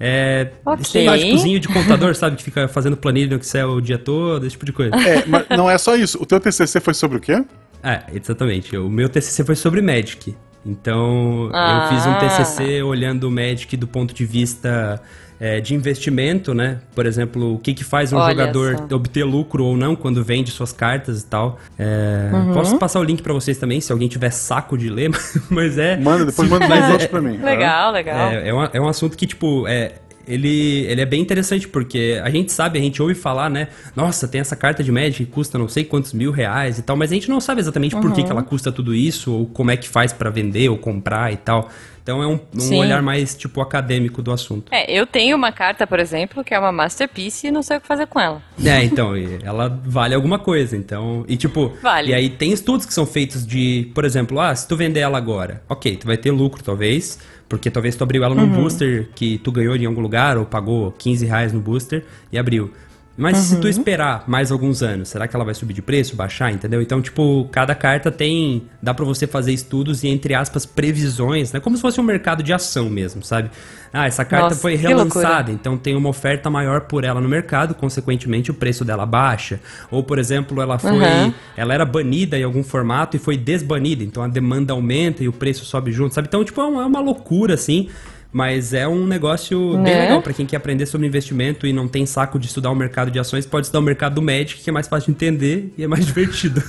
É, 0.00 0.50
okay. 0.64 0.82
estereótipozinho 0.82 1.60
de 1.60 1.68
contador, 1.68 2.12
sabe? 2.16 2.34
Que 2.34 2.42
fica 2.42 2.66
fazendo 2.66 2.96
planilha 2.96 3.30
no 3.30 3.36
Excel 3.36 3.70
o 3.70 3.80
dia 3.80 3.96
todo, 3.96 4.44
esse 4.44 4.54
tipo 4.54 4.66
de 4.66 4.72
coisa. 4.72 4.96
É, 4.96 5.24
mas 5.24 5.46
não 5.50 5.70
é 5.70 5.78
só 5.78 5.94
isso. 5.94 6.20
O 6.20 6.26
teu 6.26 6.40
TCC 6.40 6.80
foi 6.80 6.94
sobre 6.94 7.18
o 7.18 7.20
quê? 7.20 7.44
É, 7.80 8.02
exatamente. 8.12 8.76
O 8.76 8.88
meu 8.90 9.08
TCC 9.08 9.44
foi 9.44 9.54
sobre 9.54 9.80
Magic. 9.80 10.34
Então, 10.66 11.48
ah. 11.52 11.88
eu 11.88 11.96
fiz 11.96 12.06
um 12.06 12.14
TCC 12.18 12.82
olhando 12.82 13.28
o 13.28 13.30
Magic 13.30 13.76
do 13.76 13.86
ponto 13.86 14.12
de 14.12 14.26
vista 14.26 15.00
é, 15.40 15.58
de 15.58 15.74
investimento, 15.74 16.52
né? 16.52 16.78
Por 16.94 17.06
exemplo, 17.06 17.54
o 17.54 17.58
que, 17.58 17.72
que 17.72 17.82
faz 17.82 18.12
um 18.12 18.18
Olha 18.18 18.32
jogador 18.32 18.76
só. 18.76 18.94
obter 18.94 19.24
lucro 19.24 19.64
ou 19.64 19.74
não 19.74 19.96
quando 19.96 20.22
vende 20.22 20.50
suas 20.50 20.70
cartas 20.70 21.22
e 21.22 21.26
tal. 21.26 21.58
É, 21.78 22.30
uhum. 22.30 22.52
Posso 22.52 22.78
passar 22.78 23.00
o 23.00 23.02
link 23.02 23.22
para 23.22 23.32
vocês 23.32 23.56
também, 23.56 23.80
se 23.80 23.90
alguém 23.90 24.06
tiver 24.06 24.30
saco 24.30 24.76
de 24.76 24.90
ler, 24.90 25.10
mas 25.48 25.78
é... 25.78 25.96
Manda, 25.96 26.26
depois 26.26 26.48
manda 26.48 26.68
mais 26.68 26.90
outros 26.90 27.08
pra 27.08 27.22
mim. 27.22 27.38
Legal, 27.38 27.86
tá? 27.86 27.90
legal. 27.90 28.30
É, 28.30 28.48
é, 28.48 28.54
um, 28.54 28.64
é 28.64 28.80
um 28.80 28.88
assunto 28.88 29.16
que, 29.16 29.26
tipo, 29.26 29.66
é, 29.66 29.94
ele, 30.30 30.84
ele 30.86 31.00
é 31.00 31.06
bem 31.06 31.20
interessante, 31.20 31.66
porque 31.66 32.20
a 32.22 32.30
gente 32.30 32.52
sabe, 32.52 32.78
a 32.78 32.82
gente 32.82 33.00
ouve 33.02 33.14
falar, 33.14 33.50
né? 33.50 33.68
Nossa, 33.96 34.28
tem 34.28 34.40
essa 34.40 34.54
carta 34.54 34.84
de 34.84 34.92
Magic 34.92 35.24
que 35.24 35.26
custa 35.26 35.58
não 35.58 35.68
sei 35.68 35.84
quantos 35.84 36.12
mil 36.12 36.30
reais 36.30 36.78
e 36.78 36.82
tal, 36.82 36.96
mas 36.96 37.10
a 37.10 37.14
gente 37.14 37.28
não 37.28 37.40
sabe 37.40 37.60
exatamente 37.60 37.94
uhum. 37.94 38.00
por 38.00 38.12
que, 38.12 38.22
que 38.22 38.30
ela 38.30 38.42
custa 38.42 38.70
tudo 38.70 38.94
isso, 38.94 39.32
ou 39.32 39.46
como 39.46 39.70
é 39.70 39.76
que 39.76 39.88
faz 39.88 40.12
para 40.12 40.30
vender 40.30 40.68
ou 40.68 40.78
comprar 40.78 41.32
e 41.32 41.36
tal. 41.36 41.68
Então 42.10 42.22
é 42.24 42.26
um, 42.26 42.40
um 42.60 42.76
olhar 42.76 43.00
mais, 43.00 43.36
tipo, 43.36 43.60
acadêmico 43.60 44.20
do 44.20 44.32
assunto. 44.32 44.72
É, 44.72 44.90
eu 44.92 45.06
tenho 45.06 45.36
uma 45.36 45.52
carta, 45.52 45.86
por 45.86 46.00
exemplo, 46.00 46.42
que 46.42 46.52
é 46.52 46.58
uma 46.58 46.72
Masterpiece 46.72 47.46
e 47.46 47.50
não 47.52 47.62
sei 47.62 47.76
o 47.76 47.80
que 47.80 47.86
fazer 47.86 48.08
com 48.08 48.18
ela. 48.18 48.42
É, 48.64 48.82
então, 48.82 49.12
ela 49.44 49.68
vale 49.84 50.12
alguma 50.12 50.36
coisa, 50.36 50.76
então... 50.76 51.24
E 51.28 51.36
tipo... 51.36 51.72
Vale. 51.80 52.10
E 52.10 52.14
aí 52.14 52.28
tem 52.28 52.52
estudos 52.52 52.84
que 52.84 52.92
são 52.92 53.06
feitos 53.06 53.46
de, 53.46 53.92
por 53.94 54.04
exemplo, 54.04 54.40
ah, 54.40 54.52
se 54.56 54.66
tu 54.66 54.76
vender 54.76 55.00
ela 55.00 55.16
agora, 55.16 55.62
ok, 55.68 55.96
tu 55.98 56.06
vai 56.08 56.16
ter 56.16 56.32
lucro, 56.32 56.64
talvez, 56.64 57.20
porque 57.48 57.70
talvez 57.70 57.94
tu 57.94 58.02
abriu 58.02 58.24
ela 58.24 58.34
num 58.34 58.42
uhum. 58.42 58.62
booster 58.62 59.08
que 59.14 59.38
tu 59.38 59.52
ganhou 59.52 59.76
em 59.76 59.86
algum 59.86 60.00
lugar, 60.00 60.36
ou 60.36 60.44
pagou 60.44 60.90
15 60.90 61.26
reais 61.26 61.52
no 61.52 61.60
booster 61.60 62.04
e 62.32 62.38
abriu. 62.38 62.72
Mas 63.20 63.36
uhum. 63.36 63.44
se 63.44 63.56
tu 63.56 63.64
uhum. 63.64 63.70
esperar 63.70 64.24
mais 64.26 64.50
alguns 64.50 64.82
anos, 64.82 65.10
será 65.10 65.28
que 65.28 65.36
ela 65.36 65.44
vai 65.44 65.52
subir 65.52 65.74
de 65.74 65.82
preço, 65.82 66.16
baixar, 66.16 66.50
entendeu? 66.50 66.80
Então, 66.80 67.02
tipo, 67.02 67.46
cada 67.52 67.74
carta 67.74 68.10
tem. 68.10 68.62
dá 68.82 68.94
para 68.94 69.04
você 69.04 69.26
fazer 69.26 69.52
estudos 69.52 70.02
e, 70.02 70.08
entre 70.08 70.32
aspas, 70.32 70.64
previsões, 70.64 71.52
né? 71.52 71.60
Como 71.60 71.76
se 71.76 71.82
fosse 71.82 72.00
um 72.00 72.02
mercado 72.02 72.42
de 72.42 72.50
ação 72.50 72.88
mesmo, 72.88 73.22
sabe? 73.22 73.50
Ah, 73.92 74.06
essa 74.06 74.24
carta 74.24 74.50
Nossa, 74.50 74.60
foi 74.60 74.74
relançada, 74.74 75.52
então 75.52 75.76
tem 75.76 75.94
uma 75.96 76.08
oferta 76.08 76.48
maior 76.48 76.82
por 76.82 77.04
ela 77.04 77.20
no 77.20 77.28
mercado, 77.28 77.74
consequentemente 77.74 78.50
o 78.50 78.54
preço 78.54 78.86
dela 78.86 79.04
baixa. 79.04 79.60
Ou, 79.90 80.02
por 80.02 80.18
exemplo, 80.18 80.62
ela 80.62 80.78
foi. 80.78 80.92
Uhum. 80.92 81.34
Ela 81.54 81.74
era 81.74 81.84
banida 81.84 82.38
em 82.38 82.42
algum 82.42 82.62
formato 82.62 83.16
e 83.16 83.20
foi 83.20 83.36
desbanida, 83.36 84.02
então 84.02 84.22
a 84.22 84.28
demanda 84.28 84.72
aumenta 84.72 85.22
e 85.22 85.28
o 85.28 85.32
preço 85.32 85.66
sobe 85.66 85.92
junto, 85.92 86.14
sabe? 86.14 86.26
Então, 86.26 86.42
tipo, 86.42 86.58
é 86.58 86.64
uma, 86.64 86.82
é 86.84 86.86
uma 86.86 87.00
loucura, 87.00 87.52
assim. 87.52 87.90
Mas 88.32 88.72
é 88.72 88.86
um 88.86 89.06
negócio 89.06 89.76
né? 89.78 89.84
bem 89.84 90.00
legal 90.02 90.22
para 90.22 90.32
quem 90.32 90.46
quer 90.46 90.56
aprender 90.56 90.86
sobre 90.86 91.06
investimento 91.06 91.66
e 91.66 91.72
não 91.72 91.88
tem 91.88 92.06
saco 92.06 92.38
de 92.38 92.46
estudar 92.46 92.70
o 92.70 92.74
mercado 92.74 93.10
de 93.10 93.18
ações, 93.18 93.44
pode 93.44 93.66
estudar 93.66 93.80
o 93.80 93.82
mercado 93.82 94.14
do 94.14 94.22
Magic, 94.22 94.62
que 94.62 94.70
é 94.70 94.72
mais 94.72 94.86
fácil 94.86 95.06
de 95.06 95.12
entender 95.12 95.74
e 95.76 95.82
é 95.82 95.88
mais 95.88 96.06
divertido. 96.06 96.62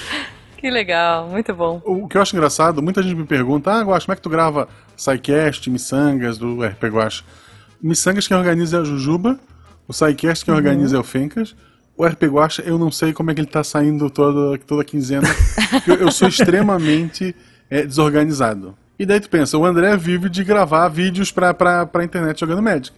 que 0.58 0.70
legal, 0.70 1.28
muito 1.28 1.54
bom. 1.54 1.80
O 1.84 2.06
que 2.06 2.18
eu 2.18 2.22
acho 2.22 2.36
engraçado, 2.36 2.82
muita 2.82 3.02
gente 3.02 3.14
me 3.14 3.24
pergunta, 3.24 3.72
ah, 3.72 3.82
Guax, 3.82 4.04
como 4.04 4.12
é 4.12 4.16
que 4.16 4.22
tu 4.22 4.28
grava 4.28 4.68
SciCast, 4.96 5.70
Missangas 5.70 6.36
do 6.36 6.62
RP 6.62 6.84
Guax? 6.84 7.24
Missangas 7.80 8.28
quem 8.28 8.36
organiza 8.36 8.76
é 8.76 8.80
a 8.80 8.84
Jujuba, 8.84 9.40
o 9.86 9.92
SciCast 9.94 10.44
quem 10.44 10.52
uhum. 10.52 10.58
organiza 10.58 10.96
é 10.96 11.00
o 11.00 11.04
Fencas, 11.04 11.54
o 11.98 12.06
RP 12.06 12.24
Guacha, 12.24 12.62
eu 12.62 12.78
não 12.78 12.92
sei 12.92 13.12
como 13.12 13.30
é 13.30 13.34
que 13.34 13.40
ele 13.40 13.48
tá 13.48 13.64
saindo 13.64 14.08
toda, 14.08 14.56
toda 14.58 14.84
quinzena, 14.84 15.26
eu, 15.84 15.94
eu 15.96 16.12
sou 16.12 16.28
extremamente 16.28 17.34
é, 17.68 17.84
desorganizado. 17.84 18.76
E 18.98 19.06
daí 19.06 19.20
tu 19.20 19.30
pensa, 19.30 19.56
o 19.56 19.64
André 19.64 19.96
vive 19.96 20.28
de 20.28 20.42
gravar 20.42 20.88
vídeos 20.88 21.30
pra, 21.30 21.54
pra, 21.54 21.86
pra 21.86 22.04
internet 22.04 22.40
jogando 22.40 22.62
Magic. 22.62 22.92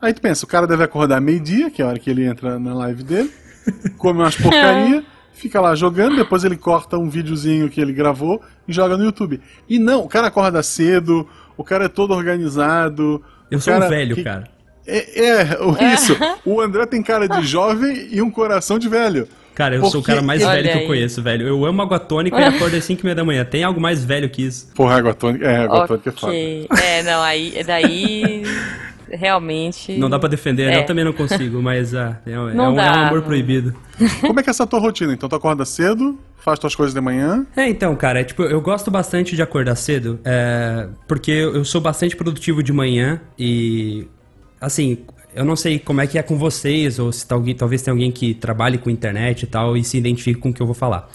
Aí 0.00 0.12
tu 0.12 0.20
pensa, 0.20 0.44
o 0.44 0.48
cara 0.48 0.66
deve 0.66 0.82
acordar 0.82 1.20
meio-dia, 1.20 1.70
que 1.70 1.82
é 1.82 1.84
a 1.84 1.88
hora 1.88 1.98
que 1.98 2.10
ele 2.10 2.24
entra 2.24 2.58
na 2.58 2.74
live 2.74 3.02
dele, 3.02 3.30
come 3.98 4.20
umas 4.20 4.34
porcaria, 4.34 5.04
fica 5.32 5.60
lá 5.60 5.74
jogando, 5.74 6.16
depois 6.16 6.42
ele 6.42 6.56
corta 6.56 6.96
um 6.96 7.08
videozinho 7.08 7.68
que 7.68 7.80
ele 7.80 7.92
gravou 7.92 8.40
e 8.66 8.72
joga 8.72 8.96
no 8.96 9.04
YouTube. 9.04 9.40
E 9.68 9.78
não, 9.78 10.00
o 10.04 10.08
cara 10.08 10.28
acorda 10.28 10.62
cedo, 10.62 11.28
o 11.56 11.62
cara 11.62 11.84
é 11.84 11.88
todo 11.88 12.14
organizado. 12.14 13.22
Eu 13.50 13.60
sou 13.60 13.74
cara 13.74 13.86
um 13.86 13.88
velho, 13.88 14.14
que... 14.14 14.24
cara. 14.24 14.48
É, 14.86 15.24
é, 15.24 15.94
isso. 15.94 16.16
O 16.44 16.60
André 16.60 16.86
tem 16.86 17.02
cara 17.02 17.28
de 17.28 17.46
jovem 17.46 18.08
e 18.10 18.20
um 18.20 18.30
coração 18.30 18.78
de 18.78 18.88
velho. 18.88 19.28
Cara, 19.54 19.74
eu 19.74 19.80
Porque... 19.80 19.92
sou 19.92 20.00
o 20.00 20.04
cara 20.04 20.22
mais 20.22 20.42
velho 20.42 20.70
que 20.70 20.78
eu 20.78 20.86
conheço, 20.86 21.22
velho. 21.22 21.46
Eu 21.46 21.64
amo 21.64 21.82
água 21.82 21.98
tônica 21.98 22.40
e 22.40 22.44
acordo 22.44 22.76
às 22.76 22.84
5 22.84 23.00
e 23.00 23.04
meia 23.04 23.14
da 23.14 23.24
manhã. 23.24 23.44
Tem 23.44 23.62
algo 23.62 23.80
mais 23.80 24.04
velho 24.04 24.28
que 24.30 24.42
isso? 24.42 24.72
Porra, 24.74 24.96
água 24.96 25.14
tônica, 25.14 25.46
é, 25.46 25.64
água 25.64 25.84
okay. 25.84 25.88
tônica 25.88 26.08
é 26.08 26.12
foda. 26.12 26.82
É, 26.82 27.02
não, 27.02 27.22
aí, 27.22 27.62
daí 27.66 28.42
realmente. 29.16 29.96
Não 29.98 30.08
dá 30.08 30.18
pra 30.18 30.28
defender, 30.28 30.72
é. 30.72 30.78
eu 30.78 30.86
também 30.86 31.04
não 31.04 31.12
consigo, 31.12 31.60
mas 31.62 31.94
ah, 31.94 32.20
é, 32.26 32.32
é, 32.32 32.38
um, 32.38 32.48
é, 32.48 32.68
um, 32.68 32.80
amor 32.80 33.22
proibido. 33.22 33.74
Como 34.20 34.40
é 34.40 34.42
que 34.42 34.48
é 34.48 34.52
essa 34.52 34.66
tua 34.66 34.80
rotina? 34.80 35.12
Então 35.12 35.28
tu 35.28 35.36
acorda 35.36 35.64
cedo, 35.64 36.18
faz 36.38 36.58
tuas 36.58 36.74
coisas 36.74 36.94
de 36.94 37.00
manhã? 37.00 37.46
É, 37.56 37.68
então, 37.68 37.94
cara, 37.94 38.20
é, 38.20 38.24
tipo, 38.24 38.42
eu 38.42 38.60
gosto 38.60 38.90
bastante 38.90 39.36
de 39.36 39.42
acordar 39.42 39.76
cedo, 39.76 40.18
é, 40.24 40.88
porque 41.06 41.30
eu 41.30 41.64
sou 41.64 41.80
bastante 41.80 42.16
produtivo 42.16 42.62
de 42.62 42.72
manhã 42.72 43.20
e, 43.38 44.06
assim, 44.60 44.98
eu 45.34 45.44
não 45.44 45.56
sei 45.56 45.78
como 45.78 46.00
é 46.00 46.06
que 46.06 46.18
é 46.18 46.22
com 46.22 46.36
vocês, 46.36 46.98
ou 46.98 47.12
se 47.12 47.26
tá 47.26 47.34
alguém, 47.34 47.54
talvez 47.54 47.82
tenha 47.82 47.92
alguém 47.92 48.10
que 48.10 48.34
trabalhe 48.34 48.78
com 48.78 48.90
internet 48.90 49.42
e 49.42 49.46
tal 49.46 49.76
e 49.76 49.84
se 49.84 49.96
identifique 49.96 50.40
com 50.40 50.50
o 50.50 50.52
que 50.52 50.60
eu 50.60 50.66
vou 50.66 50.74
falar. 50.74 51.10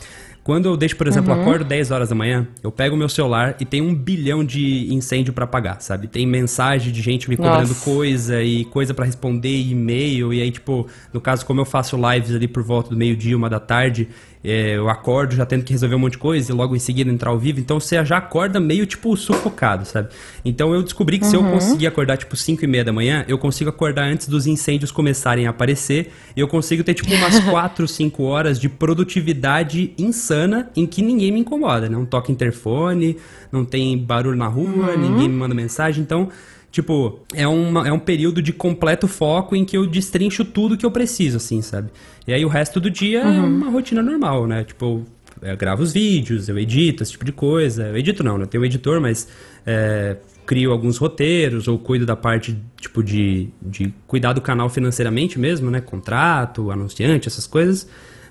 Quando 0.48 0.70
eu 0.70 0.78
deixo, 0.78 0.96
por 0.96 1.06
exemplo, 1.10 1.34
uhum. 1.34 1.42
acordo 1.42 1.66
10 1.66 1.92
horas 1.92 2.08
da 2.08 2.16
manhã, 2.16 2.48
eu 2.64 2.72
pego 2.72 2.96
o 2.96 2.98
meu 2.98 3.10
celular 3.10 3.58
e 3.60 3.66
tem 3.66 3.82
um 3.82 3.94
bilhão 3.94 4.46
de 4.46 4.88
incêndio 4.94 5.34
para 5.34 5.44
apagar, 5.44 5.82
sabe? 5.82 6.08
Tem 6.08 6.26
mensagem 6.26 6.94
de 6.94 7.02
gente 7.02 7.30
me 7.30 7.36
cobrando 7.36 7.68
Nossa. 7.68 7.84
coisa 7.84 8.42
e 8.42 8.64
coisa 8.64 8.94
para 8.94 9.04
responder, 9.04 9.58
e-mail, 9.58 10.34
e 10.34 10.42
aí, 10.42 10.50
tipo, 10.50 10.88
no 11.12 11.20
caso, 11.20 11.46
como 11.46 11.60
eu 11.60 11.66
faço 11.66 11.98
lives 11.98 12.34
ali 12.34 12.48
por 12.48 12.64
volta 12.64 12.92
do 12.92 12.96
meio-dia, 12.96 13.36
uma 13.36 13.50
da 13.50 13.60
tarde, 13.60 14.08
é, 14.44 14.78
eu 14.78 14.90
acordo 14.90 15.36
já 15.36 15.46
tendo 15.46 15.64
que 15.64 15.74
resolver 15.74 15.96
um 15.96 16.00
monte 16.00 16.14
de 16.14 16.18
coisa 16.20 16.52
e 16.52 16.56
logo 16.56 16.76
em 16.76 16.80
seguida 16.80 17.12
entrar 17.12 17.32
ao 17.32 17.40
vivo, 17.40 17.60
então 17.60 17.80
você 17.80 18.04
já 18.06 18.18
acorda 18.18 18.60
meio, 18.60 18.86
tipo, 18.86 19.16
sufocado, 19.18 19.86
sabe? 19.86 20.10
Então 20.46 20.74
eu 20.74 20.84
descobri 20.84 21.20
que 21.20 21.26
uhum. 21.26 21.32
se 21.32 21.36
eu 21.36 21.42
uhum. 21.42 21.52
conseguir 21.52 21.88
acordar, 21.88 22.18
tipo, 22.18 22.36
5 22.36 22.64
e 22.64 22.68
meia 22.68 22.84
da 22.84 22.94
manhã, 22.94 23.26
eu 23.28 23.38
consigo 23.38 23.70
acordar 23.70 24.06
antes 24.06 24.28
dos 24.28 24.48
incêndios 24.48 24.92
começarem 24.92 25.48
a 25.48 25.50
aparecer 25.50 26.12
e 26.36 26.40
eu 26.40 26.48
consigo 26.48 26.84
ter, 26.84 26.94
tipo, 26.94 27.14
umas 27.14 27.40
4, 27.44 27.88
5 27.88 28.24
horas 28.24 28.60
de 28.60 28.70
produtividade 28.70 29.94
insana 29.98 30.70
em 30.76 30.86
que 30.86 31.02
ninguém 31.02 31.32
me 31.32 31.40
incomoda? 31.40 31.90
Não 31.90 32.06
toca 32.06 32.32
interfone, 32.32 33.18
não 33.52 33.66
tem 33.66 33.98
barulho 33.98 34.38
na 34.38 34.48
rua, 34.48 34.92
uhum. 34.92 34.98
ninguém 34.98 35.30
me 35.30 35.36
manda 35.36 35.56
mensagem, 35.56 36.04
então 36.04 36.30
Tipo, 36.72 37.20
é, 37.34 37.48
uma, 37.48 37.88
é 37.88 37.92
um 37.92 38.00
período 38.00 38.42
de 38.42 38.52
completo 38.54 39.08
foco 39.08 39.56
em 39.56 39.66
que 39.66 39.76
eu 39.78 39.88
destrincho 39.88 40.46
tudo 40.46 40.78
que 40.78 40.86
eu 40.86 40.92
preciso, 40.92 41.38
assim, 41.38 41.62
sabe? 41.62 41.90
E 42.28 42.34
aí 42.34 42.44
o 42.46 42.48
resto 42.48 42.80
do 42.80 42.90
dia 42.90 43.22
é 43.22 43.26
uhum. 43.26 43.36
é 43.36 43.40
uma 43.40 43.70
rotina 43.72 44.02
normal, 44.02 44.46
né? 44.46 44.64
Tipo, 44.64 45.04
eu 45.42 45.58
gravo 45.58 45.82
os 45.82 45.94
vídeos, 45.94 46.50
eu 46.50 46.60
edito, 46.60 47.04
esse 47.04 47.14
tipo 47.14 47.26
de 47.26 47.32
coisa. 47.32 47.88
Eu 47.88 47.98
edito 47.98 48.24
não, 48.24 48.38
né? 48.38 48.46
Tenho 48.46 48.62
um 48.62 48.66
editor, 48.66 49.00
mas 49.00 49.28
é, 49.66 50.18
crio 50.46 50.72
alguns 50.72 50.98
roteiros 50.98 51.68
ou 51.68 51.80
cuido 51.80 52.06
da 52.06 52.16
parte, 52.16 52.58
tipo, 52.80 53.04
de, 53.04 53.50
de 53.62 53.94
cuidar 54.06 54.34
do 54.34 54.42
canal 54.42 54.70
financeiramente 54.70 55.40
mesmo, 55.40 55.72
né? 55.72 55.82
Contrato, 55.82 56.70
anunciante, 56.70 57.28
essas 57.28 57.48
coisas 57.48 57.88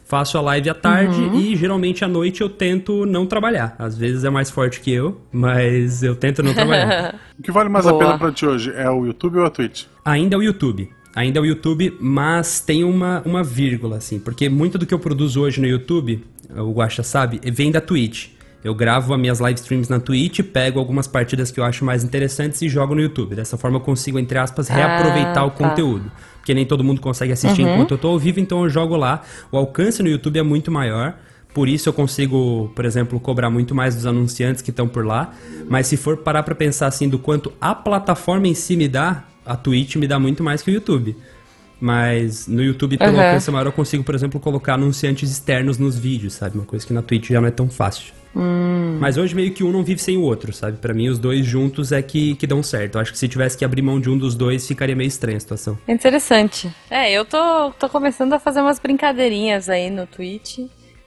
faço 0.06 0.38
a 0.38 0.40
live 0.40 0.70
à 0.70 0.74
tarde 0.74 1.20
uhum. 1.20 1.40
e 1.40 1.56
geralmente 1.56 2.04
à 2.04 2.08
noite 2.08 2.40
eu 2.40 2.48
tento 2.48 3.04
não 3.04 3.26
trabalhar. 3.26 3.74
Às 3.78 3.98
vezes 3.98 4.24
é 4.24 4.30
mais 4.30 4.48
forte 4.48 4.80
que 4.80 4.90
eu, 4.90 5.20
mas 5.32 6.02
eu 6.02 6.14
tento 6.14 6.42
não 6.42 6.54
trabalhar. 6.54 7.18
o 7.38 7.42
que 7.42 7.50
vale 7.50 7.68
mais 7.68 7.84
Boa. 7.84 7.96
a 7.96 8.06
pena 8.06 8.18
pra 8.18 8.32
ti 8.32 8.46
hoje? 8.46 8.72
É 8.74 8.88
o 8.88 9.04
YouTube 9.04 9.38
ou 9.38 9.44
a 9.44 9.50
Twitch? 9.50 9.84
Ainda 10.04 10.36
é 10.36 10.38
o 10.38 10.42
YouTube. 10.42 10.88
Ainda 11.14 11.38
é 11.38 11.42
o 11.42 11.46
YouTube, 11.46 11.96
mas 11.98 12.60
tem 12.60 12.84
uma, 12.84 13.22
uma 13.24 13.42
vírgula, 13.42 13.96
assim, 13.96 14.18
porque 14.18 14.48
muito 14.48 14.78
do 14.78 14.86
que 14.86 14.92
eu 14.92 14.98
produzo 14.98 15.40
hoje 15.40 15.60
no 15.60 15.66
YouTube, 15.66 16.22
o 16.54 16.72
Guaxa 16.72 17.02
sabe, 17.02 17.40
vem 17.50 17.72
da 17.72 17.80
Twitch. 17.80 18.28
Eu 18.66 18.74
gravo 18.74 19.14
as 19.14 19.20
minhas 19.20 19.38
live 19.38 19.60
streams 19.60 19.88
na 19.88 20.00
Twitch, 20.00 20.40
pego 20.40 20.78
algumas 20.78 21.06
partidas 21.06 21.50
que 21.50 21.60
eu 21.60 21.64
acho 21.64 21.84
mais 21.84 22.02
interessantes 22.02 22.60
e 22.62 22.68
jogo 22.68 22.94
no 22.94 23.00
YouTube. 23.00 23.36
Dessa 23.36 23.56
forma 23.56 23.76
eu 23.76 23.80
consigo, 23.80 24.18
entre 24.18 24.38
aspas, 24.38 24.68
reaproveitar 24.68 25.38
ah, 25.38 25.46
o 25.46 25.50
tá. 25.50 25.68
conteúdo 25.68 26.10
porque 26.46 26.54
nem 26.54 26.64
todo 26.64 26.84
mundo 26.84 27.00
consegue 27.00 27.32
assistir 27.32 27.62
uhum. 27.62 27.74
enquanto 27.74 27.90
eu 27.90 27.98
tô 27.98 28.06
ao 28.06 28.18
vivo, 28.20 28.38
então 28.38 28.62
eu 28.62 28.70
jogo 28.70 28.96
lá. 28.96 29.22
O 29.50 29.56
alcance 29.56 30.00
no 30.00 30.08
YouTube 30.08 30.38
é 30.38 30.44
muito 30.44 30.70
maior. 30.70 31.14
Por 31.52 31.68
isso 31.68 31.88
eu 31.88 31.92
consigo, 31.92 32.70
por 32.72 32.84
exemplo, 32.84 33.18
cobrar 33.18 33.50
muito 33.50 33.74
mais 33.74 33.96
dos 33.96 34.06
anunciantes 34.06 34.62
que 34.62 34.70
estão 34.70 34.86
por 34.86 35.04
lá. 35.04 35.32
Mas 35.68 35.88
se 35.88 35.96
for 35.96 36.18
parar 36.18 36.44
para 36.44 36.54
pensar 36.54 36.86
assim 36.86 37.08
do 37.08 37.18
quanto 37.18 37.52
a 37.60 37.74
plataforma 37.74 38.46
em 38.46 38.54
si 38.54 38.76
me 38.76 38.86
dá, 38.86 39.24
a 39.44 39.56
Twitch 39.56 39.96
me 39.96 40.06
dá 40.06 40.20
muito 40.20 40.44
mais 40.44 40.62
que 40.62 40.70
o 40.70 40.74
YouTube. 40.74 41.16
Mas 41.80 42.46
no 42.46 42.62
YouTube, 42.62 42.96
pelo 42.96 43.12
uhum. 43.12 43.20
alcance 43.20 43.50
maior, 43.50 43.66
eu 43.66 43.72
consigo, 43.72 44.02
por 44.02 44.14
exemplo, 44.14 44.40
colocar 44.40 44.74
anunciantes 44.74 45.30
externos 45.30 45.78
nos 45.78 45.98
vídeos, 45.98 46.34
sabe? 46.34 46.56
Uma 46.56 46.64
coisa 46.64 46.86
que 46.86 46.92
na 46.92 47.02
Twitch 47.02 47.28
já 47.28 47.40
não 47.40 47.48
é 47.48 47.50
tão 47.50 47.68
fácil. 47.68 48.14
Hum. 48.34 48.98
Mas 49.00 49.16
hoje 49.16 49.34
meio 49.34 49.52
que 49.52 49.64
um 49.64 49.72
não 49.72 49.82
vive 49.82 50.00
sem 50.00 50.16
o 50.18 50.22
outro, 50.22 50.52
sabe? 50.52 50.76
Para 50.76 50.92
mim 50.92 51.08
os 51.08 51.18
dois 51.18 51.44
juntos 51.44 51.90
é 51.90 52.02
que, 52.02 52.34
que 52.36 52.46
dão 52.46 52.62
certo. 52.62 52.96
Eu 52.96 53.00
acho 53.00 53.12
que 53.12 53.18
se 53.18 53.28
tivesse 53.28 53.56
que 53.56 53.64
abrir 53.64 53.80
mão 53.80 53.98
de 53.98 54.10
um 54.10 54.18
dos 54.18 54.34
dois, 54.34 54.66
ficaria 54.66 54.94
meio 54.94 55.08
estranha 55.08 55.38
a 55.38 55.40
situação. 55.40 55.78
Interessante. 55.88 56.70
É, 56.90 57.10
eu 57.10 57.24
tô, 57.24 57.70
tô 57.78 57.88
começando 57.88 58.34
a 58.34 58.38
fazer 58.38 58.60
umas 58.60 58.78
brincadeirinhas 58.78 59.70
aí 59.70 59.88
no 59.90 60.06
Twitch, 60.06 60.58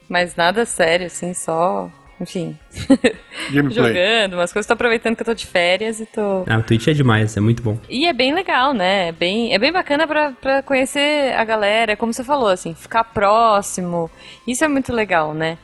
mas 0.07 0.35
nada 0.35 0.65
sério, 0.65 1.05
assim, 1.05 1.33
só 1.35 1.91
enfim, 2.19 2.57
jogando 3.71 4.33
umas 4.33 4.51
coisas. 4.51 4.67
Tô 4.67 4.73
aproveitando 4.73 5.15
que 5.15 5.21
eu 5.21 5.25
tô 5.25 5.33
de 5.33 5.45
férias 5.45 5.99
e 5.99 6.05
tô. 6.05 6.43
Ah, 6.47 6.57
o 6.57 6.63
Twitch 6.63 6.87
é 6.87 6.93
demais, 6.93 7.35
é 7.37 7.39
muito 7.39 7.63
bom. 7.63 7.77
E 7.89 8.05
é 8.05 8.13
bem 8.13 8.33
legal, 8.33 8.73
né? 8.73 9.09
É 9.09 9.11
bem, 9.11 9.53
é 9.53 9.57
bem 9.57 9.71
bacana 9.71 10.07
pra, 10.07 10.31
pra 10.31 10.61
conhecer 10.61 11.33
a 11.33 11.43
galera, 11.43 11.95
como 11.95 12.13
você 12.13 12.23
falou, 12.23 12.49
assim, 12.49 12.73
ficar 12.73 13.03
próximo. 13.03 14.09
Isso 14.47 14.63
é 14.63 14.67
muito 14.67 14.93
legal, 14.93 15.33
né? 15.33 15.57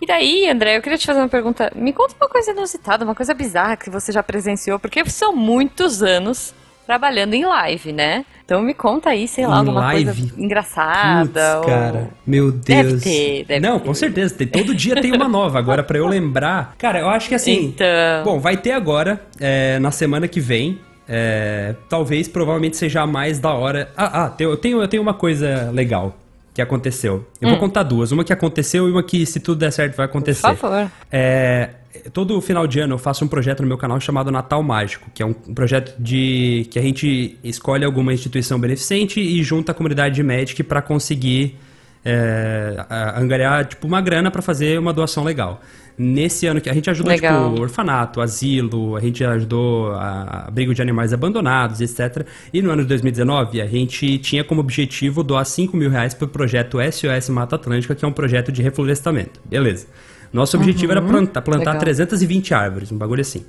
E 0.00 0.06
daí, 0.06 0.48
André, 0.48 0.76
eu 0.76 0.82
queria 0.82 0.98
te 0.98 1.06
fazer 1.06 1.20
uma 1.20 1.28
pergunta. 1.28 1.72
Me 1.74 1.92
conta 1.92 2.14
uma 2.20 2.28
coisa 2.28 2.50
inusitada, 2.50 3.04
uma 3.04 3.14
coisa 3.14 3.32
bizarra 3.32 3.76
que 3.76 3.88
você 3.88 4.12
já 4.12 4.22
presenciou, 4.22 4.78
porque 4.78 5.04
são 5.08 5.34
muitos 5.34 6.02
anos 6.02 6.54
trabalhando 6.86 7.34
em 7.34 7.44
live, 7.44 7.92
né? 7.92 8.24
Então 8.44 8.62
me 8.62 8.72
conta 8.72 9.10
aí, 9.10 9.26
sei 9.26 9.46
lá, 9.46 9.56
em 9.56 9.58
alguma 9.58 9.80
live? 9.80 10.04
coisa 10.04 10.34
engraçada. 10.38 11.56
Puts, 11.56 11.56
ou... 11.56 11.64
cara, 11.64 12.10
meu 12.26 12.52
Deus. 12.52 12.62
Deve 12.64 13.00
ter, 13.00 13.44
deve 13.44 13.60
Não, 13.66 13.80
ter. 13.80 13.86
com 13.86 13.94
certeza. 13.94 14.34
Tem, 14.36 14.46
todo 14.46 14.74
dia 14.74 15.00
tem 15.00 15.12
uma 15.12 15.28
nova. 15.28 15.58
Agora, 15.58 15.82
para 15.82 15.98
eu 15.98 16.06
lembrar. 16.06 16.74
Cara, 16.78 17.00
eu 17.00 17.08
acho 17.08 17.28
que 17.28 17.34
assim. 17.34 17.66
Então... 17.66 17.86
Bom, 18.24 18.38
vai 18.38 18.56
ter 18.56 18.70
agora, 18.70 19.20
é, 19.40 19.78
na 19.80 19.90
semana 19.90 20.28
que 20.28 20.40
vem. 20.40 20.78
É, 21.08 21.74
talvez, 21.88 22.26
provavelmente 22.26 22.76
seja 22.76 23.02
a 23.02 23.06
mais 23.06 23.38
da 23.38 23.52
hora. 23.52 23.92
Ah, 23.96 24.24
ah 24.24 24.32
eu, 24.38 24.56
tenho, 24.56 24.80
eu 24.80 24.88
tenho 24.88 25.02
uma 25.02 25.14
coisa 25.14 25.70
legal 25.72 26.16
que 26.56 26.62
aconteceu. 26.62 27.26
Eu 27.38 27.48
hum. 27.48 27.50
vou 27.50 27.60
contar 27.60 27.82
duas. 27.82 28.12
Uma 28.12 28.24
que 28.24 28.32
aconteceu 28.32 28.88
e 28.88 28.90
uma 28.90 29.02
que, 29.02 29.26
se 29.26 29.38
tudo 29.40 29.58
der 29.58 29.70
certo, 29.70 29.94
vai 29.94 30.06
acontecer. 30.06 30.40
Por 30.40 30.56
favor. 30.56 30.90
É, 31.12 31.68
todo 32.14 32.40
final 32.40 32.66
de 32.66 32.80
ano 32.80 32.94
eu 32.94 32.98
faço 32.98 33.26
um 33.26 33.28
projeto 33.28 33.60
no 33.60 33.68
meu 33.68 33.76
canal 33.76 34.00
chamado 34.00 34.30
Natal 34.30 34.62
Mágico, 34.62 35.10
que 35.12 35.22
é 35.22 35.26
um 35.26 35.34
projeto 35.34 35.94
de 35.98 36.66
que 36.70 36.78
a 36.78 36.82
gente 36.82 37.38
escolhe 37.44 37.84
alguma 37.84 38.10
instituição 38.10 38.58
beneficente 38.58 39.20
e 39.20 39.42
junta 39.42 39.72
a 39.72 39.74
comunidade 39.74 40.14
de 40.14 40.22
Magic 40.22 40.62
para 40.62 40.80
conseguir 40.80 41.58
é, 42.02 42.86
angariar 43.14 43.66
tipo 43.66 43.86
uma 43.86 44.00
grana 44.00 44.30
para 44.30 44.40
fazer 44.40 44.78
uma 44.78 44.94
doação 44.94 45.24
legal. 45.24 45.60
Nesse 45.98 46.46
ano 46.46 46.60
que 46.60 46.68
a 46.68 46.74
gente 46.74 46.90
ajudou 46.90 47.10
Legal. 47.10 47.50
tipo 47.50 47.62
orfanato, 47.62 48.20
asilo, 48.20 48.96
a 48.96 49.00
gente 49.00 49.24
ajudou 49.24 49.92
a 49.92 50.44
abrigo 50.46 50.74
de 50.74 50.82
animais 50.82 51.12
abandonados, 51.12 51.80
etc. 51.80 52.26
E 52.52 52.60
no 52.60 52.70
ano 52.70 52.82
de 52.82 52.88
2019 52.88 53.62
a 53.62 53.66
gente 53.66 54.18
tinha 54.18 54.44
como 54.44 54.60
objetivo 54.60 55.22
doar 55.22 55.46
5 55.46 55.74
mil 55.74 55.88
reais 55.88 56.12
para 56.12 56.26
o 56.26 56.28
projeto 56.28 56.78
SOS 56.92 57.30
Mata 57.30 57.56
Atlântica, 57.56 57.94
que 57.94 58.04
é 58.04 58.08
um 58.08 58.12
projeto 58.12 58.52
de 58.52 58.62
reflorestamento. 58.62 59.40
Beleza. 59.44 59.86
Nosso 60.30 60.58
objetivo 60.58 60.92
uhum. 60.92 60.98
era 60.98 61.06
plantar, 61.06 61.40
plantar 61.40 61.78
320 61.78 62.52
árvores, 62.52 62.92
um 62.92 62.98
bagulho 62.98 63.22
assim. 63.22 63.46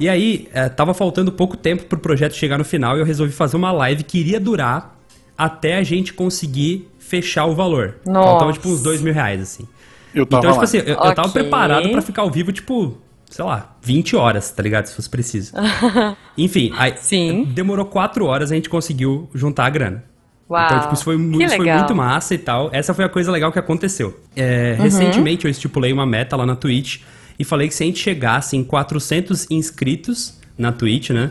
E 0.00 0.08
aí, 0.08 0.48
é, 0.54 0.68
tava 0.68 0.94
faltando 0.94 1.30
pouco 1.30 1.56
tempo 1.56 1.84
pro 1.84 1.98
projeto 1.98 2.34
chegar 2.34 2.56
no 2.56 2.64
final 2.64 2.96
e 2.96 3.00
eu 3.00 3.04
resolvi 3.04 3.32
fazer 3.32 3.56
uma 3.56 3.72
live 3.72 4.02
que 4.02 4.18
iria 4.18 4.40
durar 4.40 4.96
até 5.36 5.76
a 5.76 5.82
gente 5.82 6.14
conseguir 6.14 6.88
fechar 6.98 7.44
o 7.46 7.54
valor. 7.54 7.96
Nossa. 8.06 8.28
Faltava 8.28 8.52
tipo 8.52 8.68
uns 8.68 8.82
dois 8.82 9.02
mil 9.02 9.12
reais, 9.12 9.42
assim. 9.42 9.68
Eu 10.16 10.24
tava 10.24 10.46
então, 10.46 10.52
tipo 10.52 10.64
assim, 10.64 10.78
eu, 10.78 10.96
okay. 10.96 11.10
eu 11.10 11.14
tava 11.14 11.28
preparado 11.28 11.90
para 11.90 12.00
ficar 12.00 12.22
ao 12.22 12.30
vivo, 12.30 12.50
tipo, 12.50 12.96
sei 13.28 13.44
lá, 13.44 13.76
20 13.82 14.16
horas, 14.16 14.50
tá 14.50 14.62
ligado? 14.62 14.86
Se 14.86 14.96
fosse 14.96 15.10
preciso. 15.10 15.52
Enfim, 16.38 16.72
aí 16.74 16.94
Sim. 16.96 17.44
demorou 17.44 17.84
4 17.84 18.24
horas 18.24 18.50
a 18.50 18.54
gente 18.54 18.70
conseguiu 18.70 19.28
juntar 19.34 19.66
a 19.66 19.70
grana. 19.70 20.04
Uau, 20.48 20.64
então, 20.64 20.80
tipo, 20.80 20.94
isso, 20.94 21.04
foi, 21.04 21.16
isso 21.16 21.56
foi 21.56 21.70
muito 21.70 21.94
massa 21.94 22.34
e 22.34 22.38
tal. 22.38 22.70
Essa 22.72 22.94
foi 22.94 23.04
a 23.04 23.10
coisa 23.10 23.30
legal 23.30 23.52
que 23.52 23.58
aconteceu. 23.58 24.18
É, 24.34 24.74
uhum. 24.78 24.84
Recentemente 24.84 25.44
eu 25.44 25.50
estipulei 25.50 25.92
uma 25.92 26.06
meta 26.06 26.34
lá 26.34 26.46
na 26.46 26.56
Twitch 26.56 27.02
e 27.38 27.44
falei 27.44 27.68
que 27.68 27.74
se 27.74 27.82
a 27.82 27.86
gente 27.86 27.98
chegasse 27.98 28.56
em 28.56 28.64
400 28.64 29.50
inscritos 29.50 30.38
na 30.56 30.72
Twitch, 30.72 31.10
né? 31.10 31.30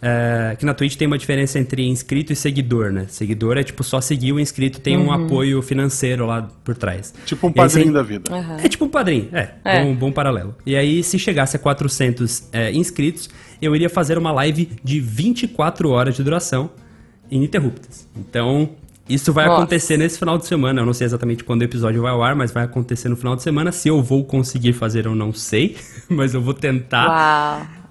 É, 0.00 0.56
que 0.58 0.66
na 0.66 0.74
Twitch 0.74 0.96
tem 0.96 1.06
uma 1.06 1.16
diferença 1.16 1.58
entre 1.58 1.86
inscrito 1.86 2.32
e 2.32 2.36
seguidor, 2.36 2.92
né? 2.92 3.06
Seguidor 3.08 3.56
é 3.56 3.62
tipo 3.62 3.82
só 3.82 4.00
seguir 4.00 4.32
o 4.32 4.40
inscrito, 4.40 4.80
tem 4.80 4.96
uhum. 4.96 5.06
um 5.06 5.12
apoio 5.12 5.62
financeiro 5.62 6.26
lá 6.26 6.48
por 6.62 6.76
trás. 6.76 7.14
Tipo 7.24 7.46
um 7.46 7.52
padrinho 7.52 7.92
da 7.92 8.02
vida. 8.02 8.32
Uhum. 8.32 8.56
É 8.62 8.68
tipo 8.68 8.84
um 8.84 8.88
padrinho, 8.88 9.28
é, 9.32 9.54
é. 9.64 9.82
Um 9.82 9.94
bom 9.94 10.12
paralelo. 10.12 10.54
E 10.66 10.76
aí, 10.76 11.02
se 11.02 11.18
chegasse 11.18 11.56
a 11.56 11.58
400 11.58 12.48
é, 12.52 12.72
inscritos, 12.72 13.30
eu 13.60 13.74
iria 13.74 13.88
fazer 13.88 14.18
uma 14.18 14.32
live 14.32 14.68
de 14.82 15.00
24 15.00 15.88
horas 15.90 16.16
de 16.16 16.22
duração 16.22 16.70
ininterruptas. 17.30 18.08
Então, 18.16 18.70
isso 19.08 19.32
vai 19.32 19.46
Nossa. 19.46 19.58
acontecer 19.58 19.96
nesse 19.96 20.18
final 20.18 20.38
de 20.38 20.46
semana. 20.46 20.80
Eu 20.80 20.86
não 20.86 20.94
sei 20.94 21.06
exatamente 21.06 21.44
quando 21.44 21.60
o 21.60 21.64
episódio 21.64 22.02
vai 22.02 22.12
ao 22.12 22.22
ar, 22.22 22.34
mas 22.34 22.50
vai 22.50 22.64
acontecer 22.64 23.08
no 23.08 23.16
final 23.16 23.36
de 23.36 23.42
semana. 23.42 23.70
Se 23.70 23.88
eu 23.88 24.02
vou 24.02 24.24
conseguir 24.24 24.72
fazer, 24.72 25.06
eu 25.06 25.14
não 25.14 25.32
sei, 25.32 25.76
mas 26.08 26.32
eu 26.32 26.40
vou 26.40 26.54
tentar. 26.54 27.06
Uau. 27.06 27.83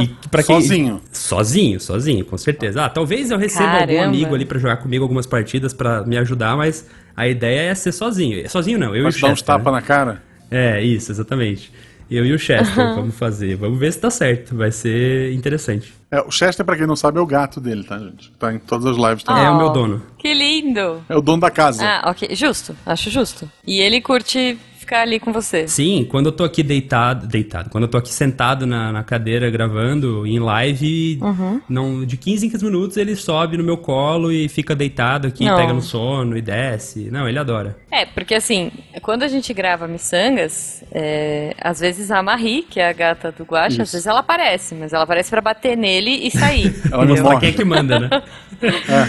E 0.00 0.08
pra 0.28 0.42
quem... 0.42 0.60
Sozinho. 0.60 1.00
Sozinho, 1.10 1.80
sozinho, 1.80 2.24
com 2.24 2.38
certeza. 2.38 2.84
Ah, 2.84 2.88
talvez 2.88 3.30
eu 3.30 3.38
receba 3.38 3.70
Caramba. 3.70 3.92
algum 3.92 4.02
amigo 4.04 4.34
ali 4.34 4.44
para 4.44 4.58
jogar 4.58 4.76
comigo 4.76 5.04
algumas 5.04 5.26
partidas 5.26 5.72
para 5.72 6.04
me 6.04 6.16
ajudar, 6.16 6.56
mas 6.56 6.86
a 7.16 7.26
ideia 7.26 7.70
é 7.70 7.74
ser 7.74 7.92
sozinho. 7.92 8.48
Sozinho 8.48 8.78
não, 8.78 8.94
eu 8.94 9.04
Pode 9.04 9.16
e 9.16 9.18
o 9.18 9.22
dar 9.22 9.32
uns 9.32 9.42
tapas 9.42 9.72
né? 9.72 9.80
na 9.80 9.82
cara? 9.82 10.22
É, 10.50 10.82
isso, 10.82 11.10
exatamente. 11.10 11.72
Eu 12.10 12.24
e 12.24 12.32
o 12.32 12.38
Chester, 12.38 12.74
vamos 12.74 13.14
fazer. 13.16 13.54
Vamos 13.56 13.78
ver 13.78 13.92
se 13.92 14.00
dá 14.00 14.10
certo. 14.10 14.56
Vai 14.56 14.72
ser 14.72 15.30
interessante. 15.34 15.92
É, 16.10 16.22
o 16.22 16.30
Chester, 16.30 16.64
pra 16.64 16.74
quem 16.74 16.86
não 16.86 16.96
sabe, 16.96 17.18
é 17.18 17.20
o 17.20 17.26
gato 17.26 17.60
dele, 17.60 17.84
tá, 17.84 17.98
gente? 17.98 18.32
Tá 18.38 18.54
em 18.54 18.58
todas 18.58 18.86
as 18.86 18.96
lives 18.96 19.22
também. 19.22 19.42
Oh, 19.42 19.46
é 19.46 19.50
o 19.50 19.58
meu 19.58 19.70
dono. 19.70 20.02
Que 20.16 20.32
lindo! 20.32 21.02
É 21.06 21.14
o 21.14 21.20
dono 21.20 21.42
da 21.42 21.50
casa. 21.50 21.84
Ah, 21.84 22.10
ok. 22.10 22.34
Justo. 22.34 22.74
Acho 22.86 23.10
justo. 23.10 23.50
E 23.66 23.78
ele 23.80 24.00
curte 24.00 24.58
ficar 24.88 25.02
ali 25.02 25.20
com 25.20 25.32
você. 25.34 25.68
Sim, 25.68 26.06
quando 26.10 26.26
eu 26.26 26.32
tô 26.32 26.42
aqui 26.44 26.62
deitado, 26.62 27.26
deitado, 27.26 27.68
quando 27.68 27.84
eu 27.84 27.88
tô 27.88 27.98
aqui 27.98 28.12
sentado 28.12 28.66
na, 28.66 28.90
na 28.90 29.04
cadeira 29.04 29.50
gravando 29.50 30.26
em 30.26 30.38
live, 30.38 31.18
Uhum. 31.20 31.60
não, 31.68 32.06
de 32.06 32.16
15 32.16 32.46
em 32.46 32.50
15 32.50 32.64
minutos 32.64 32.96
ele 32.96 33.14
sobe 33.14 33.58
no 33.58 33.62
meu 33.64 33.76
colo 33.76 34.32
e 34.32 34.48
fica 34.48 34.74
deitado 34.74 35.28
aqui, 35.28 35.44
Não. 35.44 35.56
pega 35.56 35.72
no 35.74 35.82
sono 35.82 36.36
e 36.38 36.40
desce. 36.40 37.10
Não, 37.10 37.28
ele 37.28 37.38
adora. 37.38 37.76
É, 37.90 38.06
porque 38.06 38.34
assim, 38.34 38.70
quando 39.02 39.22
a 39.24 39.28
gente 39.28 39.52
grava 39.52 39.86
miçangas, 39.86 40.82
é, 40.90 41.54
às 41.60 41.80
vezes 41.80 42.10
a 42.10 42.22
Marie, 42.22 42.62
que 42.62 42.80
é 42.80 42.88
a 42.88 42.92
gata 42.92 43.30
do 43.30 43.44
Guaxa, 43.44 43.74
Isso. 43.74 43.82
às 43.82 43.92
vezes 43.92 44.06
ela 44.06 44.20
aparece, 44.20 44.74
mas 44.74 44.92
ela 44.94 45.04
aparece 45.04 45.28
pra 45.30 45.42
bater 45.42 45.76
nele 45.76 46.26
e 46.26 46.30
sair. 46.30 46.74
Morre. 47.22 47.40
Quem 47.40 47.48
é 47.50 47.52
que 47.52 47.64
manda, 47.64 48.00
né? 48.00 48.08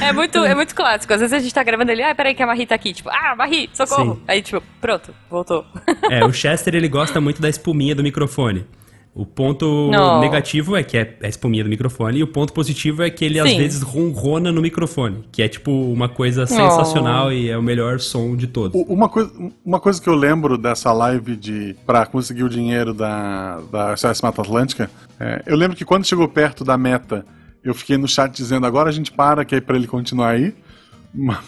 É 0.03 0.13
muito, 0.13 0.37
é 0.45 0.53
muito 0.53 0.75
clássico. 0.75 1.11
Às 1.11 1.21
vezes 1.21 1.33
a 1.33 1.39
gente 1.39 1.51
tá 1.51 1.63
gravando 1.63 1.91
ele, 1.91 2.03
ah, 2.03 2.13
peraí 2.13 2.35
que 2.35 2.43
a 2.43 2.45
Marie 2.45 2.67
tá 2.67 2.75
aqui. 2.75 2.93
Tipo, 2.93 3.09
ah, 3.09 3.33
Marie, 3.35 3.67
socorro. 3.73 4.13
Sim. 4.15 4.21
Aí, 4.27 4.43
tipo, 4.43 4.61
pronto, 4.79 5.11
voltou. 5.27 5.65
É, 6.09 6.25
o 6.25 6.33
Chester 6.33 6.75
ele 6.75 6.87
gosta 6.87 7.21
muito 7.21 7.41
da 7.41 7.49
espuminha 7.49 7.93
do 7.95 8.03
microfone. 8.03 8.65
O 9.13 9.25
ponto 9.25 9.89
Não. 9.91 10.19
negativo 10.19 10.77
é 10.77 10.83
que 10.83 10.97
é 10.97 11.17
a 11.23 11.27
espuminha 11.27 11.63
do 11.63 11.69
microfone 11.69 12.19
e 12.19 12.23
o 12.23 12.27
ponto 12.27 12.53
positivo 12.53 13.01
é 13.01 13.09
que 13.09 13.25
ele 13.25 13.39
às 13.39 13.49
Sim. 13.49 13.57
vezes 13.57 13.81
ronrona 13.81 14.51
no 14.51 14.61
microfone, 14.61 15.25
que 15.31 15.41
é 15.41 15.47
tipo 15.47 15.71
uma 15.71 16.07
coisa 16.07 16.45
sensacional 16.45 17.33
e 17.33 17.49
é 17.49 17.57
o 17.57 17.61
melhor 17.61 17.99
som 17.99 18.35
de 18.35 18.47
todos. 18.47 18.79
Uma 18.87 19.09
coisa, 19.09 19.31
uma 19.65 19.79
coisa 19.79 20.01
que 20.01 20.07
eu 20.07 20.15
lembro 20.15 20.57
dessa 20.57 20.93
live 20.93 21.35
de 21.35 21.75
para 21.85 22.05
conseguir 22.05 22.43
o 22.43 22.49
dinheiro 22.49 22.93
da, 22.93 23.59
da 23.71 23.97
SOS 23.97 24.21
Mata 24.21 24.41
Atlântica, 24.41 24.89
é, 25.19 25.41
eu 25.45 25.57
lembro 25.57 25.75
que 25.75 25.83
quando 25.83 26.05
chegou 26.05 26.27
perto 26.27 26.63
da 26.63 26.77
meta, 26.77 27.25
eu 27.63 27.73
fiquei 27.73 27.97
no 27.97 28.07
chat 28.07 28.31
dizendo 28.31 28.65
agora 28.67 28.89
a 28.89 28.93
gente 28.93 29.11
para, 29.11 29.43
que 29.43 29.55
é 29.55 29.59
pra 29.59 29.75
ele 29.75 29.87
continuar 29.87 30.29
aí. 30.29 30.53
Ma- 31.13 31.43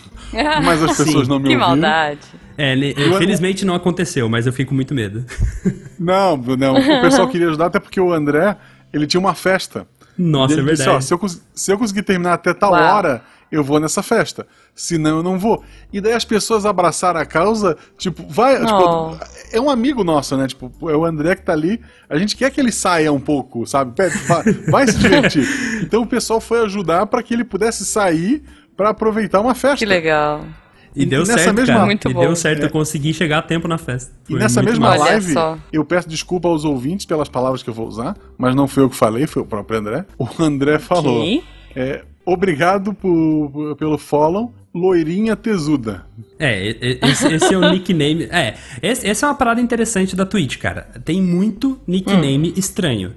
Mas 0.63 0.81
as 0.83 0.97
pessoas 0.97 1.27
não 1.27 1.37
me 1.39 1.49
que 1.49 1.55
ouviram. 1.55 1.67
maldade. 1.69 2.19
É, 2.57 2.75
infelizmente 2.75 3.65
não 3.65 3.75
aconteceu, 3.75 4.27
mas 4.29 4.45
eu 4.47 4.53
fico 4.53 4.69
com 4.69 4.75
muito 4.75 4.93
medo. 4.93 5.25
Não, 5.99 6.35
não, 6.35 6.73
o 6.77 7.01
pessoal 7.03 7.27
queria 7.27 7.47
ajudar 7.49 7.67
até 7.67 7.79
porque 7.79 8.01
o 8.01 8.11
André, 8.11 8.57
ele 8.91 9.05
tinha 9.05 9.19
uma 9.21 9.35
festa. 9.35 9.85
Nossa, 10.17 10.53
ele 10.55 10.61
é 10.61 10.73
disse, 10.73 10.77
verdade. 10.85 10.97
ó, 10.97 10.99
se, 11.01 11.13
eu, 11.13 11.19
se 11.53 11.71
eu 11.71 11.77
conseguir 11.77 12.01
terminar 12.01 12.33
até 12.33 12.55
tal 12.55 12.71
Uau. 12.71 12.81
hora, 12.81 13.21
eu 13.51 13.63
vou 13.63 13.79
nessa 13.79 14.01
festa. 14.01 14.47
Senão 14.73 15.17
eu 15.17 15.23
não 15.23 15.37
vou. 15.37 15.63
E 15.93 16.01
daí 16.01 16.13
as 16.13 16.25
pessoas 16.25 16.65
abraçaram 16.65 17.19
a 17.19 17.25
causa, 17.25 17.77
tipo, 17.99 18.25
vai. 18.27 18.55
Oh. 18.63 18.65
Tipo, 18.65 19.25
é 19.53 19.61
um 19.61 19.69
amigo 19.69 20.03
nosso, 20.03 20.35
né? 20.35 20.47
Tipo, 20.47 20.71
é 20.89 20.95
o 20.95 21.05
André 21.05 21.35
que 21.35 21.43
tá 21.43 21.53
ali. 21.53 21.79
A 22.09 22.17
gente 22.17 22.35
quer 22.35 22.49
que 22.49 22.59
ele 22.59 22.71
saia 22.71 23.13
um 23.13 23.19
pouco, 23.19 23.67
sabe? 23.67 23.93
Vai, 24.27 24.43
vai 24.71 24.87
se 24.87 24.97
divertir. 24.97 25.45
Então 25.83 26.01
o 26.01 26.07
pessoal 26.07 26.41
foi 26.41 26.63
ajudar 26.63 27.05
para 27.05 27.21
que 27.21 27.31
ele 27.33 27.43
pudesse 27.43 27.85
sair 27.85 28.43
para 28.75 28.89
aproveitar 28.89 29.39
uma 29.41 29.53
festa. 29.55 29.77
Que 29.77 29.85
legal. 29.85 30.45
E 30.93 31.05
deu 31.05 31.21
nessa 31.21 31.37
certo, 31.37 31.55
mesma- 31.55 31.73
cara. 31.75 31.85
Muito 31.85 32.09
e 32.09 32.13
bom. 32.13 32.19
deu 32.19 32.35
certo, 32.35 32.63
É. 32.63 32.65
eu 32.65 32.69
consegui 32.69 33.13
chegar 33.13 33.37
a 33.37 33.41
tempo 33.41 33.65
na 33.67 33.77
festa. 33.77 34.11
E 34.27 34.31
Foi 34.31 34.39
nessa 34.39 34.61
muito 34.61 34.71
mesma 34.81 34.95
live, 34.95 35.33
eu 35.71 35.85
peço 35.85 36.09
desculpa 36.09 36.49
aos 36.49 36.65
ouvintes 36.65 37.05
pelas 37.05 37.29
palavras 37.29 37.63
que 37.63 37.69
eu 37.69 37.73
vou 37.73 37.87
usar, 37.87 38.17
mas 38.37 38.53
não 38.53 38.67
foi 38.67 38.83
eu 38.83 38.89
que 38.89 38.95
falei, 38.97 39.25
foi 39.25 39.41
o 39.41 39.45
próprio 39.45 39.79
André. 39.79 40.05
O 40.19 40.27
André 40.39 40.79
falou: 40.79 41.21
Ok. 41.21 41.43
é, 41.75 42.03
obrigado 42.25 42.93
por- 42.93 43.75
pelo 43.77 43.97
follow, 43.97 44.53
loirinha 44.75 45.33
tesuda. 45.37 46.03
É, 46.37 46.61
e- 46.71 46.77
e- 46.81 46.99
esse, 47.09 47.25
esse 47.35 47.53
é 47.53 47.57
o 47.57 47.69
nickname. 47.71 48.23
É, 48.29 48.55
esse- 48.81 49.07
essa 49.07 49.25
é 49.25 49.29
uma 49.29 49.35
parada 49.35 49.61
interessante 49.61 50.13
da 50.13 50.25
Twitch, 50.25 50.57
cara. 50.57 50.87
Tem 51.05 51.21
muito 51.21 51.79
nickname 51.87 52.53
estranho. 52.57 53.13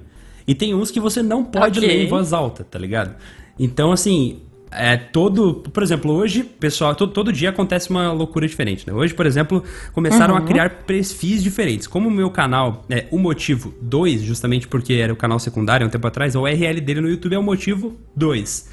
E 0.47 0.55
tem 0.55 0.73
uns 0.73 0.91
que 0.91 0.99
você 1.01 1.21
não 1.21 1.43
pode 1.43 1.79
Hum. 1.79 1.83
Ok. 1.83 1.87
ler 1.97 2.05
em 2.05 2.07
voz 2.07 2.31
alta, 2.31 2.63
tá 2.63 2.79
ligado? 2.79 3.15
Então, 3.59 3.91
assim, 3.91 4.41
é 4.77 4.97
todo. 4.97 5.55
Por 5.55 5.83
exemplo, 5.83 6.11
hoje, 6.11 6.43
pessoal, 6.43 6.95
todo, 6.95 7.11
todo 7.11 7.31
dia 7.31 7.49
acontece 7.49 7.89
uma 7.89 8.11
loucura 8.11 8.47
diferente, 8.47 8.85
né? 8.87 8.93
Hoje, 8.93 9.13
por 9.13 9.25
exemplo, 9.25 9.63
começaram 9.93 10.35
a 10.35 10.41
criar 10.41 10.69
perfis 10.85 11.41
diferentes. 11.43 11.87
Como 11.87 12.09
o 12.09 12.11
meu 12.11 12.29
canal 12.29 12.85
é 12.89 13.05
o 13.11 13.17
motivo 13.17 13.73
2, 13.81 14.21
justamente 14.21 14.67
porque 14.67 14.93
era 14.93 15.11
o 15.11 15.15
canal 15.15 15.39
secundário 15.39 15.85
um 15.85 15.89
tempo 15.89 16.07
atrás, 16.07 16.35
a 16.35 16.39
URL 16.39 16.81
dele 16.81 17.01
no 17.01 17.09
YouTube 17.09 17.35
é 17.35 17.39
o 17.39 17.43
motivo 17.43 17.95
2. 18.15 18.69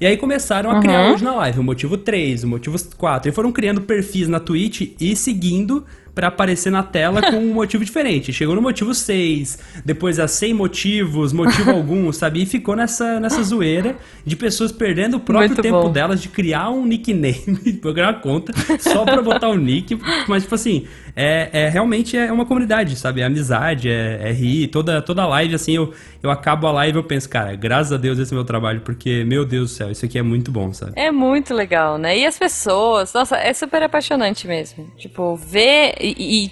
E 0.00 0.06
aí 0.06 0.16
começaram 0.16 0.70
a 0.70 0.80
criar 0.80 1.12
hoje 1.12 1.22
na 1.22 1.34
live 1.34 1.60
o 1.60 1.62
motivo 1.62 1.98
3, 1.98 2.44
o 2.44 2.48
motivo 2.48 2.78
4. 2.96 3.28
E 3.28 3.32
foram 3.32 3.52
criando 3.52 3.82
perfis 3.82 4.28
na 4.28 4.40
Twitch 4.40 4.94
e 4.98 5.14
seguindo 5.14 5.84
pra 6.14 6.28
aparecer 6.28 6.70
na 6.70 6.82
tela 6.82 7.22
com 7.22 7.36
um 7.36 7.54
motivo 7.54 7.84
diferente. 7.84 8.32
Chegou 8.32 8.54
no 8.54 8.62
motivo 8.62 8.94
6, 8.94 9.58
depois 9.84 10.18
a 10.18 10.26
100 10.26 10.54
motivos, 10.54 11.32
motivo 11.32 11.70
algum, 11.72 12.12
sabe? 12.12 12.42
E 12.42 12.46
ficou 12.46 12.76
nessa, 12.76 13.20
nessa 13.20 13.42
zoeira 13.42 13.96
de 14.24 14.36
pessoas 14.36 14.72
perdendo 14.72 15.16
o 15.16 15.20
próprio 15.20 15.50
Muito 15.50 15.62
tempo 15.62 15.82
bom. 15.82 15.92
delas 15.92 16.20
de 16.20 16.28
criar 16.28 16.70
um 16.70 16.84
nickname, 16.84 17.78
procurar 17.80 18.14
uma 18.14 18.20
conta, 18.20 18.52
só 18.78 19.04
pra 19.04 19.22
botar 19.22 19.48
o 19.48 19.56
nick. 19.56 19.98
Mas, 20.28 20.42
tipo 20.42 20.54
assim, 20.54 20.86
é, 21.14 21.48
é 21.52 21.68
realmente 21.68 22.16
é 22.16 22.32
uma 22.32 22.44
comunidade, 22.46 22.96
sabe? 22.96 23.20
É 23.20 23.24
amizade, 23.24 23.88
é, 23.88 24.28
é 24.28 24.32
rir. 24.32 24.68
Toda, 24.68 25.00
toda 25.02 25.26
live, 25.26 25.54
assim, 25.54 25.76
eu, 25.76 25.92
eu 26.22 26.30
acabo 26.30 26.66
a 26.66 26.72
live 26.72 26.96
e 26.96 27.00
eu 27.00 27.04
penso, 27.04 27.28
cara, 27.28 27.54
graças 27.54 27.92
a 27.92 27.96
Deus 27.96 28.18
esse 28.18 28.32
é 28.32 28.34
meu 28.34 28.44
trabalho, 28.44 28.80
porque, 28.80 29.24
meu 29.24 29.44
Deus 29.44 29.70
do 29.70 29.74
céu, 29.74 29.90
isso 29.90 30.04
aqui 30.04 30.18
é 30.18 30.22
muito 30.22 30.50
bom, 30.50 30.72
sabe? 30.72 30.92
É 30.96 31.10
muito 31.10 31.54
legal, 31.54 31.98
né? 31.98 32.18
E 32.18 32.26
as 32.26 32.38
pessoas, 32.38 33.12
nossa, 33.12 33.36
é 33.36 33.52
super 33.52 33.82
apaixonante 33.82 34.46
mesmo. 34.46 34.90
Tipo, 34.96 35.36
ver 35.36 35.94
e, 36.00 36.14
e, 36.18 36.50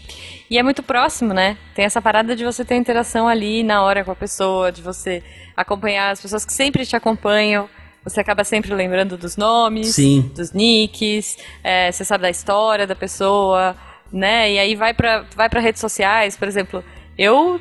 e 0.51 0.59
é 0.59 0.63
muito 0.63 0.83
próximo, 0.83 1.33
né? 1.35 1.57
Tem 1.75 1.85
essa 1.85 2.01
parada 2.01 2.35
de 2.37 2.45
você 2.45 2.65
ter 2.65 2.77
interação 2.77 3.29
ali 3.29 3.63
na 3.63 3.83
hora 3.83 4.05
com 4.05 4.11
a 4.11 4.17
pessoa, 4.17 4.73
de 4.73 4.83
você 4.83 5.23
acompanhar 5.57 6.11
as 6.11 6.21
pessoas 6.21 6.45
que 6.45 6.53
sempre 6.53 6.87
te 6.87 6.97
acompanham. 6.97 7.69
Você 8.05 8.21
acaba 8.21 8.45
sempre 8.45 8.73
lembrando 8.73 9.19
dos 9.19 9.37
nomes, 9.37 9.95
Sim. 9.95 10.31
dos 10.35 10.53
nicks, 10.53 11.37
é, 11.63 11.91
você 11.93 12.05
sabe 12.05 12.23
da 12.23 12.31
história 12.31 12.87
da 12.87 12.95
pessoa, 12.95 13.77
né? 14.11 14.53
E 14.53 14.59
aí 14.59 14.75
vai 14.75 14.95
pra, 14.95 15.25
vai 15.35 15.49
pra 15.49 15.61
redes 15.61 15.81
sociais, 15.81 16.37
por 16.37 16.49
exemplo. 16.49 16.83
Eu, 17.19 17.61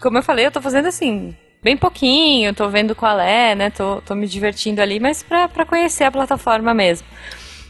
como 0.00 0.18
eu 0.18 0.22
falei, 0.22 0.46
eu 0.46 0.52
tô 0.52 0.62
fazendo 0.62 0.86
assim, 0.86 1.36
bem 1.62 1.76
pouquinho, 1.76 2.54
tô 2.54 2.68
vendo 2.68 2.94
qual 2.94 3.18
é, 3.18 3.54
né? 3.54 3.70
Tô, 3.70 4.00
tô 4.02 4.14
me 4.14 4.26
divertindo 4.26 4.80
ali, 4.80 5.00
mas 5.00 5.22
pra 5.22 5.66
conhecer 5.66 6.04
a 6.04 6.10
plataforma 6.10 6.72
mesmo. 6.72 7.06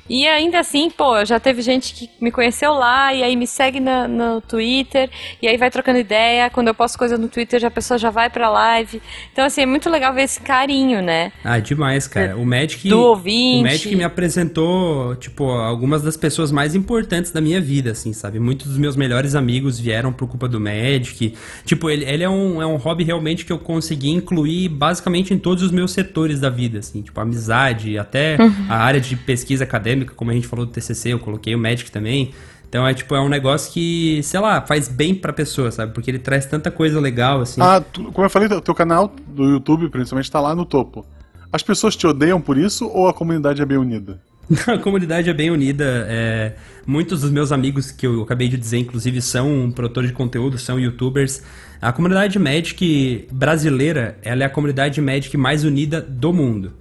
E 0.09 0.26
ainda 0.26 0.61
assim, 0.61 0.90
pô, 0.90 1.24
já 1.24 1.40
teve 1.40 1.62
gente 1.62 1.94
que 1.94 2.11
me 2.20 2.30
conheceu 2.30 2.72
lá 2.74 3.14
e 3.14 3.22
aí 3.22 3.34
me 3.36 3.46
segue 3.46 3.80
na- 3.80 4.07
no 4.07 4.40
Twitter 4.40 5.09
e 5.40 5.48
aí 5.48 5.57
vai 5.57 5.70
trocando 5.70 5.98
ideia. 5.98 6.50
Quando 6.50 6.68
eu 6.68 6.74
posto 6.74 6.98
coisa 6.98 7.16
no 7.16 7.28
Twitter, 7.28 7.59
já 7.59 7.68
a 7.68 7.70
pessoa 7.70 7.96
já 7.96 8.11
vai 8.11 8.28
pra 8.28 8.50
live. 8.50 9.00
Então, 9.32 9.44
assim, 9.46 9.62
é 9.62 9.66
muito 9.66 9.88
legal 9.88 10.12
ver 10.12 10.22
esse 10.24 10.40
carinho, 10.40 11.00
né? 11.00 11.32
Ah, 11.42 11.59
demais, 11.59 12.07
cara. 12.07 12.36
O 12.36 12.44
Magic. 12.44 12.88
Do 12.88 13.00
ouvinte. 13.00 13.61
O 13.61 13.62
Magic 13.62 13.96
me 13.96 14.05
apresentou, 14.05 15.16
tipo, 15.16 15.48
algumas 15.50 16.02
das 16.02 16.16
pessoas 16.16 16.52
mais 16.52 16.74
importantes 16.74 17.30
da 17.30 17.40
minha 17.40 17.61
vida, 17.61 17.92
assim, 17.92 18.12
sabe? 18.12 18.38
Muitos 18.38 18.66
dos 18.68 18.76
meus 18.78 18.96
melhores 18.96 19.34
amigos 19.34 19.78
vieram 19.80 20.12
por 20.12 20.28
culpa 20.28 20.46
do 20.48 20.61
Magic. 20.61 21.34
Tipo, 21.64 21.88
ele, 21.88 22.05
ele 22.05 22.22
é, 22.24 22.28
um, 22.28 22.61
é 22.61 22.66
um 22.66 22.76
hobby 22.76 23.05
realmente 23.05 23.44
que 23.44 23.52
eu 23.52 23.59
consegui 23.59 24.11
incluir 24.11 24.68
basicamente 24.68 25.32
em 25.32 25.38
todos 25.38 25.62
os 25.62 25.70
meus 25.70 25.92
setores 25.92 26.40
da 26.40 26.50
vida, 26.50 26.80
assim, 26.80 27.00
tipo, 27.00 27.18
amizade, 27.20 27.96
até 27.96 28.36
a 28.68 28.76
área 28.76 29.00
de 29.00 29.16
pesquisa 29.16 29.64
acadêmica, 29.64 29.93
como 30.05 30.30
a 30.30 30.34
gente 30.34 30.47
falou 30.47 30.66
do 30.66 30.72
TCC, 30.72 31.12
eu 31.12 31.18
coloquei 31.18 31.55
o 31.55 31.59
Magic 31.59 31.90
também. 31.90 32.32
Então 32.68 32.86
é 32.86 32.92
tipo, 32.92 33.14
é 33.14 33.20
um 33.20 33.28
negócio 33.28 33.72
que, 33.72 34.20
sei 34.24 34.40
lá, 34.40 34.61
faz 34.61 34.88
bem 34.88 35.14
pra 35.14 35.32
pessoa, 35.32 35.70
sabe? 35.70 35.92
Porque 35.95 36.11
ele 36.11 36.18
traz 36.18 36.45
tanta 36.47 36.70
coisa 36.72 36.99
legal, 37.01 37.40
assim. 37.40 37.61
Ah, 37.62 37.80
tu- 37.80 38.11
como 38.12 38.26
eu 38.26 38.30
falei, 38.30 38.49
teu 38.61 38.74
canal 38.74 39.14
do 39.28 39.45
YouTube, 39.51 39.88
principalmente, 39.90 40.28
tá 40.30 40.40
lá 40.40 40.55
no 40.57 40.64
topo. 40.64 41.07
As 41.53 41.62
pessoas 41.62 41.95
te 41.95 42.05
odeiam 42.05 42.40
por 42.40 42.59
isso 42.59 42.88
ou 42.88 43.07
a 43.07 43.14
comunidade 43.14 43.62
é 43.62 43.64
bem 43.64 43.78
unida? 43.78 44.20
A 44.66 44.76
comunidade 44.76 45.30
é 45.30 45.32
bem 45.32 45.51
unida. 45.51 46.05
é, 46.09 46.53
muitos 46.84 47.22
dos 47.22 47.30
meus 47.30 47.51
amigos 47.53 47.90
que 47.90 48.07
eu 48.07 48.22
acabei 48.22 48.47
de 48.49 48.59
dizer, 48.59 48.76
inclusive, 48.78 49.22
são 49.22 49.70
produtores 49.74 50.11
de 50.11 50.14
conteúdo, 50.16 50.59
são 50.59 50.78
youtubers. 50.78 51.42
A 51.80 51.92
comunidade 51.92 52.38
Magic 52.38 53.26
brasileira, 53.32 54.18
ela 54.22 54.42
é 54.42 54.47
a 54.47 54.51
comunidade 54.51 55.01
Magic 55.01 55.34
mais 55.36 55.64
unida 55.64 56.01
do 56.01 56.30
mundo. 56.32 56.72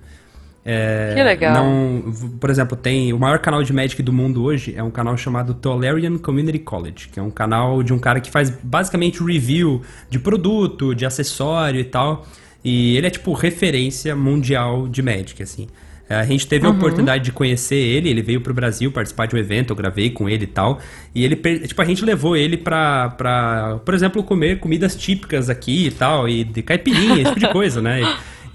É, 0.65 1.13
Que 1.15 1.23
legal. 1.23 1.53
Não, 1.53 2.13
por 2.39 2.49
exemplo, 2.49 2.77
tem 2.77 3.11
o 3.11 3.19
maior 3.19 3.39
canal 3.39 3.61
de 3.63 3.73
Magic 3.73 4.01
do 4.01 4.13
mundo 4.13 4.43
hoje 4.43 4.73
é 4.75 4.81
um 4.83 4.91
canal 4.91 5.17
chamado 5.17 5.53
Tolerian 5.53 6.17
Community 6.17 6.59
College, 6.59 7.09
que 7.09 7.19
é 7.19 7.23
um 7.23 7.31
canal 7.31 7.83
de 7.83 7.91
um 7.93 7.99
cara 7.99 8.21
que 8.21 8.31
faz 8.31 8.49
basicamente 8.49 9.21
review 9.21 9.81
de 10.09 10.19
produto, 10.19 10.95
de 10.95 11.05
acessório 11.05 11.79
e 11.79 11.83
tal. 11.83 12.25
E 12.63 12.95
ele 12.95 13.07
é 13.07 13.09
tipo 13.09 13.33
referência 13.33 14.15
mundial 14.15 14.87
de 14.87 15.01
Magic, 15.01 15.43
assim. 15.43 15.67
É, 16.09 16.15
A 16.15 16.23
gente 16.25 16.47
teve 16.47 16.65
a 16.65 16.69
oportunidade 16.69 17.23
de 17.25 17.31
conhecer 17.31 17.75
ele, 17.75 18.09
ele 18.09 18.21
veio 18.21 18.39
pro 18.39 18.53
Brasil 18.53 18.91
participar 18.91 19.25
de 19.25 19.35
um 19.35 19.39
evento, 19.39 19.71
eu 19.71 19.75
gravei 19.75 20.09
com 20.09 20.29
ele 20.29 20.43
e 20.43 20.47
tal. 20.47 20.79
E 21.13 21.23
ele, 21.25 21.35
tipo, 21.35 21.81
a 21.81 21.85
gente 21.85 22.05
levou 22.05 22.37
ele 22.37 22.55
pra, 22.57 23.09
pra, 23.09 23.79
por 23.83 23.93
exemplo, 23.93 24.23
comer 24.23 24.59
comidas 24.59 24.95
típicas 24.95 25.49
aqui 25.49 25.87
e 25.87 25.91
tal, 25.91 26.27
e 26.27 26.43
de 26.43 26.61
caipirinha, 26.61 27.15
esse 27.21 27.33
tipo 27.33 27.39
de 27.39 27.49
coisa, 27.51 27.81
né? 27.81 28.01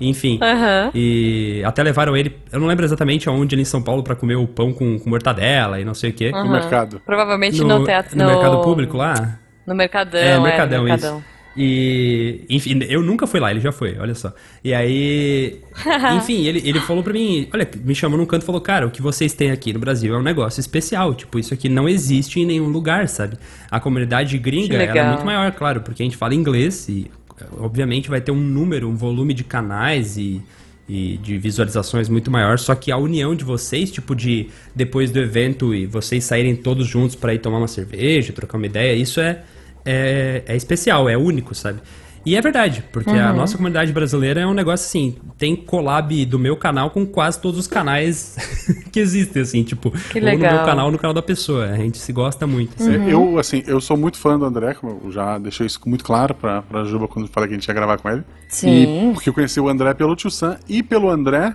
Enfim. 0.01 0.39
Aham. 0.43 0.91
E 0.95 1.63
até 1.65 1.83
levaram 1.83 2.17
ele, 2.17 2.37
eu 2.53 2.61
não 2.61 2.67
lembro 2.69 2.85
exatamente 2.85 3.29
aonde 3.29 3.55
ali 3.55 3.63
em 3.63 3.65
São 3.65 3.83
Paulo 3.83 4.03
pra 4.03 4.15
comer 4.15 4.37
o 4.37 4.47
pão 4.47 4.73
com, 4.73 4.99
com 4.99 5.11
mortadela 5.11 5.81
e 5.81 5.85
não 5.85 5.95
sei 5.95 6.11
o 6.11 6.13
quê. 6.13 6.31
No 6.31 6.39
Aham. 6.39 6.53
mercado. 6.53 7.03
Provavelmente 7.05 7.61
No, 7.63 7.79
no, 7.81 7.85
teatro. 7.85 8.17
no 8.17 8.25
mercado 8.27 8.61
público 8.63 8.97
lá. 8.97 9.39
No 9.67 9.75
Mercadão. 9.75 10.21
É, 10.21 10.31
É, 10.31 10.41
Mercadão, 10.41 10.85
Mercadão. 10.85 11.19
isso. 11.19 11.39
E, 11.61 12.45
enfim, 12.49 12.79
eu 12.89 13.03
nunca 13.03 13.27
fui 13.27 13.41
lá, 13.41 13.51
ele 13.51 13.59
já 13.59 13.73
foi, 13.73 13.99
olha 13.99 14.15
só. 14.15 14.33
E 14.63 14.73
aí, 14.73 15.61
enfim, 16.17 16.47
ele, 16.47 16.63
ele 16.65 16.79
falou 16.81 17.03
pra 17.03 17.13
mim, 17.13 17.49
olha, 17.53 17.69
me 17.85 17.95
chamou 17.97 18.17
num 18.17 18.25
canto 18.25 18.43
e 18.43 18.47
falou, 18.47 18.61
cara, 18.61 18.87
o 18.87 18.91
que 18.93 19.03
vocês 19.03 19.35
têm 19.35 19.51
aqui 19.51 19.73
no 19.73 19.81
Brasil 19.81 20.15
é 20.15 20.19
um 20.19 20.23
negócio 20.23 20.61
especial, 20.61 21.15
tipo, 21.17 21.37
isso 21.37 21.53
aqui 21.53 21.69
não 21.69 21.89
existe 21.89 22.39
em 22.39 22.47
nenhum 22.47 22.69
lugar, 22.69 23.09
sabe? 23.09 23.37
A 23.71 23.81
comunidade 23.81 24.39
gringa 24.39 24.77
ela 24.81 24.99
é 24.99 25.09
muito 25.09 25.27
maior, 25.27 25.51
claro, 25.51 25.81
porque 25.81 26.01
a 26.01 26.07
gente 26.07 26.17
fala 26.17 26.33
inglês 26.33 26.89
e, 26.89 27.11
obviamente, 27.59 28.09
vai 28.09 28.21
ter 28.21 28.33
um 28.33 28.41
número, 28.41 28.89
um 28.89 28.97
volume 28.97 29.35
de 29.35 29.45
canais 29.45 30.17
e 30.17 30.43
e 30.89 31.19
de 31.19 31.37
visualizações 31.37 32.09
muito 32.09 32.31
maior, 32.31 32.59
só 32.59 32.75
que 32.75 32.91
a 32.91 32.97
união 32.97 33.35
de 33.35 33.45
vocês, 33.45 33.91
tipo 33.91 34.17
de 34.17 34.49
depois 34.75 35.11
do 35.11 35.19
evento 35.19 35.75
e 35.75 35.85
vocês 35.85 36.25
saírem 36.25 36.57
todos 36.57 36.87
juntos 36.87 37.15
para 37.15 37.35
ir 37.35 37.41
tomar 37.41 37.59
uma 37.59 37.69
cerveja, 37.69 38.33
trocar 38.33 38.57
uma 38.57 38.65
ideia, 38.67 38.95
isso 38.95 39.21
é, 39.21 39.43
é, 39.85 40.43
é 40.47 40.57
especial, 40.57 41.07
é 41.09 41.17
único, 41.17 41.55
sabe? 41.55 41.81
E 42.25 42.37
é 42.37 42.41
verdade, 42.41 42.85
porque 42.93 43.11
uhum. 43.11 43.29
a 43.29 43.33
nossa 43.33 43.57
comunidade 43.57 43.93
brasileira 43.93 44.41
é 44.41 44.47
um 44.47 44.55
negócio 44.55 44.87
assim, 44.87 45.17
tem 45.37 45.57
collab 45.57 46.27
do 46.27 46.39
meu 46.39 46.57
canal 46.57 46.91
com 46.91 47.07
quase 47.07 47.41
todos 47.41 47.59
os 47.59 47.67
canais 47.67 48.37
que 48.93 49.01
existem, 49.01 49.43
assim, 49.43 49.63
tipo, 49.63 49.91
que 49.91 50.19
ou 50.19 50.25
no 50.25 50.39
meu 50.39 50.65
canal 50.65 50.87
ou 50.87 50.93
no 50.93 50.99
canal 50.99 51.15
da 51.15 51.23
pessoa. 51.23 51.67
A 51.67 51.77
gente 51.77 51.99
se 51.99 52.13
gosta 52.13 52.47
muito. 52.47 52.75
Assim. 52.81 52.97
Uhum. 52.97 53.09
Eu, 53.09 53.39
assim, 53.39 53.63
eu 53.67 53.81
sou 53.81 53.97
muito 53.97 54.19
fã 54.19 54.39
do 54.39 54.45
André, 54.45 54.75
como 54.75 55.01
eu 55.05 55.13
já 55.13 55.39
deixei 55.39 55.67
isso 55.67 55.81
muito 55.87 56.05
claro 56.05 56.35
pra, 56.35 56.63
pra 56.63 56.85
Juba 56.85 57.09
quando 57.09 57.29
falei 57.29 57.49
que 57.49 57.55
a 57.55 57.59
gente 57.59 57.67
ia 57.67 57.75
gravar 57.75 57.99
com 57.99 58.09
ele. 58.09 58.25
Sim. 58.49 59.11
E 59.11 59.13
porque 59.15 59.29
eu 59.29 59.35
conheci 59.35 59.61
o 59.61 59.69
André 59.69 59.95
pelo 59.95 60.15
Tio 60.17 60.31
Sam 60.31 60.59
e 60.69 60.83
pelo 60.83 61.09
André 61.09 61.55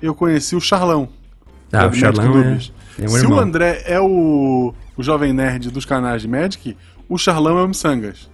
eu 0.00 0.14
conheci 0.14 0.56
o 0.56 0.60
Charlão. 0.60 1.08
Ah, 1.72 1.86
o 1.86 1.94
Charlão 1.94 2.38
é, 2.38 2.58
é 3.02 3.04
um 3.06 3.08
Se 3.08 3.24
irmão. 3.24 3.38
o 3.38 3.40
André 3.40 3.82
é 3.86 3.98
o, 3.98 4.74
o 4.96 5.02
jovem 5.02 5.32
nerd 5.32 5.70
dos 5.70 5.84
canais 5.84 6.20
de 6.22 6.28
Magic, 6.28 6.76
o 7.08 7.16
Charlão 7.16 7.58
é 7.58 7.62
o 7.62 7.68
Missangas. 7.68 8.30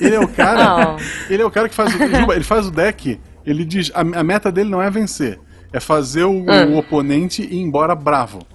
Ele 0.00 0.14
é 0.14 0.20
o 0.20 0.28
cara. 0.28 0.96
ele 1.28 1.42
é 1.42 1.44
o 1.44 1.50
cara 1.50 1.68
que 1.68 1.74
faz. 1.74 1.94
O, 1.94 1.98
ele 2.32 2.44
faz 2.44 2.66
o 2.66 2.70
deck. 2.70 3.20
Ele 3.44 3.64
diz. 3.64 3.90
A, 3.94 4.00
a, 4.00 4.24
meta 4.24 4.50
dele 4.50 4.70
não 4.70 4.82
é 4.82 4.90
vencer. 4.90 5.38
É 5.72 5.80
fazer 5.80 6.24
o, 6.24 6.44
o 6.44 6.50
ah. 6.50 6.78
oponente 6.78 7.42
ir 7.42 7.60
embora 7.60 7.94
bravo. 7.94 8.46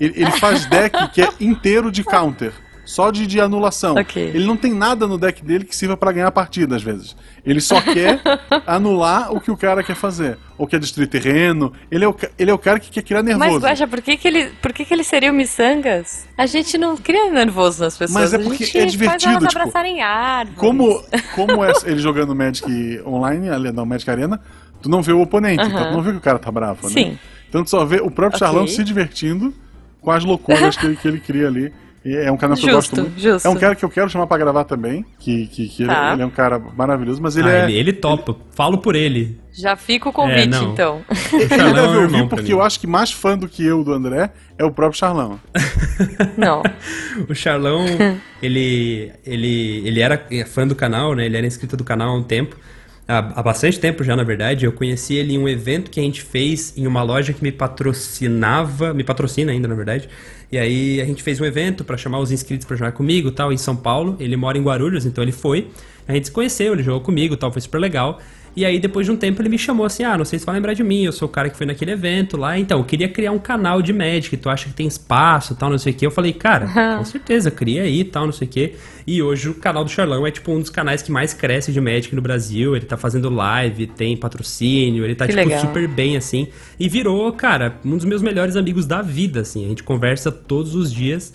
Ele, 0.00 0.14
ele, 0.16 0.30
faz 0.32 0.64
deck 0.66 1.08
que 1.12 1.22
é 1.22 1.28
inteiro 1.40 1.90
de 1.90 2.04
counter. 2.04 2.52
Só 2.88 3.10
de, 3.10 3.26
de 3.26 3.38
anulação. 3.38 3.96
Okay. 3.96 4.28
Ele 4.28 4.46
não 4.46 4.56
tem 4.56 4.72
nada 4.72 5.06
no 5.06 5.18
deck 5.18 5.44
dele 5.44 5.66
que 5.66 5.76
sirva 5.76 5.94
para 5.94 6.10
ganhar 6.10 6.28
a 6.28 6.32
partida, 6.32 6.74
às 6.74 6.82
vezes. 6.82 7.14
Ele 7.44 7.60
só 7.60 7.78
quer 7.84 8.18
anular 8.66 9.30
o 9.30 9.38
que 9.42 9.50
o 9.50 9.58
cara 9.58 9.82
quer 9.82 9.94
fazer. 9.94 10.38
Ou 10.56 10.66
quer 10.66 10.80
destruir 10.80 11.06
terreno. 11.06 11.70
Ele 11.90 12.06
é 12.06 12.08
o, 12.08 12.16
ele 12.38 12.50
é 12.50 12.54
o 12.54 12.56
cara 12.56 12.80
que 12.80 12.90
quer 12.90 13.02
criar 13.02 13.22
nervoso. 13.22 13.60
Mas, 13.60 13.62
Guaxa, 13.62 13.86
por 13.86 14.00
que, 14.00 14.16
que, 14.16 14.26
ele, 14.26 14.46
por 14.62 14.72
que, 14.72 14.86
que 14.86 14.94
ele 14.94 15.04
seria 15.04 15.30
o 15.30 15.34
Missangas? 15.34 16.26
A 16.34 16.46
gente 16.46 16.78
não 16.78 16.96
cria 16.96 17.30
nervoso 17.30 17.84
nas 17.84 17.94
pessoas. 17.98 18.32
Mas 18.32 18.32
é 18.32 18.38
porque 18.38 18.64
é 18.64 18.86
divertido. 18.86 19.32
Faz 19.32 19.48
tipo, 19.48 19.58
abraçarem 19.58 20.00
árvores. 20.00 20.58
Como, 20.58 21.04
como 21.34 21.62
é 21.62 21.72
ele 21.84 21.98
jogando 21.98 22.34
Magic 22.34 23.02
online, 23.06 23.50
ali 23.50 23.70
não, 23.70 23.84
Magic 23.84 24.10
Arena, 24.10 24.40
tu 24.80 24.88
não 24.88 25.02
vê 25.02 25.12
o 25.12 25.20
oponente. 25.20 25.62
Uh 25.62 25.66
-huh. 25.66 25.70
Então 25.72 25.90
tu 25.90 25.92
não 25.92 26.02
vê 26.02 26.12
que 26.12 26.16
o 26.16 26.22
cara 26.22 26.38
tá 26.38 26.50
bravo, 26.50 26.88
Sim. 26.88 27.10
né? 27.10 27.18
Então 27.50 27.62
tu 27.62 27.68
só 27.68 27.84
vê 27.84 27.96
o 27.96 28.10
próprio 28.10 28.28
okay. 28.28 28.38
Charlão 28.38 28.66
se 28.66 28.82
divertindo 28.82 29.52
com 30.00 30.10
as 30.10 30.24
loucuras 30.24 30.74
que, 30.74 30.86
ele, 30.86 30.96
que 30.96 31.06
ele 31.06 31.20
cria 31.20 31.48
ali. 31.48 31.70
E 32.08 32.16
é 32.16 32.32
um 32.32 32.38
cara 32.38 32.54
que 32.54 32.62
justo, 32.62 32.70
eu 32.70 32.74
gosto 32.74 32.96
muito. 32.96 33.20
Justo. 33.20 33.46
É 33.46 33.50
um 33.50 33.56
cara 33.56 33.74
que 33.74 33.84
eu 33.84 33.90
quero 33.90 34.08
chamar 34.08 34.26
pra 34.26 34.38
gravar 34.38 34.64
também. 34.64 35.04
Que, 35.18 35.46
que, 35.48 35.68
que 35.68 35.84
tá. 35.84 36.06
ele, 36.06 36.14
ele, 36.14 36.22
é 36.22 36.26
um 36.26 36.30
cara 36.30 36.58
maravilhoso, 36.58 37.20
mas 37.20 37.36
ele 37.36 37.50
ah, 37.50 37.52
é. 37.52 37.64
Ele, 37.64 37.74
ele 37.74 37.92
topa. 37.92 38.32
Ele... 38.32 38.40
Falo 38.54 38.78
por 38.78 38.96
ele. 38.96 39.38
Já 39.52 39.76
fica 39.76 40.08
o 40.08 40.12
convite, 40.12 40.56
é, 40.56 40.62
então. 40.62 41.02
Ele 41.32 41.48
deve 41.48 41.78
é 41.78 41.98
ouvir, 41.98 42.28
porque 42.28 42.52
eu 42.52 42.62
acho 42.62 42.78
que 42.78 42.86
mais 42.86 43.10
fã 43.10 43.36
do 43.36 43.48
que 43.48 43.64
eu 43.64 43.82
do 43.82 43.92
André 43.92 44.30
é 44.56 44.64
o 44.64 44.70
próprio 44.70 44.96
Charlão. 44.96 45.40
Não. 46.38 46.62
o 47.28 47.34
Charlão, 47.34 47.84
ele, 48.40 49.10
ele, 49.26 49.82
ele 49.84 50.00
era 50.00 50.24
fã 50.46 50.64
do 50.64 50.76
canal, 50.76 51.12
né? 51.16 51.26
Ele 51.26 51.36
era 51.36 51.46
inscrito 51.46 51.76
do 51.76 51.82
canal 51.82 52.10
há 52.10 52.16
um 52.16 52.22
tempo 52.22 52.56
há, 53.08 53.42
bastante 53.42 53.80
tempo 53.80 54.04
já, 54.04 54.14
na 54.14 54.22
verdade. 54.22 54.66
Eu 54.66 54.72
conheci 54.72 55.14
ele 55.14 55.34
em 55.34 55.38
um 55.38 55.48
evento 55.48 55.90
que 55.90 55.98
a 55.98 56.02
gente 56.02 56.22
fez 56.22 56.74
em 56.76 56.86
uma 56.86 57.02
loja 57.02 57.32
que 57.32 57.42
me 57.42 57.50
patrocinava, 57.50 58.92
me 58.92 59.02
patrocina 59.02 59.50
ainda, 59.50 59.66
na 59.66 59.74
verdade. 59.74 60.08
E 60.52 60.58
aí 60.58 61.00
a 61.00 61.04
gente 61.04 61.22
fez 61.22 61.40
um 61.40 61.44
evento 61.44 61.84
para 61.84 61.96
chamar 61.96 62.18
os 62.20 62.30
inscritos 62.30 62.66
para 62.66 62.76
jogar 62.76 62.92
comigo, 62.92 63.30
tal, 63.30 63.52
em 63.52 63.56
São 63.56 63.74
Paulo. 63.74 64.16
Ele 64.20 64.36
mora 64.36 64.58
em 64.58 64.62
Guarulhos, 64.62 65.06
então 65.06 65.24
ele 65.24 65.32
foi. 65.32 65.68
A 66.06 66.12
gente 66.12 66.26
se 66.26 66.32
conheceu, 66.32 66.74
ele 66.74 66.82
jogou 66.82 67.00
comigo, 67.00 67.36
tal, 67.36 67.50
foi 67.50 67.62
super 67.62 67.78
legal. 67.78 68.20
E 68.58 68.64
aí, 68.64 68.80
depois 68.80 69.06
de 69.06 69.12
um 69.12 69.16
tempo, 69.16 69.40
ele 69.40 69.48
me 69.48 69.56
chamou 69.56 69.86
assim: 69.86 70.02
Ah, 70.02 70.18
não 70.18 70.24
sei 70.24 70.36
se 70.36 70.44
vai 70.44 70.56
lembrar 70.56 70.74
de 70.74 70.82
mim, 70.82 71.04
eu 71.04 71.12
sou 71.12 71.28
o 71.28 71.30
cara 71.30 71.48
que 71.48 71.56
foi 71.56 71.64
naquele 71.64 71.92
evento 71.92 72.36
lá. 72.36 72.58
Então, 72.58 72.80
eu 72.80 72.84
queria 72.84 73.08
criar 73.08 73.30
um 73.30 73.38
canal 73.38 73.80
de 73.80 73.92
Magic, 73.92 74.36
tu 74.36 74.50
acha 74.50 74.68
que 74.68 74.74
tem 74.74 74.88
espaço 74.88 75.54
tal, 75.54 75.70
não 75.70 75.78
sei 75.78 75.92
o 75.92 75.96
que. 75.96 76.04
Eu 76.04 76.10
falei, 76.10 76.32
cara, 76.32 76.66
com 76.98 77.04
certeza, 77.04 77.52
cria 77.52 77.82
aí 77.82 78.02
tal, 78.02 78.26
não 78.26 78.32
sei 78.32 78.48
o 78.48 78.50
que. 78.50 78.74
E 79.06 79.22
hoje 79.22 79.48
o 79.48 79.54
canal 79.54 79.84
do 79.84 79.90
Charlão 79.90 80.26
é 80.26 80.32
tipo 80.32 80.50
um 80.50 80.58
dos 80.58 80.70
canais 80.70 81.02
que 81.02 81.12
mais 81.12 81.32
cresce 81.32 81.70
de 81.70 81.80
Magic 81.80 82.12
no 82.16 82.20
Brasil. 82.20 82.74
Ele 82.74 82.84
tá 82.84 82.96
fazendo 82.96 83.30
live, 83.30 83.86
tem 83.86 84.16
patrocínio, 84.16 85.04
ele 85.04 85.14
tá, 85.14 85.24
que 85.24 85.32
tipo, 85.32 85.44
legal. 85.44 85.60
super 85.60 85.86
bem, 85.86 86.16
assim. 86.16 86.48
E 86.80 86.88
virou, 86.88 87.32
cara, 87.34 87.76
um 87.84 87.96
dos 87.96 88.04
meus 88.04 88.22
melhores 88.22 88.56
amigos 88.56 88.86
da 88.86 89.02
vida, 89.02 89.42
assim. 89.42 89.66
A 89.66 89.68
gente 89.68 89.84
conversa 89.84 90.32
todos 90.32 90.74
os 90.74 90.92
dias 90.92 91.32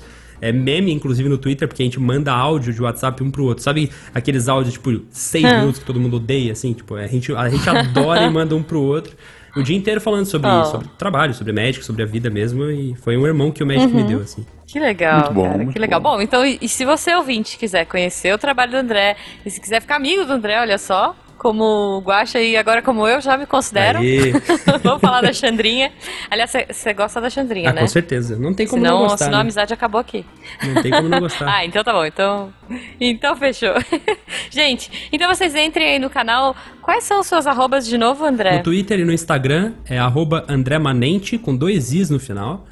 é 0.50 0.52
meme, 0.52 0.92
inclusive, 0.92 1.28
no 1.30 1.38
Twitter, 1.38 1.68
porque 1.68 1.82
a 1.82 1.86
gente 1.86 2.00
manda 2.00 2.32
áudio 2.34 2.74
de 2.74 2.82
WhatsApp 2.82 3.24
um 3.24 3.32
pro 3.32 3.46
outro. 3.46 3.64
Sabe 3.64 3.90
aqueles 4.14 4.48
áudios, 4.50 4.74
tipo, 4.74 5.02
seis 5.10 5.46
Ah. 5.46 5.60
minutos 5.60 5.80
que 5.80 5.86
todo 5.86 6.00
mundo 6.00 6.18
odeia, 6.18 6.52
assim? 6.52 6.74
Tipo, 6.74 6.96
a 6.96 7.08
gente, 7.08 7.34
a 7.34 7.50
gente 7.50 7.68
adora 7.70 8.24
e 8.24 8.30
manda 8.32 8.56
um 8.56 8.62
pro 8.64 8.82
outro. 8.82 9.16
O 9.56 9.62
dia 9.62 9.78
inteiro 9.78 10.02
falando 10.02 10.26
sobre, 10.26 10.50
Oh. 10.50 10.66
sobre 10.66 10.88
trabalho, 10.98 11.34
sobre 11.34 11.54
médico, 11.54 11.86
sobre 11.86 12.02
a 12.02 12.06
vida 12.08 12.30
mesmo. 12.30 12.64
E 12.72 12.96
foi 12.96 13.16
um 13.16 13.26
irmão 13.28 13.52
que 13.52 13.62
o 13.64 13.68
médico 13.68 13.94
me 13.96 14.04
deu, 14.04 14.20
assim. 14.22 14.44
Que 14.66 14.80
legal, 14.80 15.20
Muito 15.20 15.34
bom, 15.34 15.44
cara, 15.44 15.58
muito 15.58 15.74
que 15.74 15.80
legal. 15.80 16.00
bom. 16.02 16.16
Bom, 16.16 16.22
então, 16.24 16.44
e, 16.44 16.58
e 16.60 16.68
se 16.68 16.84
você 16.84 17.14
ouvinte 17.16 17.58
quiser 17.60 17.86
conhecer 17.86 18.34
o 18.34 18.38
trabalho 18.40 18.72
do 18.72 18.78
André, 18.78 19.16
e 19.46 19.52
se 19.52 19.62
quiser 19.62 19.80
ficar 19.80 19.98
amigo 19.98 20.26
do 20.26 20.34
André, 20.34 20.60
olha 20.60 20.80
só, 20.80 21.16
como 21.44 22.00
Guaxa 22.00 22.40
e 22.40 22.56
agora 22.56 22.82
como 22.82 23.06
eu, 23.06 23.20
já 23.20 23.38
me 23.38 23.46
considero. 23.46 24.00
Vamos 24.82 25.02
falar 25.02 25.22
da 25.22 25.34
Xandrinha. 25.34 25.92
Aliás, 26.32 26.52
você 26.72 26.94
gosta 26.94 27.20
da 27.20 27.30
Xandrinha, 27.30 27.70
Ah, 27.70 27.74
né? 27.74 27.82
com 27.82 27.88
certeza. 27.88 28.38
Não 28.40 28.54
tem 28.54 28.66
como 28.66 28.82
senão, 28.82 29.00
não 29.02 29.08
gostar. 29.10 29.26
senão 29.26 29.34
a 29.36 29.38
né? 29.40 29.42
amizade 29.42 29.74
acabou 29.74 30.00
aqui. 30.00 30.26
Não 30.64 30.82
tem 30.82 30.92
como 30.92 31.10
não 31.10 31.20
gostar. 31.20 31.44
Ah, 31.54 31.66
então 31.66 31.84
tá 31.84 31.92
bom. 31.92 32.06
Então, 32.06 32.54
então 33.00 33.36
fechou. 33.36 33.74
Gente, 34.50 35.10
então 35.12 35.28
vocês 35.28 35.54
entrem 35.54 35.86
aí 35.92 36.00
no 36.00 36.10
canal. 36.10 36.56
Quais 36.82 37.04
são 37.04 37.20
os 37.20 37.28
seus 37.28 37.46
arrobas 37.46 37.86
de 37.86 37.98
novo, 37.98 38.24
André? 38.26 38.58
No 38.58 38.64
Twitter 38.64 39.00
e 39.02 39.04
no 39.06 39.12
Instagram 39.12 39.74
é 39.86 40.00
arroba 40.00 40.46
André 40.48 40.80
Manente, 40.80 41.38
com 41.38 41.54
dois 41.56 41.92
is 41.92 42.10
no 42.10 42.20
final. 42.20 42.66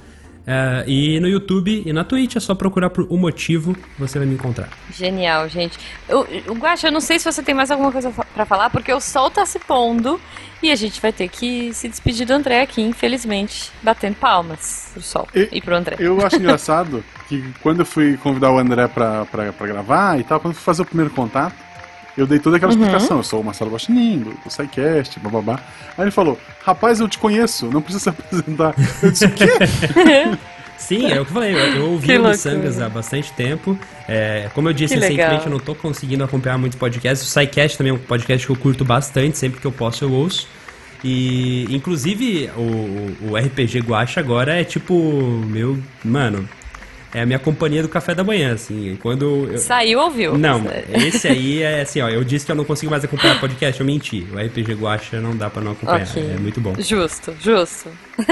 É, 0.45 0.83
e 0.87 1.19
no 1.19 1.27
YouTube 1.27 1.83
e 1.85 1.93
na 1.93 2.03
Twitch 2.03 2.35
é 2.35 2.39
só 2.39 2.55
procurar 2.55 2.89
por 2.89 3.05
O 3.09 3.17
Motivo, 3.17 3.75
você 3.99 4.17
vai 4.17 4.27
me 4.27 4.33
encontrar. 4.33 4.69
Genial, 4.91 5.47
gente. 5.47 5.77
O, 6.09 6.51
o 6.51 6.55
Guaxa, 6.55 6.87
eu 6.87 6.91
não 6.91 6.99
sei 7.01 7.19
se 7.19 7.31
você 7.31 7.43
tem 7.43 7.53
mais 7.53 7.69
alguma 7.69 7.91
coisa 7.91 8.11
pra 8.33 8.45
falar, 8.45 8.69
porque 8.69 8.91
o 8.91 8.99
sol 8.99 9.29
tá 9.29 9.45
se 9.45 9.59
pondo 9.59 10.19
e 10.63 10.71
a 10.71 10.75
gente 10.75 10.99
vai 11.01 11.11
ter 11.13 11.27
que 11.29 11.71
se 11.73 11.87
despedir 11.87 12.25
do 12.25 12.33
André 12.33 12.61
aqui, 12.61 12.81
infelizmente, 12.81 13.71
batendo 13.83 14.15
palmas 14.15 14.89
pro 14.93 15.01
sol 15.01 15.27
e, 15.35 15.47
E- 15.51 15.61
pro 15.61 15.75
André. 15.75 15.95
Eu 15.99 16.25
acho 16.25 16.37
engraçado 16.41 17.03
que 17.29 17.43
quando 17.61 17.79
eu 17.81 17.85
fui 17.85 18.17
convidar 18.17 18.51
o 18.51 18.57
André 18.57 18.87
pra, 18.87 19.25
pra, 19.25 19.53
pra 19.53 19.67
gravar 19.67 20.19
e 20.19 20.23
tal, 20.23 20.39
quando 20.39 20.53
eu 20.53 20.55
fui 20.55 20.63
fazer 20.65 20.81
o 20.81 20.85
primeiro 20.85 21.11
contato, 21.11 21.55
eu 22.17 22.27
dei 22.27 22.39
toda 22.39 22.57
aquela 22.57 22.71
explicação. 22.71 23.17
Eu 23.17 23.23
sou 23.23 23.41
o 23.41 23.43
Marcelo 23.43 23.71
Guaxinim, 23.71 24.19
do, 24.19 24.49
SciCast, 24.49 25.19
bababá. 25.19 25.59
Aí 25.97 26.03
ele 26.05 26.11
falou, 26.11 26.37
rapaz, 26.63 26.99
eu 26.99 27.07
te 27.07 27.17
conheço, 27.17 27.67
não 27.67 27.81
precisa 27.81 28.03
se 28.03 28.09
apresentar. 28.09 28.75
Eu 29.01 29.11
disse, 29.11 29.25
o 29.25 29.31
quê? 29.31 29.47
Sim, 30.77 31.11
é 31.11 31.21
o 31.21 31.25
que 31.25 31.31
eu 31.31 31.33
falei. 31.33 31.53
Eu, 31.53 31.75
eu 31.75 31.91
ouvi 31.91 32.17
o. 32.17 32.27
Missangas 32.27 32.81
há 32.81 32.89
bastante 32.89 33.31
tempo. 33.33 33.77
É, 34.07 34.49
como 34.53 34.67
eu 34.67 34.73
disse 34.73 34.95
Que 34.95 34.99
recentemente, 34.99 35.31
legal. 35.31 35.45
eu 35.45 35.51
não 35.51 35.59
tô 35.59 35.75
conseguindo 35.75 36.23
acompanhar 36.23 36.57
muitos 36.57 36.77
podcasts. 36.77 37.27
O 37.27 37.31
SciCast 37.31 37.77
também 37.77 37.91
é 37.91 37.93
um 37.93 37.99
podcast 37.99 38.45
que 38.45 38.51
eu 38.51 38.55
curto 38.55 38.83
bastante, 38.83 39.37
sempre 39.37 39.61
que 39.61 39.67
eu 39.67 39.71
posso 39.71 40.03
eu 40.03 40.11
ouço. 40.11 40.47
E, 41.03 41.65
inclusive, 41.69 42.49
o, 42.55 43.31
o 43.31 43.37
RPG 43.37 43.79
Guacha 43.79 44.19
agora 44.19 44.59
é 44.59 44.63
tipo, 44.63 44.93
meu, 45.47 45.79
mano, 46.03 46.47
é 47.13 47.21
a 47.21 47.25
minha 47.25 47.39
companhia 47.39 47.81
do 47.81 47.89
café 47.89 48.15
da 48.15 48.23
manhã, 48.23 48.53
assim. 48.53 48.97
Quando 49.01 49.49
eu, 49.51 49.57
Saiu 49.57 49.99
ou 49.99 50.09
viu? 50.09 50.37
Não, 50.37 50.63
esse 50.93 51.27
aí 51.27 51.61
é 51.61 51.81
assim, 51.81 52.01
ó. 52.01 52.09
Eu 52.09 52.23
disse 52.23 52.45
que 52.45 52.51
eu 52.51 52.55
não 52.55 52.63
consigo 52.63 52.89
mais 52.89 53.03
acompanhar 53.03 53.39
podcast, 53.39 53.79
eu 53.79 53.85
menti. 53.85 54.25
O 54.31 54.37
RPG 54.37 54.73
Guacha 54.75 55.19
não 55.19 55.35
dá 55.35 55.49
pra 55.49 55.61
não 55.61 55.73
acompanhar. 55.73 56.07
Ok. 56.07 56.31
É 56.35 56.39
muito 56.39 56.61
bom. 56.61 56.73
Justo, 56.79 57.33
justo. 57.39 57.89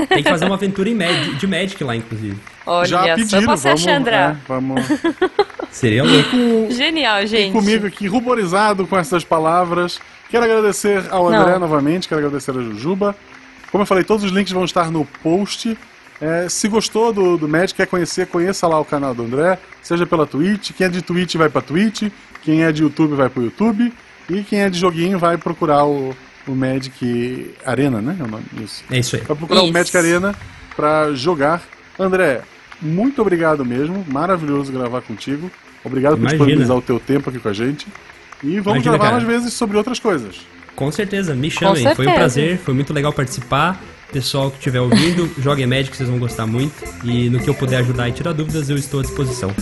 Tem 0.08 0.24
que 0.24 0.30
fazer 0.30 0.46
uma 0.46 0.56
aventura 0.56 0.90
de 1.38 1.48
Magic 1.48 1.84
lá, 1.84 1.96
inclusive. 1.96 2.38
Olha 2.66 2.88
Já 2.88 3.02
só, 3.04 3.16
pediram, 3.16 3.58
você, 3.58 3.68
vamos, 3.70 3.82
Chandra. 3.82 4.16
é, 4.16 4.48
vamos. 4.48 4.82
Seria 5.72 6.04
louco. 6.04 6.72
Genial, 6.72 7.26
gente. 7.26 7.50
E 7.50 7.52
comigo 7.52 7.86
aqui, 7.88 8.08
ruborizado 8.08 8.88
com 8.88 8.98
essas 8.98 9.24
palavras. 9.24 10.00
Quero 10.30 10.46
agradecer 10.46 11.04
ao 11.10 11.28
André 11.28 11.54
Não. 11.54 11.60
novamente, 11.60 12.08
quero 12.08 12.20
agradecer 12.20 12.52
a 12.52 12.54
Jujuba. 12.62 13.16
Como 13.72 13.82
eu 13.82 13.86
falei, 13.86 14.04
todos 14.04 14.24
os 14.24 14.32
links 14.32 14.52
vão 14.52 14.64
estar 14.66 14.92
no 14.92 15.06
post. 15.22 15.78
É, 16.22 16.50
se 16.50 16.68
gostou 16.68 17.14
do, 17.14 17.38
do 17.38 17.48
Magic, 17.48 17.76
quer 17.76 17.88
conhecer, 17.88 18.28
conheça 18.28 18.68
lá 18.68 18.80
o 18.80 18.86
canal 18.86 19.14
do 19.16 19.24
André, 19.24 19.58
seja 19.82 20.06
pela 20.06 20.26
Twitch. 20.26 20.72
Quem 20.72 20.88
é 20.88 20.90
de 20.90 21.02
Twitch 21.02 21.36
vai 21.36 21.50
pra 21.50 21.62
Twitch, 21.62 22.04
quem 22.42 22.64
é 22.64 22.72
de 22.72 22.84
YouTube 22.84 23.16
vai 23.16 23.30
pro 23.30 23.44
YouTube, 23.44 23.94
e 24.30 24.44
quem 24.44 24.62
é 24.62 24.70
de 24.70 24.78
joguinho 24.78 25.18
vai 25.18 25.38
procurar 25.38 25.86
o, 25.86 26.16
o 26.48 26.52
Magic 26.52 27.56
Arena, 27.66 28.02
né? 28.02 28.18
É 28.20 28.24
o 28.24 28.28
nome 28.28 28.46
disso. 28.52 28.84
É 28.92 29.00
isso 29.00 29.16
aí. 29.16 29.22
Vai 29.22 29.38
procurar 29.38 29.62
o 29.62 29.66
Isso. 29.66 29.74
Magic 29.74 29.98
Arena 29.98 30.36
pra 30.76 31.14
jogar. 31.14 31.64
André, 31.98 32.42
muito 32.82 33.22
obrigado 33.22 33.66
mesmo. 33.66 34.06
Maravilhoso 34.08 34.72
gravar 34.72 35.02
contigo. 35.02 35.50
Obrigado 35.84 36.14
por 36.14 36.20
Imagina. 36.22 36.38
disponibilizar 36.38 36.78
o 36.78 36.82
teu 36.82 37.00
tempo 37.00 37.30
aqui 37.30 37.40
com 37.40 37.50
a 37.50 37.54
gente. 37.54 37.88
E 38.44 38.60
vamos 38.60 38.84
Imagina, 38.84 38.98
gravar 38.98 39.12
cara. 39.12 39.16
mais 39.16 39.24
vezes 39.24 39.54
sobre 39.54 39.78
outras 39.78 40.00
coisas. 40.00 40.36
Com 40.76 40.92
certeza, 40.92 41.36
me 41.36 41.50
chamem. 41.50 41.94
Foi 41.96 42.08
um 42.08 42.14
prazer, 42.14 42.58
foi 42.60 42.74
muito 42.74 42.94
legal 42.94 43.12
participar. 43.12 43.82
Pessoal 44.12 44.50
que 44.50 44.58
estiver 44.58 44.82
ouvindo, 44.82 45.32
joguem 45.40 45.68
Magic, 45.68 45.96
vocês 45.96 46.10
vão 46.10 46.18
gostar 46.18 46.48
muito. 46.48 46.74
E 47.04 47.30
no 47.30 47.40
que 47.40 47.48
eu 47.48 47.54
puder 47.54 47.78
ajudar 47.78 48.10
e 48.10 48.12
tirar 48.12 48.34
dúvidas, 48.34 48.70
eu 48.70 48.76
estou 48.76 49.02
à 49.02 49.04
disposição. 49.04 49.54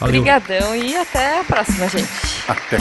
Valeu. 0.00 0.20
Obrigadão 0.20 0.74
e 0.74 0.96
até 0.96 1.40
a 1.40 1.44
próxima, 1.44 1.88
gente. 1.88 2.08
Até. 2.48 2.78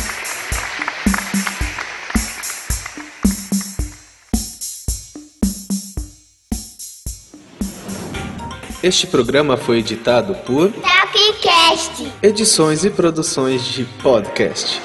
Este 8.82 9.06
programa 9.06 9.58
foi 9.58 9.78
editado 9.78 10.34
por 10.34 10.72
Tapcast. 10.72 12.12
Edições 12.24 12.84
e 12.84 12.90
Produções 12.90 13.64
de 13.64 13.86
Podcast. 14.02 14.82